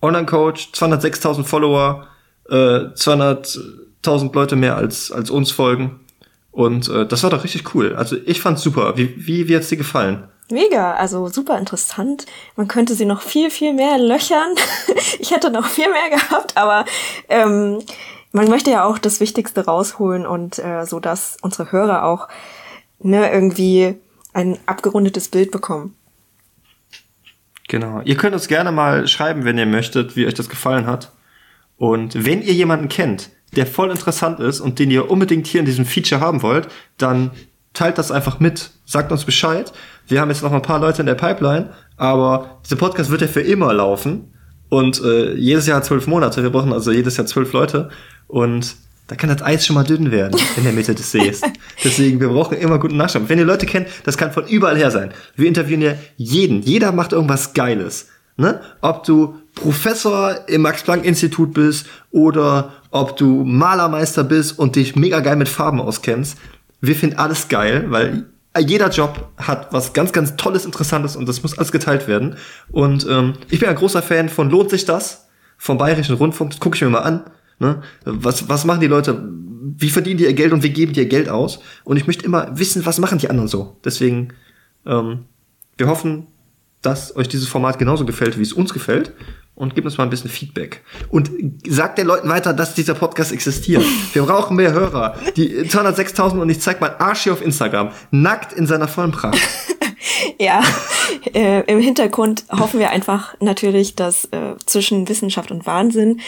Online-Coach, 0.00 0.70
206.000 0.74 1.44
Follower, 1.44 2.06
äh, 2.48 2.54
200.000 2.94 4.34
Leute 4.34 4.56
mehr 4.56 4.76
als, 4.76 5.12
als 5.12 5.30
uns 5.30 5.50
folgen. 5.50 6.00
Und 6.54 6.88
äh, 6.88 7.04
das 7.04 7.24
war 7.24 7.30
doch 7.30 7.42
richtig 7.42 7.74
cool. 7.74 7.96
Also 7.96 8.16
ich 8.26 8.40
fand's 8.40 8.62
super. 8.62 8.96
Wie, 8.96 9.26
wie, 9.26 9.48
wie 9.48 9.56
hat's 9.56 9.70
dir 9.70 9.76
gefallen? 9.76 10.28
Mega, 10.52 10.94
also 10.94 11.26
super 11.26 11.58
interessant. 11.58 12.26
Man 12.54 12.68
könnte 12.68 12.94
sie 12.94 13.06
noch 13.06 13.22
viel, 13.22 13.50
viel 13.50 13.72
mehr 13.72 13.98
löchern. 13.98 14.54
ich 15.18 15.32
hätte 15.32 15.50
noch 15.50 15.66
viel 15.66 15.88
mehr 15.90 16.10
gehabt, 16.10 16.56
aber 16.56 16.84
ähm, 17.28 17.80
man 18.30 18.48
möchte 18.48 18.70
ja 18.70 18.84
auch 18.84 18.98
das 18.98 19.18
Wichtigste 19.18 19.64
rausholen 19.64 20.26
und 20.26 20.60
äh, 20.60 20.86
so, 20.86 21.00
dass 21.00 21.38
unsere 21.42 21.72
Hörer 21.72 22.04
auch 22.04 22.28
ne, 23.00 23.32
irgendwie 23.32 23.96
ein 24.32 24.56
abgerundetes 24.66 25.30
Bild 25.30 25.50
bekommen. 25.50 25.96
Genau. 27.66 28.00
Ihr 28.04 28.16
könnt 28.16 28.34
uns 28.34 28.46
gerne 28.46 28.70
mal 28.70 29.08
schreiben, 29.08 29.44
wenn 29.44 29.58
ihr 29.58 29.66
möchtet, 29.66 30.14
wie 30.14 30.24
euch 30.24 30.34
das 30.34 30.48
gefallen 30.48 30.86
hat. 30.86 31.10
Und 31.78 32.24
wenn 32.24 32.42
ihr 32.42 32.52
jemanden 32.52 32.88
kennt, 32.88 33.30
der 33.54 33.66
voll 33.66 33.90
interessant 33.90 34.40
ist 34.40 34.60
und 34.60 34.78
den 34.78 34.90
ihr 34.90 35.10
unbedingt 35.10 35.46
hier 35.46 35.60
in 35.60 35.66
diesem 35.66 35.86
Feature 35.86 36.20
haben 36.20 36.42
wollt, 36.42 36.68
dann 36.98 37.30
teilt 37.72 37.98
das 37.98 38.10
einfach 38.10 38.40
mit, 38.40 38.70
sagt 38.84 39.12
uns 39.12 39.24
Bescheid. 39.24 39.72
Wir 40.06 40.20
haben 40.20 40.30
jetzt 40.30 40.42
noch 40.42 40.52
ein 40.52 40.62
paar 40.62 40.78
Leute 40.78 41.02
in 41.02 41.06
der 41.06 41.14
Pipeline, 41.14 41.70
aber 41.96 42.60
dieser 42.64 42.76
Podcast 42.76 43.10
wird 43.10 43.22
ja 43.22 43.26
für 43.26 43.40
immer 43.40 43.72
laufen 43.72 44.32
und 44.68 45.02
äh, 45.02 45.34
jedes 45.34 45.66
Jahr 45.66 45.82
zwölf 45.82 46.06
Monate. 46.06 46.42
Wir 46.42 46.50
brauchen 46.50 46.72
also 46.72 46.92
jedes 46.92 47.16
Jahr 47.16 47.26
zwölf 47.26 47.52
Leute 47.52 47.90
und 48.26 48.76
da 49.06 49.16
kann 49.16 49.28
das 49.28 49.42
Eis 49.42 49.66
schon 49.66 49.74
mal 49.74 49.84
dünn 49.84 50.10
werden 50.10 50.40
in 50.56 50.64
der 50.64 50.72
Mitte 50.72 50.94
des 50.94 51.10
Sees. 51.10 51.42
Deswegen, 51.84 52.20
wir 52.20 52.28
brauchen 52.28 52.56
immer 52.56 52.78
guten 52.78 52.96
Nachschub. 52.96 53.28
Wenn 53.28 53.38
ihr 53.38 53.44
Leute 53.44 53.66
kennt, 53.66 53.88
das 54.04 54.16
kann 54.16 54.32
von 54.32 54.46
überall 54.46 54.76
her 54.76 54.90
sein. 54.90 55.12
Wir 55.36 55.46
interviewen 55.46 55.82
ja 55.82 55.94
jeden. 56.16 56.62
Jeder 56.62 56.90
macht 56.92 57.12
irgendwas 57.12 57.52
Geiles. 57.52 58.08
Ne? 58.36 58.60
Ob 58.80 59.04
du 59.04 59.36
Professor 59.54 60.48
im 60.48 60.62
Max-Planck-Institut 60.62 61.52
bist 61.52 61.86
oder 62.10 62.72
ob 62.94 63.16
du 63.16 63.44
Malermeister 63.44 64.22
bist 64.22 64.56
und 64.56 64.76
dich 64.76 64.94
mega 64.94 65.18
geil 65.18 65.34
mit 65.34 65.48
Farben 65.48 65.80
auskennst. 65.80 66.38
Wir 66.80 66.94
finden 66.94 67.16
alles 67.16 67.48
geil, 67.48 67.86
weil 67.88 68.26
jeder 68.56 68.88
Job 68.88 69.30
hat 69.36 69.72
was 69.72 69.94
ganz, 69.94 70.12
ganz 70.12 70.36
Tolles, 70.36 70.64
Interessantes 70.64 71.16
und 71.16 71.28
das 71.28 71.42
muss 71.42 71.58
alles 71.58 71.72
geteilt 71.72 72.06
werden. 72.06 72.36
Und 72.70 73.04
ähm, 73.10 73.32
ich 73.50 73.58
bin 73.58 73.68
ein 73.68 73.74
großer 73.74 74.00
Fan 74.00 74.28
von 74.28 74.48
Lohnt 74.48 74.70
sich 74.70 74.84
das? 74.84 75.26
Vom 75.58 75.76
Bayerischen 75.76 76.14
Rundfunk. 76.14 76.52
Das 76.52 76.60
gucke 76.60 76.76
ich 76.76 76.82
mir 76.82 76.88
mal 76.88 77.00
an. 77.00 77.24
Ne? 77.58 77.82
Was, 78.04 78.48
was 78.48 78.64
machen 78.64 78.80
die 78.80 78.86
Leute? 78.86 79.28
Wie 79.76 79.90
verdienen 79.90 80.18
die 80.18 80.24
ihr 80.24 80.34
Geld 80.34 80.52
und 80.52 80.62
wie 80.62 80.70
geben 80.70 80.92
die 80.92 81.00
ihr 81.00 81.08
Geld 81.08 81.28
aus? 81.28 81.58
Und 81.82 81.96
ich 81.96 82.06
möchte 82.06 82.24
immer 82.24 82.56
wissen, 82.56 82.86
was 82.86 83.00
machen 83.00 83.18
die 83.18 83.28
anderen 83.28 83.48
so. 83.48 83.76
Deswegen, 83.84 84.28
ähm, 84.86 85.24
wir 85.76 85.88
hoffen, 85.88 86.28
dass 86.80 87.16
euch 87.16 87.26
dieses 87.26 87.48
Format 87.48 87.80
genauso 87.80 88.06
gefällt, 88.06 88.38
wie 88.38 88.42
es 88.42 88.52
uns 88.52 88.72
gefällt. 88.72 89.14
Und 89.56 89.76
gebt 89.76 89.84
uns 89.84 89.96
mal 89.98 90.04
ein 90.04 90.10
bisschen 90.10 90.30
Feedback. 90.30 90.82
Und 91.10 91.30
sagt 91.68 91.98
den 91.98 92.08
Leuten 92.08 92.28
weiter, 92.28 92.52
dass 92.52 92.74
dieser 92.74 92.94
Podcast 92.94 93.30
existiert. 93.30 93.84
Wir 94.12 94.22
brauchen 94.22 94.56
mehr 94.56 94.72
Hörer. 94.72 95.16
Die 95.36 95.60
206.000 95.62 96.40
und 96.40 96.50
ich 96.50 96.60
zeig 96.60 96.80
mal 96.80 96.96
Arsch 96.98 97.22
hier 97.22 97.32
auf 97.32 97.40
Instagram. 97.40 97.90
Nackt 98.10 98.52
in 98.52 98.66
seiner 98.66 98.88
vollen 98.88 99.12
Pracht. 99.12 99.38
ja, 100.40 100.60
äh, 101.32 101.60
im 101.72 101.78
Hintergrund 101.78 102.44
hoffen 102.50 102.80
wir 102.80 102.90
einfach 102.90 103.36
natürlich, 103.40 103.94
dass 103.94 104.24
äh, 104.26 104.56
zwischen 104.66 105.08
Wissenschaft 105.08 105.52
und 105.52 105.66
Wahnsinn 105.66 106.20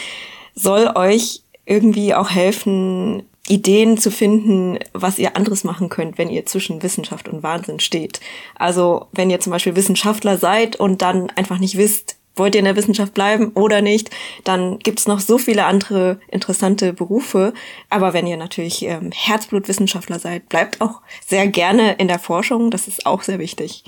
soll 0.54 0.92
euch 0.94 1.42
irgendwie 1.64 2.14
auch 2.14 2.30
helfen, 2.30 3.24
Ideen 3.48 3.96
zu 3.98 4.10
finden, 4.10 4.78
was 4.92 5.18
ihr 5.18 5.36
anderes 5.36 5.64
machen 5.64 5.88
könnt, 5.88 6.18
wenn 6.18 6.30
ihr 6.30 6.46
zwischen 6.46 6.82
Wissenschaft 6.82 7.28
und 7.28 7.42
Wahnsinn 7.42 7.80
steht. 7.80 8.20
Also 8.56 9.06
wenn 9.12 9.30
ihr 9.30 9.40
zum 9.40 9.52
Beispiel 9.52 9.76
Wissenschaftler 9.76 10.36
seid 10.36 10.76
und 10.76 11.02
dann 11.02 11.30
einfach 11.30 11.58
nicht 11.58 11.76
wisst, 11.76 12.15
wollt 12.36 12.54
ihr 12.54 12.60
in 12.60 12.66
der 12.66 12.76
Wissenschaft 12.76 13.14
bleiben 13.14 13.48
oder 13.54 13.82
nicht, 13.82 14.10
dann 14.44 14.78
gibt's 14.78 15.06
noch 15.06 15.20
so 15.20 15.38
viele 15.38 15.64
andere 15.64 16.20
interessante 16.28 16.92
Berufe. 16.92 17.52
Aber 17.90 18.12
wenn 18.12 18.26
ihr 18.26 18.36
natürlich 18.36 18.82
ähm, 18.84 19.10
Herzblutwissenschaftler 19.12 20.18
seid, 20.18 20.48
bleibt 20.48 20.80
auch 20.80 21.00
sehr 21.26 21.48
gerne 21.48 21.94
in 21.94 22.08
der 22.08 22.18
Forschung. 22.18 22.70
Das 22.70 22.88
ist 22.88 23.06
auch 23.06 23.22
sehr 23.22 23.38
wichtig. 23.38 23.84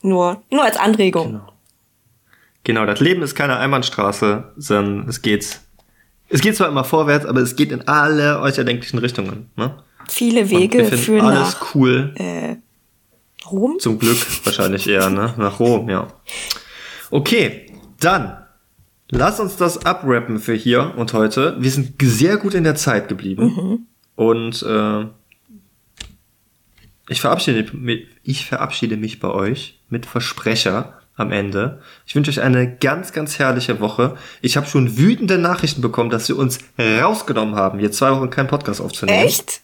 Nur, 0.00 0.42
nur 0.50 0.64
als 0.64 0.76
Anregung. 0.76 1.26
Genau. 1.26 1.48
Genau, 2.64 2.86
das 2.86 3.00
Leben 3.00 3.22
ist 3.22 3.34
keine 3.34 3.56
Einbahnstraße, 3.56 4.52
sondern 4.56 5.08
es 5.08 5.20
geht 5.22 5.60
es 6.32 6.40
geht 6.40 6.56
zwar 6.56 6.68
immer 6.68 6.84
vorwärts, 6.84 7.26
aber 7.26 7.40
es 7.40 7.56
geht 7.56 7.72
in 7.72 7.86
alle 7.86 8.40
euch 8.40 8.56
erdenklichen 8.56 8.98
Richtungen. 8.98 9.50
Ne? 9.54 9.76
Viele 10.08 10.48
Wege 10.48 10.84
führen 10.86 11.26
alles 11.26 11.54
nach 11.54 11.74
cool. 11.74 12.14
Äh, 12.16 12.56
Rom? 13.50 13.78
Zum 13.78 13.98
Glück 13.98 14.16
wahrscheinlich 14.44 14.88
eher, 14.88 15.10
ne? 15.10 15.34
Nach 15.36 15.60
Rom, 15.60 15.90
ja. 15.90 16.08
Okay, 17.10 17.66
dann 18.04 18.36
lass 19.10 19.40
uns 19.40 19.56
das 19.56 19.84
abrappen 19.84 20.40
für 20.40 20.54
hier 20.54 20.94
und 20.96 21.12
heute. 21.12 21.56
Wir 21.60 21.70
sind 21.70 21.94
sehr 22.02 22.36
gut 22.36 22.54
in 22.54 22.64
der 22.64 22.74
Zeit 22.74 23.08
geblieben. 23.08 23.44
Mhm. 23.44 23.86
Und 24.16 24.62
äh, 24.62 25.06
ich, 27.08 27.20
verabschiede, 27.20 27.66
ich 28.22 28.46
verabschiede 28.46 28.96
mich 28.96 29.20
bei 29.20 29.28
euch 29.28 29.80
mit 29.88 30.06
Versprecher 30.06 30.98
am 31.16 31.30
Ende. 31.30 31.80
Ich 32.06 32.14
wünsche 32.14 32.30
euch 32.30 32.40
eine 32.40 32.76
ganz, 32.76 33.12
ganz 33.12 33.38
herrliche 33.38 33.80
Woche. 33.80 34.16
Ich 34.40 34.56
habe 34.56 34.66
schon 34.66 34.96
wütende 34.96 35.38
Nachrichten 35.38 35.82
bekommen, 35.82 36.10
dass 36.10 36.26
sie 36.26 36.32
uns 36.32 36.58
rausgenommen 36.78 37.54
haben, 37.54 37.80
jetzt 37.80 37.98
zwei 37.98 38.10
Wochen 38.12 38.30
keinen 38.30 38.48
Podcast 38.48 38.80
aufzunehmen. 38.80 39.26
Echt? 39.26 39.60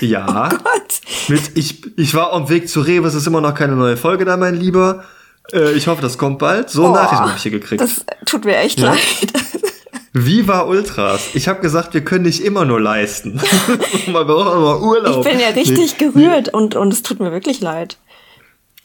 Ja. 0.00 0.48
Oh 0.52 0.56
Gott. 0.62 1.00
Mit, 1.28 1.56
ich, 1.56 1.98
ich 1.98 2.14
war 2.14 2.32
auf 2.32 2.46
dem 2.46 2.54
Weg 2.54 2.68
zu 2.68 2.80
Rewe, 2.80 3.06
es 3.08 3.14
ist 3.14 3.26
immer 3.26 3.40
noch 3.40 3.54
keine 3.54 3.74
neue 3.74 3.96
Folge 3.96 4.24
da, 4.24 4.36
mein 4.36 4.54
Lieber. 4.54 5.04
Äh, 5.52 5.72
ich 5.72 5.86
hoffe, 5.86 6.02
das 6.02 6.18
kommt 6.18 6.38
bald. 6.38 6.70
So 6.70 6.86
oh, 6.86 6.92
Nachrichten 6.92 7.24
habe 7.24 7.36
ich 7.36 7.42
hier 7.42 7.52
gekriegt. 7.52 7.80
Das 7.80 8.04
tut 8.24 8.44
mir 8.44 8.56
echt 8.56 8.80
ja? 8.80 8.90
leid. 8.90 9.00
Viva 10.12 10.62
Ultras. 10.62 11.34
Ich 11.34 11.46
habe 11.46 11.60
gesagt, 11.60 11.92
wir 11.92 12.02
können 12.02 12.24
nicht 12.24 12.42
immer 12.42 12.64
nur 12.64 12.80
leisten. 12.80 13.34
Man 14.06 14.26
braucht 14.26 14.48
auch 14.48 14.60
mal 14.60 14.80
Urlaub. 14.80 15.26
Ich 15.26 15.30
bin 15.30 15.40
ja 15.40 15.48
richtig 15.48 15.96
nee. 15.98 16.06
gerührt 16.06 16.48
und, 16.48 16.74
und 16.74 16.92
es 16.92 17.02
tut 17.02 17.20
mir 17.20 17.32
wirklich 17.32 17.60
leid. 17.60 17.98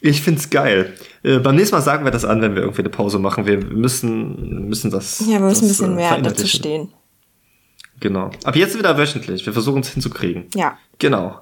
Ich 0.02 0.22
find's 0.22 0.50
geil. 0.50 0.94
Äh, 1.24 1.40
beim 1.40 1.56
nächsten 1.56 1.76
Mal 1.76 1.82
sagen 1.82 2.04
wir 2.04 2.12
das 2.12 2.26
an, 2.26 2.42
wenn 2.42 2.56
wir 2.56 2.64
irgendwie 2.64 2.82
eine 2.82 2.90
Pause 2.90 3.20
machen. 3.20 3.46
Wir 3.46 3.58
müssen, 3.58 4.68
müssen 4.68 4.92
das. 4.92 5.22
Ja, 5.22 5.40
wir 5.40 5.40
müssen 5.42 5.68
das, 5.68 5.80
ein 5.80 5.96
bisschen 5.96 6.00
äh, 6.00 6.10
mehr 6.10 6.22
dazu 6.22 6.48
stehen. 6.48 6.90
Genau. 8.00 8.32
Ab 8.44 8.56
jetzt 8.56 8.78
wieder 8.78 8.98
wöchentlich. 8.98 9.46
Wir 9.46 9.54
versuchen 9.54 9.82
es 9.82 9.90
hinzukriegen. 9.90 10.48
Ja. 10.56 10.78
Genau. 10.98 11.40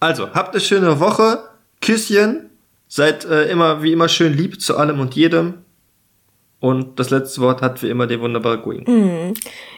Also, 0.00 0.30
habt 0.30 0.54
eine 0.54 0.60
schöne 0.60 0.98
Woche. 0.98 1.40
Küsschen. 1.80 2.50
Seid 2.94 3.24
äh, 3.24 3.50
immer 3.50 3.82
wie 3.82 3.90
immer 3.90 4.08
schön 4.08 4.34
lieb 4.34 4.60
zu 4.60 4.76
allem 4.76 5.00
und 5.00 5.16
jedem. 5.16 5.54
Und 6.60 7.00
das 7.00 7.10
letzte 7.10 7.40
Wort 7.40 7.60
hat 7.60 7.82
wie 7.82 7.90
immer 7.90 8.06
der 8.06 8.20
wunderbare 8.20 8.60
Going. 8.60 8.84
Mhm. 8.86 9.34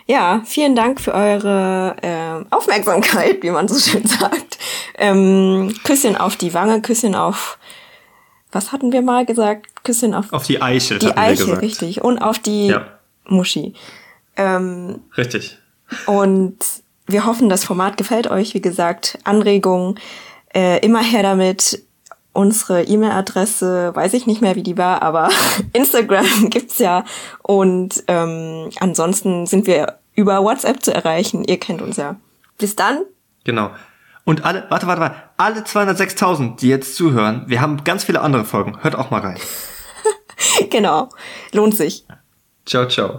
Ja, 0.06 0.42
vielen 0.44 0.76
Dank 0.76 1.00
für 1.00 1.14
eure 1.14 1.96
äh, 2.02 2.54
Aufmerksamkeit, 2.54 3.42
wie 3.42 3.48
man 3.48 3.68
so 3.68 3.78
schön 3.78 4.06
sagt. 4.06 4.58
Ähm, 4.98 5.74
Küsschen 5.82 6.14
auf 6.18 6.36
die 6.36 6.52
Wange, 6.52 6.82
Küsschen 6.82 7.14
auf 7.14 7.58
was 8.52 8.70
hatten 8.70 8.92
wir 8.92 9.00
mal 9.00 9.24
gesagt? 9.24 9.82
Küsschen 9.82 10.12
auf, 10.12 10.30
auf 10.30 10.44
die 10.44 10.60
Eichel. 10.60 10.98
Die 10.98 11.16
Eichel, 11.16 11.54
richtig. 11.54 12.04
Und 12.04 12.18
auf 12.18 12.38
die 12.38 12.66
ja. 12.66 12.86
Muschi. 13.24 13.72
Ähm, 14.36 15.00
richtig. 15.16 15.56
Und 16.04 16.58
wir 17.06 17.24
hoffen, 17.24 17.48
das 17.48 17.64
Format 17.64 17.96
gefällt 17.96 18.30
euch. 18.30 18.52
Wie 18.52 18.60
gesagt, 18.60 19.18
Anregungen 19.24 19.98
Äh, 20.54 20.84
immer 20.84 21.02
her 21.02 21.22
damit. 21.22 21.82
Unsere 22.36 22.82
E-Mail-Adresse, 22.82 23.96
weiß 23.96 24.12
ich 24.12 24.26
nicht 24.26 24.42
mehr, 24.42 24.56
wie 24.56 24.62
die 24.62 24.76
war, 24.76 25.00
aber 25.00 25.30
Instagram 25.72 26.26
gibt's 26.50 26.78
ja. 26.78 27.04
Und 27.42 28.04
ähm, 28.08 28.68
ansonsten 28.78 29.46
sind 29.46 29.66
wir 29.66 29.98
über 30.14 30.42
WhatsApp 30.42 30.82
zu 30.82 30.94
erreichen. 30.94 31.44
Ihr 31.44 31.58
kennt 31.58 31.80
uns 31.80 31.96
ja. 31.96 32.16
Bis 32.58 32.76
dann. 32.76 33.04
Genau. 33.44 33.70
Und 34.24 34.44
alle, 34.44 34.66
warte, 34.68 34.86
warte, 34.86 35.00
warte, 35.00 35.16
alle 35.36 35.60
206.000, 35.60 36.56
die 36.56 36.68
jetzt 36.68 36.96
zuhören, 36.96 37.44
wir 37.46 37.60
haben 37.60 37.84
ganz 37.84 38.04
viele 38.04 38.20
andere 38.20 38.44
Folgen. 38.44 38.82
Hört 38.82 38.96
auch 38.96 39.10
mal 39.10 39.20
rein. 39.20 39.38
genau. 40.70 41.08
Lohnt 41.52 41.74
sich. 41.74 42.04
Ciao, 42.66 42.86
ciao. 42.86 43.14